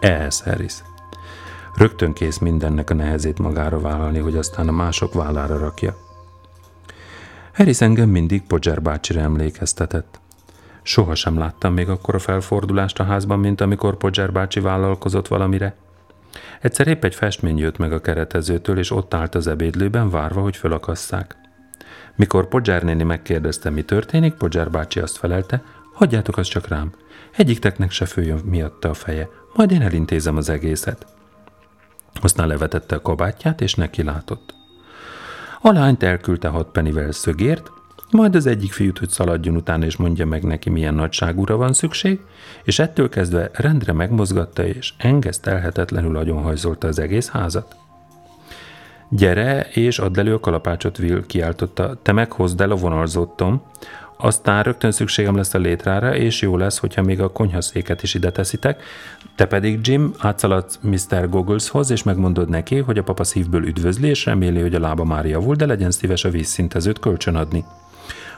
Ehhez, 0.01 0.41
Harris. 0.41 0.75
Rögtön 1.75 2.13
kész 2.13 2.39
mindennek 2.39 2.91
a 2.91 2.95
nehezét 2.95 3.39
magára 3.39 3.81
vállalni, 3.81 4.19
hogy 4.19 4.37
aztán 4.37 4.69
a 4.69 4.73
mások 4.73 5.15
vállára 5.15 5.59
rakja. 5.59 6.06
Harris 7.57 7.81
engem 7.81 8.09
mindig 8.09 8.43
Podger 8.43 8.83
bácsira 8.83 9.21
emlékeztetett. 9.21 10.21
Soha 10.83 11.15
sem 11.15 11.39
láttam 11.39 11.73
még 11.73 11.89
akkor 11.89 12.15
a 12.15 12.19
felfordulást 12.19 12.99
a 12.99 13.05
házban, 13.05 13.39
mint 13.39 13.61
amikor 13.61 13.97
Podger 13.97 14.33
bácsi 14.33 14.61
vállalkozott 14.61 15.29
valamire. 15.29 15.75
Egyszer 16.61 16.87
épp 16.87 17.05
egy 17.05 17.15
festmény 17.15 17.59
jött 17.59 17.79
meg 17.79 17.93
a 17.93 18.01
keretezőtől, 18.01 18.79
és 18.79 18.91
ott 18.91 19.15
állt 19.15 19.35
az 19.35 19.47
ebédlőben, 19.47 20.11
várva, 20.11 20.41
hogy 20.41 20.57
fölakasszák. 20.57 21.37
Mikor 22.17 22.49
Podger 22.49 22.83
néni 22.83 23.03
megkérdezte, 23.03 23.71
mi 23.71 23.83
történik, 23.83 24.35
Podger 24.35 24.71
bácsi 24.71 25.01
azt 25.01 25.17
felelte, 25.17 25.63
hagyjátok 25.93 26.37
azt 26.37 26.51
csak 26.51 26.69
rám. 26.69 26.93
Egyikteknek 27.37 27.91
se 27.91 28.07
följön 28.07 28.41
miatta 28.45 28.89
a 28.89 28.95
feje, 28.95 29.29
majd 29.55 29.71
én 29.71 29.83
elintézem 29.83 30.37
az 30.37 30.49
egészet. 30.49 31.07
Aztán 32.21 32.47
levetette 32.47 32.95
a 32.95 33.03
kabátját, 33.03 33.61
és 33.61 33.75
neki 33.75 34.03
látott. 34.03 34.56
A 35.61 35.73
lányt 35.73 36.03
elküldte 36.03 36.49
hat 36.49 36.71
penivel 36.73 37.13
szögért, 37.13 37.71
majd 38.11 38.35
az 38.35 38.47
egyik 38.47 38.73
fiút, 38.73 38.99
hogy 38.99 39.09
szaladjon 39.09 39.57
utána 39.57 39.85
és 39.85 39.97
mondja 39.97 40.27
meg 40.27 40.43
neki, 40.43 40.71
milyen 40.71 40.95
nagyságúra 40.95 41.57
van 41.57 41.73
szükség, 41.73 42.21
és 42.65 42.79
ettől 42.79 43.09
kezdve 43.09 43.51
rendre 43.53 43.93
megmozgatta 43.93 44.67
és 44.67 44.93
engesztelhetetlenül 44.99 46.17
agyonhajzolta 46.17 46.89
az 46.89 46.99
egész 46.99 47.29
házat. 47.29 47.77
Gyere, 49.09 49.61
és 49.61 49.99
add 49.99 50.19
elő 50.19 50.35
a 50.35 50.41
kalapácsot, 50.41 50.99
Will, 50.99 51.27
kiáltotta. 51.27 51.99
Te 52.03 52.13
meghozd 52.13 52.61
el 52.61 52.71
a 52.71 52.77
vonalzottom, 52.77 53.63
aztán 54.17 54.63
rögtön 54.63 54.91
szükségem 54.91 55.37
lesz 55.37 55.55
a 55.55 55.59
létrára, 55.59 56.17
és 56.17 56.43
jó 56.43 56.57
lesz, 56.57 56.79
hogyha 56.79 57.03
még 57.03 57.21
a 57.21 57.33
konyhaszéket 57.33 58.03
is 58.03 58.15
ide 58.15 58.31
teszitek. 58.31 58.83
Te 59.35 59.47
pedig, 59.47 59.87
Jim, 59.87 60.13
átszaladsz 60.19 60.79
Mr. 60.83 61.29
Goggleshoz, 61.29 61.91
és 61.91 62.03
megmondod 62.03 62.49
neki, 62.49 62.77
hogy 62.77 62.99
a 62.99 63.03
papa 63.03 63.25
szívből 63.25 63.67
üdvözli, 63.67 64.09
és 64.09 64.25
reméli, 64.25 64.61
hogy 64.61 64.75
a 64.75 64.81
lába 64.81 65.05
már 65.05 65.27
javul, 65.27 65.55
de 65.55 65.67
legyen 65.67 65.91
szíves 65.91 66.25
a 66.25 66.31
vízszintezőt 66.31 66.99
kölcsönadni. 66.99 67.65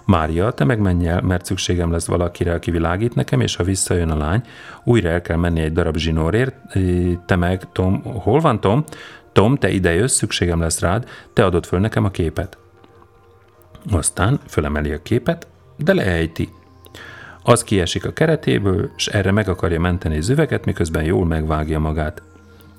Mária, 0.05 0.51
te 0.51 0.65
meg 0.65 0.79
menj 0.79 1.09
el, 1.09 1.21
mert 1.21 1.45
szükségem 1.45 1.91
lesz 1.91 2.07
valakire, 2.07 2.53
aki 2.53 2.71
világít 2.71 3.15
nekem, 3.15 3.41
és 3.41 3.57
ha 3.57 3.65
visszajön 3.65 4.11
a 4.11 4.17
lány, 4.17 4.43
újra 4.85 5.09
el 5.09 5.23
kell 5.23 5.37
menni 5.37 5.61
egy 5.61 5.73
darab 5.73 5.97
zsinórért. 5.97 6.55
Te 7.27 7.37
meg, 7.37 7.73
Tom, 7.73 8.03
hol 8.03 8.41
van 8.41 8.61
Tom? 8.61 8.85
Tom, 9.33 9.57
te 9.57 9.71
ide 9.71 9.95
jössz, 9.95 10.17
szükségem 10.17 10.61
lesz 10.61 10.81
rád, 10.81 11.09
te 11.33 11.45
adod 11.45 11.67
föl 11.67 11.81
nekem 11.81 12.05
a 12.05 12.11
képet. 12.11 12.59
Aztán 13.91 14.41
fölemeli 14.47 14.93
a 14.93 15.03
képet, 15.03 15.47
de 15.79 15.95
leejti. 15.95 16.49
Az 17.43 17.65
kiesik 17.65 18.05
a 18.05 18.13
keretéből, 18.13 18.91
és 18.97 19.07
erre 19.07 19.31
meg 19.31 19.49
akarja 19.49 19.81
menteni 19.81 20.17
az 20.17 20.29
üveget, 20.29 20.65
miközben 20.65 21.05
jól 21.05 21.27
megvágja 21.27 21.79
magát. 21.79 22.23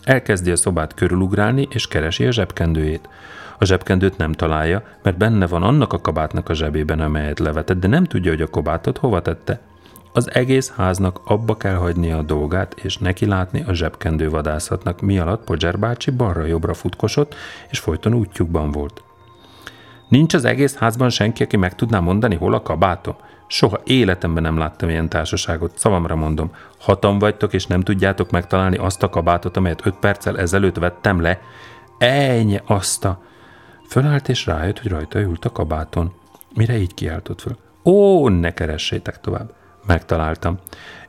Elkezdi 0.03 0.51
a 0.51 0.55
szobát 0.55 0.93
körülugrálni, 0.93 1.67
és 1.71 1.87
keresi 1.87 2.25
a 2.25 2.31
zsebkendőjét. 2.31 3.09
A 3.57 3.65
zsebkendőt 3.65 4.17
nem 4.17 4.31
találja, 4.31 4.83
mert 5.03 5.17
benne 5.17 5.47
van 5.47 5.63
annak 5.63 5.93
a 5.93 6.01
kabátnak 6.01 6.49
a 6.49 6.53
zsebében, 6.53 6.99
amelyet 6.99 7.39
levetett, 7.39 7.79
de 7.79 7.87
nem 7.87 8.03
tudja, 8.03 8.31
hogy 8.31 8.41
a 8.41 8.49
kabátot 8.49 8.97
hova 8.97 9.21
tette. 9.21 9.59
Az 10.13 10.33
egész 10.33 10.71
háznak 10.75 11.21
abba 11.23 11.57
kell 11.57 11.75
hagynia 11.75 12.17
a 12.17 12.21
dolgát, 12.21 12.75
és 12.83 12.97
neki 12.97 13.25
látni 13.25 13.63
a 13.67 13.73
zsebkendő 13.73 14.29
vadászatnak, 14.29 15.01
mi 15.01 15.19
alatt 15.19 15.43
Podzser 15.43 15.79
bácsi 15.79 16.11
balra-jobbra 16.11 16.73
futkosott, 16.73 17.35
és 17.69 17.79
folyton 17.79 18.13
útjukban 18.13 18.71
volt. 18.71 19.03
Nincs 20.09 20.33
az 20.33 20.45
egész 20.45 20.75
házban 20.75 21.09
senki, 21.09 21.43
aki 21.43 21.57
meg 21.57 21.75
tudná 21.75 21.99
mondani, 21.99 22.35
hol 22.35 22.53
a 22.53 22.61
kabátom? 22.61 23.15
Soha 23.47 23.81
életemben 23.83 24.43
nem 24.43 24.57
láttam 24.57 24.89
ilyen 24.89 25.09
társaságot, 25.09 25.77
szavamra 25.77 26.15
mondom. 26.15 26.51
Hatan 26.79 27.19
vagytok, 27.19 27.53
és 27.53 27.67
nem 27.67 27.81
tudjátok 27.81 28.31
megtalálni 28.31 28.77
azt 28.77 29.03
a 29.03 29.09
kabátot, 29.09 29.57
amelyet 29.57 29.85
öt 29.85 29.95
perccel 29.95 30.39
ezelőtt 30.39 30.77
vettem 30.77 31.21
le. 31.21 31.41
Ennyi 31.97 32.59
azt 32.65 33.05
a... 33.05 33.21
Fölállt 33.87 34.29
és 34.29 34.45
rájött, 34.45 34.79
hogy 34.79 34.91
rajta 34.91 35.19
ült 35.19 35.45
a 35.45 35.51
kabáton. 35.51 36.13
Mire 36.55 36.77
így 36.77 36.93
kiáltott 36.93 37.41
föl. 37.41 37.57
Ó, 37.83 38.29
ne 38.29 38.53
keressétek 38.53 39.21
tovább. 39.21 39.53
Megtaláltam. 39.85 40.59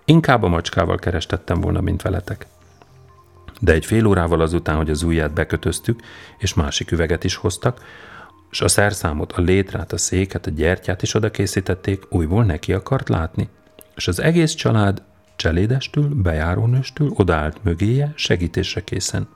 Inkább 0.04 0.42
a 0.42 0.48
macskával 0.48 0.96
kerestettem 0.96 1.60
volna, 1.60 1.80
mint 1.80 2.02
veletek. 2.02 2.46
De 3.60 3.72
egy 3.72 3.84
fél 3.84 4.06
órával 4.06 4.40
azután, 4.40 4.76
hogy 4.76 4.90
az 4.90 5.02
ujját 5.02 5.32
bekötöztük, 5.32 6.00
és 6.38 6.54
másik 6.54 6.90
üveget 6.90 7.24
is 7.24 7.34
hoztak, 7.34 7.80
és 8.50 8.60
a 8.60 8.68
szerszámot, 8.68 9.32
a 9.32 9.40
létrát, 9.40 9.92
a 9.92 9.98
széket, 9.98 10.46
a 10.46 10.50
gyertyát 10.50 11.02
is 11.02 11.14
oda 11.14 11.30
készítették, 11.30 12.04
újból 12.08 12.44
neki 12.44 12.72
akart 12.72 13.08
látni. 13.08 13.48
És 13.96 14.08
az 14.08 14.20
egész 14.20 14.52
család 14.52 15.02
cselédestül, 15.36 16.08
bejárónőstül 16.08 17.10
odaállt 17.14 17.64
mögéje, 17.64 18.12
segítésre 18.14 18.84
készen. 18.84 19.28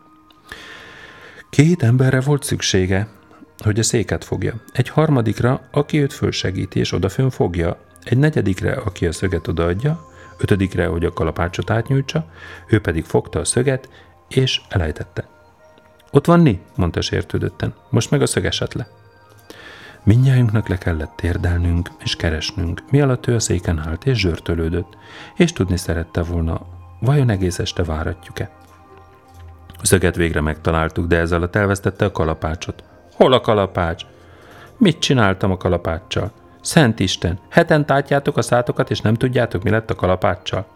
Két 1.51 1.83
emberre 1.83 2.21
volt 2.21 2.43
szüksége, 2.43 3.09
hogy 3.59 3.79
a 3.79 3.83
széket 3.83 4.25
fogja. 4.25 4.55
Egy 4.73 4.89
harmadikra, 4.89 5.61
aki 5.71 6.01
őt 6.01 6.13
fölsegíti 6.13 6.79
és 6.79 6.93
odafön 6.93 7.31
fogja. 7.31 7.79
Egy 8.03 8.19
negyedikre, 8.19 8.73
aki 8.73 9.07
a 9.07 9.13
szöget 9.13 9.49
odaadja, 9.49 10.01
ötödikre, 10.39 10.87
hogy 10.87 11.05
a 11.05 11.13
kalapácsot 11.13 11.71
átnyújtsa, 11.71 12.27
ő 12.69 12.81
pedig 12.81 13.05
fogta 13.05 13.39
a 13.39 13.45
szöget, 13.45 13.89
és 14.29 14.61
elejtette. 14.69 15.29
Ott 16.11 16.27
van 16.27 16.41
Ni, 16.41 16.61
mondta 16.77 17.01
sértődötten. 17.01 17.75
Most 17.91 18.11
meg 18.11 18.23
a 18.23 18.27
szögeset 18.27 18.75
le. 18.75 18.89
Mindnyájunknak 20.05 20.69
le 20.69 20.79
kellett 20.79 21.13
térdelnünk 21.17 21.89
és 21.99 22.17
keresnünk, 22.17 22.83
mi 22.91 23.01
alatt 23.01 23.27
ő 23.27 23.35
a 23.35 23.41
széken 23.41 23.79
állt 23.79 24.07
és 24.07 24.19
zsörtölődött, 24.19 24.97
és 25.37 25.53
tudni 25.53 25.77
szerette 25.77 26.23
volna, 26.23 26.61
vajon 27.01 27.31
egész 27.31 27.59
este 27.59 27.85
váratjuk-e. 27.85 28.51
A 29.81 29.87
szöget 29.87 30.17
végre 30.17 30.41
megtaláltuk, 30.41 31.07
de 31.07 31.19
ez 31.19 31.33
alatt 31.33 31.57
elvesztette 31.57 32.05
a 32.05 32.13
kalapácsot. 32.13 32.85
Hol 33.13 33.33
a 33.33 33.41
kalapács? 33.41 34.05
Mit 34.77 34.99
csináltam 34.99 35.51
a 35.51 35.57
kalapáccsal? 35.57 36.33
Szent 36.61 37.01
Isten, 37.01 37.39
heten 37.49 37.87
tátjátok 37.87 38.37
a 38.37 38.43
szátokat, 38.43 38.91
és 38.91 39.01
nem 39.01 39.15
tudjátok, 39.15 39.63
mi 39.63 39.71
lett 39.71 39.91
a 39.91 39.95
kalapáccsal? 39.95 40.67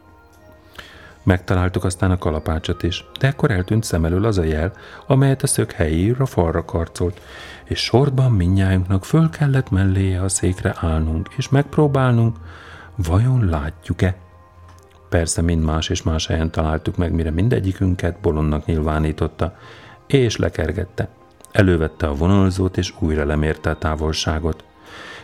Megtaláltuk 1.29 1.85
aztán 1.85 2.11
a 2.11 2.19
kalapácsot 2.19 2.83
is, 2.83 3.05
de 3.19 3.27
ekkor 3.27 3.51
eltűnt 3.51 3.85
szem 3.85 4.05
elől 4.05 4.25
az 4.25 4.39
a 4.39 4.43
jel, 4.43 4.73
amelyet 5.07 5.43
a 5.43 5.47
szög 5.47 5.71
helyéről 5.71 6.23
a 6.23 6.27
falra 6.27 6.65
karcolt, 6.65 7.21
és 7.65 7.79
sorban 7.79 8.33
minnyájunknak 8.33 9.05
föl 9.05 9.31
kellett 9.31 9.71
melléje 9.71 10.23
a 10.23 10.29
székre 10.29 10.75
állnunk, 10.77 11.29
és 11.37 11.49
megpróbálnunk, 11.49 12.37
vajon 12.97 13.49
látjuk-e? 13.49 14.17
Persze 15.09 15.43
mind 15.43 15.65
más 15.65 15.89
és 15.89 16.03
más 16.03 16.27
helyen 16.27 16.51
találtuk 16.51 16.97
meg, 16.97 17.13
mire 17.13 17.31
mindegyikünket 17.31 18.21
bolondnak 18.21 18.67
nyilvánította, 18.67 19.57
és 20.07 20.37
lekergette. 20.37 21.09
Elővette 21.53 22.07
a 22.07 22.15
vonalzót, 22.15 22.77
és 22.77 22.95
újra 22.99 23.25
lemérte 23.25 23.71
a 23.71 23.79
távolságot. 23.79 24.65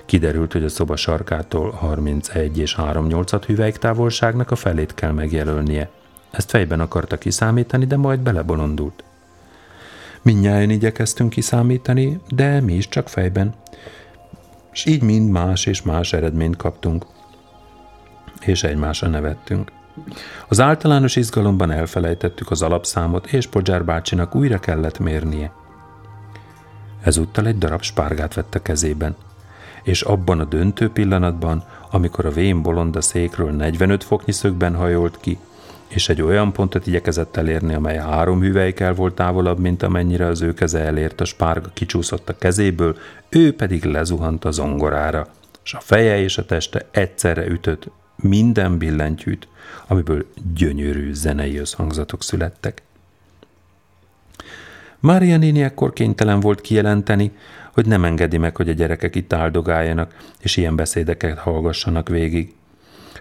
Kiderült, 0.07 0.53
hogy 0.53 0.65
a 0.65 0.69
szoba 0.69 0.97
sarkától 0.97 1.71
31 1.71 2.59
és 2.59 2.75
38 2.75 3.45
hüvelyk 3.45 3.77
távolságnak 3.77 4.51
a 4.51 4.57
felét 4.57 4.95
kell 4.95 5.13
megjelölnie. 5.13 5.91
Ezt 6.31 6.51
fejben 6.51 6.81
akarta 6.81 7.19
kiszámítani, 7.19 7.85
de 7.85 7.97
majd 7.97 8.21
belebolondult. 8.21 9.05
Mindnyáján 10.23 10.71
igyekeztünk 10.71 11.31
kiszámítani, 11.31 12.21
de 12.29 12.61
mi 12.61 12.75
is 12.75 12.89
csak 12.89 13.09
fejben. 13.09 13.55
És 14.73 14.85
így 14.85 15.03
mind 15.03 15.31
más 15.31 15.67
és 15.67 15.83
más 15.83 16.13
eredményt 16.13 16.57
kaptunk. 16.57 17.07
és 18.41 18.63
egymásra 18.63 19.09
nevettünk. 19.09 19.73
Az 20.49 20.61
általános 20.61 21.17
izgalomban 21.17 21.71
elfelejtettük 21.71 22.51
az 22.51 22.63
alapszámot, 22.63 23.27
és 23.27 23.47
Podzsár 23.47 23.85
bácsinak 23.85 24.35
újra 24.35 24.59
kellett 24.59 24.99
mérnie. 24.99 25.53
Ezúttal 27.03 27.47
egy 27.47 27.59
darab 27.59 27.83
spárgát 27.83 28.35
vett 28.35 28.55
a 28.55 28.63
kezében, 28.63 29.17
és 29.85 30.03
abban 30.03 30.41
a 30.41 30.45
döntő 30.45 30.91
pillanatban, 30.91 31.65
amikor 31.91 32.27
a 32.27 32.33
vén 32.33 32.63
bolonda 32.63 33.01
székről 33.01 33.51
45 33.51 34.05
foknyi 34.05 34.33
szögben 34.33 34.75
hajolt 34.75 35.19
ki, 35.21 35.39
és 35.89 36.09
egy 36.09 36.23
olyan 36.23 36.53
pontot 36.53 36.87
igyekezett 36.87 37.37
elérni, 37.37 37.75
amely 37.75 37.97
három 37.97 38.41
hüvelykkel 38.41 38.95
volt 38.95 39.15
távolabb, 39.15 39.59
mint 39.59 39.83
amennyire 39.83 40.27
az 40.27 40.43
ő 40.43 40.55
keze 40.55 40.81
elért, 40.81 41.21
a 41.21 41.25
spárga 41.25 41.71
kicsúszott 41.73 42.29
a 42.29 42.39
kezéből, 42.39 42.97
ő 43.29 43.55
pedig 43.55 43.85
lezuhant 43.85 44.45
a 44.45 44.51
zongorára, 44.51 45.27
és 45.65 45.75
a 45.75 45.81
feje 45.81 46.19
és 46.19 46.39
a 46.39 46.45
teste 46.45 46.89
egyszerre 46.91 47.47
ütött 47.47 47.91
minden 48.17 48.79
billentyűt, 48.79 49.49
amiből 49.87 50.27
gyönyörű 50.55 51.13
zenei 51.13 51.57
összhangzatok 51.57 52.23
születtek. 52.23 52.83
Mária 54.99 55.37
néni 55.37 55.63
ekkor 55.63 55.93
kénytelen 55.93 56.41
volt 56.41 56.61
kijelenteni, 56.61 57.33
hogy 57.75 57.87
nem 57.87 58.05
engedi 58.05 58.37
meg, 58.37 58.57
hogy 58.57 58.69
a 58.69 58.73
gyerekek 58.73 59.15
itt 59.15 59.33
áldogáljanak, 59.33 60.15
és 60.41 60.57
ilyen 60.57 60.77
beszédeket 60.77 61.39
hallgassanak 61.39 62.09
végig. 62.09 62.55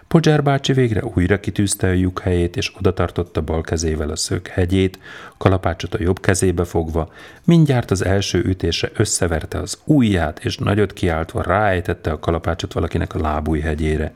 Podzsár 0.08 0.42
bácsi 0.42 0.72
végre 0.72 1.04
újra 1.14 1.40
kitűzte 1.40 1.86
a 1.86 1.92
lyuk 1.92 2.20
helyét, 2.20 2.56
és 2.56 2.72
odatartotta 2.78 3.42
bal 3.42 3.60
kezével 3.60 4.10
a 4.10 4.16
szög 4.16 4.46
hegyét, 4.46 4.98
kalapácsot 5.38 5.94
a 5.94 6.02
jobb 6.02 6.20
kezébe 6.20 6.64
fogva, 6.64 7.12
mindjárt 7.44 7.90
az 7.90 8.04
első 8.04 8.38
ütésre 8.38 8.90
összeverte 8.94 9.58
az 9.58 9.78
ujját, 9.84 10.44
és 10.44 10.56
nagyot 10.56 10.92
kiáltva 10.92 11.42
ráejtette 11.42 12.10
a 12.10 12.18
kalapácsot 12.18 12.72
valakinek 12.72 13.14
a 13.14 13.20
lábúj 13.20 13.60
hegyére. 13.60 14.12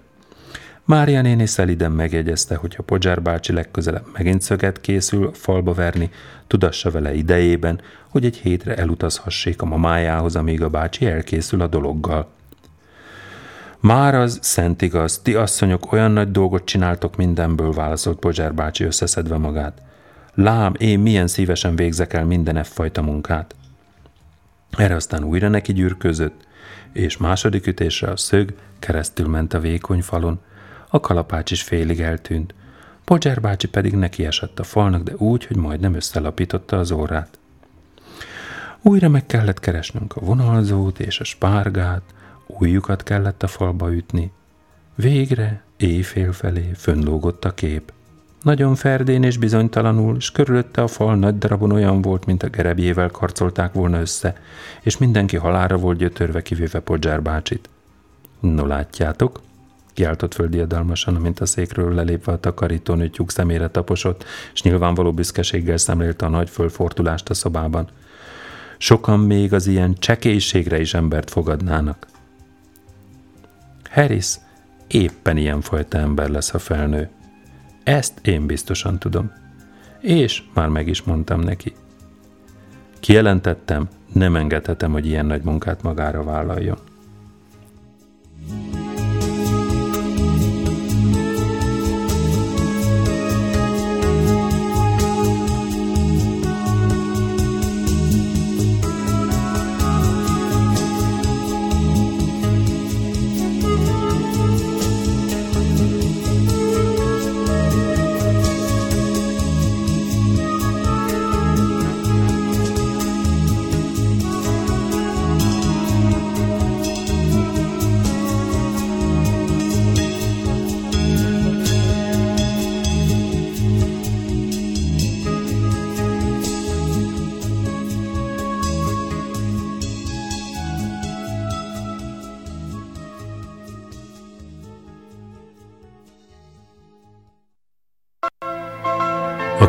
Mária 0.88 1.22
néni 1.22 1.46
szeliden 1.46 1.92
megjegyezte, 1.92 2.56
hogy 2.56 2.74
ha 2.74 2.82
Podzsár 2.82 3.22
bácsi 3.22 3.52
legközelebb 3.52 4.06
megint 4.12 4.42
szöget 4.42 4.80
készül 4.80 5.30
falba 5.34 5.72
verni, 5.72 6.10
tudassa 6.46 6.90
vele 6.90 7.14
idejében, 7.14 7.80
hogy 8.08 8.24
egy 8.24 8.36
hétre 8.36 8.76
elutazhassék 8.76 9.62
a 9.62 9.66
mamájához, 9.66 10.36
amíg 10.36 10.62
a 10.62 10.68
bácsi 10.68 11.06
elkészül 11.06 11.60
a 11.60 11.66
dologgal. 11.66 12.28
Már 13.80 14.14
az 14.14 14.38
szent 14.42 14.82
igaz, 14.82 15.18
ti 15.18 15.34
asszonyok 15.34 15.92
olyan 15.92 16.10
nagy 16.10 16.30
dolgot 16.30 16.64
csináltok 16.64 17.16
mindenből, 17.16 17.72
válaszolt 17.72 18.18
Pozsár 18.18 18.54
bácsi 18.54 18.84
összeszedve 18.84 19.36
magát. 19.36 19.82
Lám, 20.34 20.74
én 20.78 20.98
milyen 20.98 21.26
szívesen 21.26 21.76
végzek 21.76 22.12
el 22.12 22.24
minden 22.24 22.64
fajta 22.64 23.02
munkát. 23.02 23.54
Erre 24.70 24.94
aztán 24.94 25.24
újra 25.24 25.48
neki 25.48 25.72
gyűrközött, 25.72 26.46
és 26.92 27.16
második 27.16 27.66
ütésre 27.66 28.10
a 28.10 28.16
szög 28.16 28.54
keresztül 28.78 29.28
ment 29.28 29.54
a 29.54 29.60
vékony 29.60 30.02
falon, 30.02 30.40
a 30.88 31.00
kalapács 31.00 31.50
is 31.50 31.62
félig 31.62 32.00
eltűnt. 32.00 32.54
Pozsár 33.04 33.40
bácsi 33.40 33.68
pedig 33.68 33.92
neki 33.92 34.26
esett 34.26 34.58
a 34.58 34.64
falnak, 34.64 35.02
de 35.02 35.12
úgy, 35.16 35.46
hogy 35.46 35.56
majdnem 35.56 35.94
összelapította 35.94 36.78
az 36.78 36.90
órát. 36.90 37.38
Újra 38.82 39.08
meg 39.08 39.26
kellett 39.26 39.60
keresnünk 39.60 40.16
a 40.16 40.20
vonalzót 40.20 41.00
és 41.00 41.20
a 41.20 41.24
spárgát, 41.24 42.02
újjukat 42.46 43.02
kellett 43.02 43.42
a 43.42 43.46
falba 43.46 43.94
ütni. 43.94 44.30
Végre, 44.94 45.62
éjfél 45.76 46.32
felé 46.32 46.70
fönnlógott 46.76 47.44
a 47.44 47.54
kép. 47.54 47.92
Nagyon 48.42 48.74
ferdén 48.74 49.22
és 49.22 49.36
bizonytalanul, 49.36 50.16
és 50.16 50.30
körülötte 50.30 50.82
a 50.82 50.86
fal 50.86 51.16
nagy 51.16 51.38
darabon 51.38 51.72
olyan 51.72 52.02
volt, 52.02 52.26
mint 52.26 52.42
a 52.42 52.48
gerebjével 52.48 53.08
karcolták 53.10 53.72
volna 53.72 54.00
össze, 54.00 54.36
és 54.82 54.98
mindenki 54.98 55.36
halára 55.36 55.76
volt 55.76 55.98
gyötörve, 55.98 56.42
kivéve 56.42 56.80
Podzsár 56.80 57.22
bácsit. 57.22 57.68
No 58.40 58.66
látjátok, 58.66 59.40
kiáltott 59.98 60.34
föl 60.34 60.48
diadalmasan, 60.48 61.16
amint 61.16 61.40
a 61.40 61.46
székről 61.46 61.94
lelépve 61.94 62.32
a 62.32 62.40
takarítónő 62.40 63.08
tyúk 63.08 63.30
szemére 63.30 63.68
taposott, 63.68 64.24
és 64.52 64.62
nyilvánvaló 64.62 65.12
büszkeséggel 65.12 65.76
szemlélte 65.76 66.26
a 66.26 66.28
nagy 66.28 66.50
fölfortulást 66.50 67.28
a 67.30 67.34
szobában. 67.34 67.88
Sokan 68.76 69.20
még 69.20 69.52
az 69.52 69.66
ilyen 69.66 69.94
csekélységre 69.94 70.80
is 70.80 70.94
embert 70.94 71.30
fogadnának. 71.30 72.06
Harris 73.90 74.34
éppen 74.86 75.36
ilyen 75.36 75.60
fajta 75.60 75.98
ember 75.98 76.28
lesz, 76.28 76.54
a 76.54 76.58
felnő. 76.58 77.08
Ezt 77.84 78.26
én 78.26 78.46
biztosan 78.46 78.98
tudom. 78.98 79.32
És 80.00 80.42
már 80.54 80.68
meg 80.68 80.88
is 80.88 81.02
mondtam 81.02 81.40
neki. 81.40 81.72
Kijelentettem, 83.00 83.88
nem 84.12 84.36
engedhetem, 84.36 84.92
hogy 84.92 85.06
ilyen 85.06 85.26
nagy 85.26 85.42
munkát 85.42 85.82
magára 85.82 86.22
vállaljon. 86.22 86.78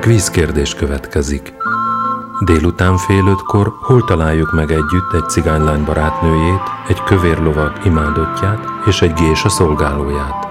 A 0.10 0.12
kvíz 0.12 0.30
kérdés 0.30 0.76
következik. 0.76 1.54
Délután 2.40 2.98
fél 2.98 3.28
ötkor 3.28 3.74
hol 3.82 4.04
találjuk 4.04 4.54
meg 4.54 4.72
együtt 4.72 5.14
egy 5.14 5.30
cigánylány 5.30 5.84
barátnőjét, 5.84 6.62
egy 6.88 7.04
kövér 7.04 7.38
lovag 7.38 7.72
imádottját 7.86 8.60
és 8.86 9.02
egy 9.02 9.14
gés 9.14 9.44
a 9.44 9.50
szolgálóját? 9.50 10.48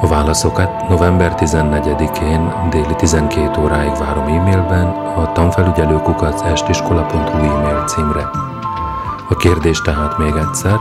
A 0.00 0.06
válaszokat 0.08 0.88
november 0.88 1.34
14-én 1.36 2.68
déli 2.70 2.94
12 2.96 3.60
óráig 3.60 3.98
várom 3.98 4.26
e-mailben 4.26 4.86
a 5.16 5.32
tanfelügyelőkukac 5.32 6.42
estiskola.hu 6.42 7.38
e-mail 7.38 7.84
címre. 7.84 8.30
A 9.28 9.36
kérdés 9.36 9.80
tehát 9.80 10.18
még 10.18 10.34
egyszer. 10.34 10.78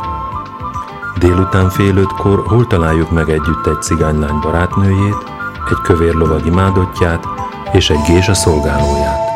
Délután 1.20 1.70
fél 1.70 1.97
ötkor 1.97 2.43
hol 2.45 2.68
találjuk 2.68 3.12
meg 3.12 3.30
együtt 3.30 3.68
egy 3.68 3.82
cigánylány 3.82 4.39
barátnőjét, 4.41 5.24
egy 5.70 5.82
kövér 5.84 6.14
lovag 6.14 6.45
imádottját 6.45 7.34
és 7.76 7.89
egy 7.89 8.30
a 8.30 8.34
szolgálóját. 8.34 9.34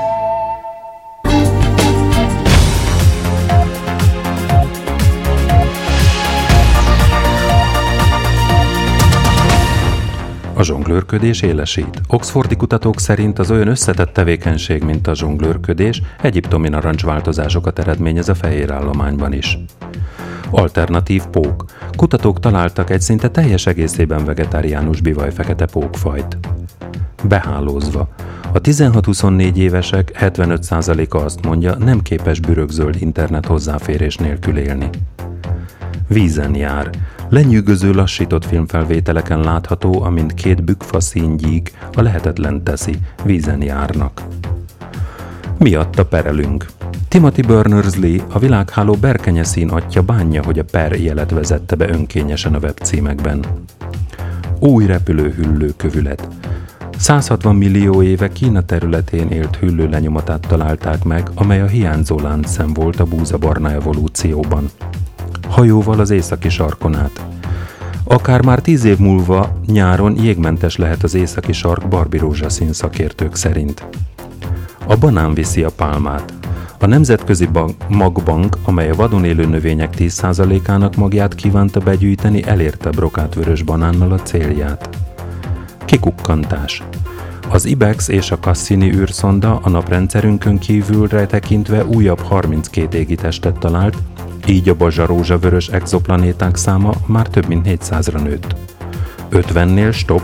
A 10.54 10.64
zsonglőrködés 10.64 11.42
élesít. 11.42 12.02
Oxfordi 12.08 12.56
kutatók 12.56 13.00
szerint 13.00 13.40
az 13.40 13.52
olyan 13.52 13.68
összetett 13.68 14.14
tevékenység, 14.14 14.84
mint 14.84 15.08
a 15.08 15.16
zsonglőrködés, 15.16 16.02
egyiptomi 16.22 16.70
narancsváltozásokat 16.70 17.80
eredményez 17.80 18.30
a 18.30 18.36
fehér 18.36 18.72
állományban 18.72 19.34
is. 19.34 19.58
Alternatív 20.50 21.26
pók. 21.26 21.66
Kutatók 21.96 22.40
találtak 22.40 22.90
egy 22.90 23.02
szinte 23.02 23.30
teljes 23.30 23.66
egészében 23.66 24.26
vegetáriánus 24.26 25.02
bivaj 25.02 25.32
fekete 25.32 25.66
pókfajt 25.66 26.38
behálózva. 27.24 28.08
A 28.54 28.62
16-24 28.62 29.56
évesek 29.56 30.12
75%-a 30.20 31.18
azt 31.18 31.46
mondja, 31.46 31.76
nem 31.76 32.02
képes 32.02 32.40
bürögzöld 32.40 32.96
internet 33.00 33.46
hozzáférés 33.46 34.16
nélkül 34.16 34.58
élni. 34.58 34.90
Vízen 36.08 36.56
jár. 36.56 36.90
Lenyűgöző 37.30 37.92
lassított 37.94 38.46
filmfelvételeken 38.46 39.40
látható, 39.40 40.02
amint 40.02 40.34
két 40.34 40.64
bükfa 40.64 41.00
színgyík 41.00 41.72
a 41.94 42.02
lehetetlen 42.02 42.64
teszi, 42.64 42.98
vízen 43.24 43.62
járnak. 43.62 44.22
Miatta 45.58 46.06
perelünk. 46.06 46.66
Timothy 47.08 47.42
Berners-Lee, 47.42 48.24
a 48.32 48.40
világháló 48.40 48.94
berkenye 48.94 49.44
szín 49.44 49.70
atya 49.70 50.02
bánja, 50.02 50.44
hogy 50.44 50.60
a 50.60 50.64
per 50.72 50.92
jelet 50.92 51.32
vezette 51.32 51.76
be 51.76 51.90
önkényesen 51.90 52.54
a 52.54 52.60
webcímekben. 52.60 53.46
Új 54.60 54.86
repülőhüllő 54.86 55.74
kövület. 55.78 56.28
160 57.00 57.56
millió 57.56 58.04
éve 58.04 58.32
Kína 58.32 58.62
területén 58.62 59.28
élt 59.30 59.56
hüllő 59.56 59.90
lenyomatát 59.90 60.48
találták 60.48 61.04
meg, 61.04 61.30
amely 61.36 61.62
a 61.62 61.68
hiányzó 61.68 62.20
láncszem 62.20 62.74
volt 62.74 63.00
a 63.00 63.06
búzabarna 63.06 63.72
evolúcióban. 63.72 64.70
Hajóval 65.50 66.00
az 66.00 66.10
északi 66.10 66.50
sarkon 66.50 66.96
át. 66.96 67.26
Akár 68.04 68.46
már 68.46 68.62
tíz 68.62 68.84
év 68.84 68.98
múlva 68.98 69.60
nyáron 69.66 70.24
jégmentes 70.24 70.76
lehet 70.76 71.04
az 71.04 71.14
északi 71.14 71.52
sark 71.52 71.88
barbi 71.88 72.18
rózsaszín 72.18 72.74
szakértők 72.74 73.36
szerint. 73.36 73.88
A 74.88 74.96
banán 74.96 75.34
viszi 75.34 75.64
a 75.64 75.72
pálmát. 75.76 76.34
A 76.80 76.86
Nemzetközi 76.86 77.46
Bank, 77.46 77.90
Magbank, 77.90 78.58
amely 78.64 78.90
a 78.90 78.96
vadon 78.96 79.26
élő 79.26 79.46
növények 79.46 79.94
10%-ának 79.98 80.96
magját 80.96 81.36
kívánta 81.36 81.80
begyűjteni, 81.80 82.44
elérte 82.44 82.90
brokátvörös 82.90 83.64
banánnal 83.64 84.12
a 84.12 84.22
célját. 84.22 85.09
Kikukkantás. 85.90 86.84
Az 87.50 87.66
IBEX 87.66 88.08
és 88.08 88.32
a 88.32 88.40
Cassini 88.40 88.94
űrszonda 88.94 89.60
a 89.64 89.70
naprendszerünkön 89.70 90.58
kívülre 90.58 91.26
tekintve 91.26 91.86
újabb 91.86 92.20
32 92.20 92.98
égitestet 92.98 93.60
talált, 93.60 93.98
így 94.48 94.70
a 94.70 94.76
bazsarózsa-vörös 94.76 95.68
exoplanéták 95.68 96.56
száma 96.56 96.94
már 97.06 97.28
több 97.28 97.48
mint 97.48 97.68
400-ra 97.70 98.24
nőtt. 98.24 98.56
50-nél 99.32 99.94
stop. 99.94 100.22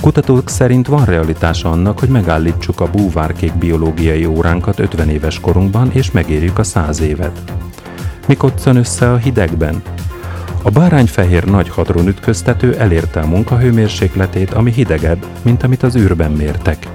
Kutatók 0.00 0.48
szerint 0.48 0.86
van 0.86 1.04
realitása 1.04 1.70
annak, 1.70 1.98
hogy 1.98 2.08
megállítsuk 2.08 2.80
a 2.80 2.90
búvárkék 2.90 3.54
biológiai 3.54 4.26
óránkat 4.26 4.78
50 4.78 5.08
éves 5.08 5.40
korunkban, 5.40 5.90
és 5.92 6.10
megérjük 6.10 6.58
a 6.58 6.62
100 6.62 7.00
évet. 7.00 7.52
Mi 8.26 8.36
koccan 8.36 8.76
össze 8.76 9.12
a 9.12 9.16
hidegben? 9.16 9.82
A 10.66 10.70
bárányfehér 10.70 11.44
nagy 11.44 11.68
hadron 11.68 12.08
ütköztető 12.08 12.74
elérte 12.78 13.20
a 13.20 13.26
munkahőmérsékletét, 13.26 14.52
ami 14.52 14.72
hidegebb, 14.72 15.26
mint 15.42 15.62
amit 15.62 15.82
az 15.82 15.96
űrben 15.96 16.32
mértek. 16.32 16.88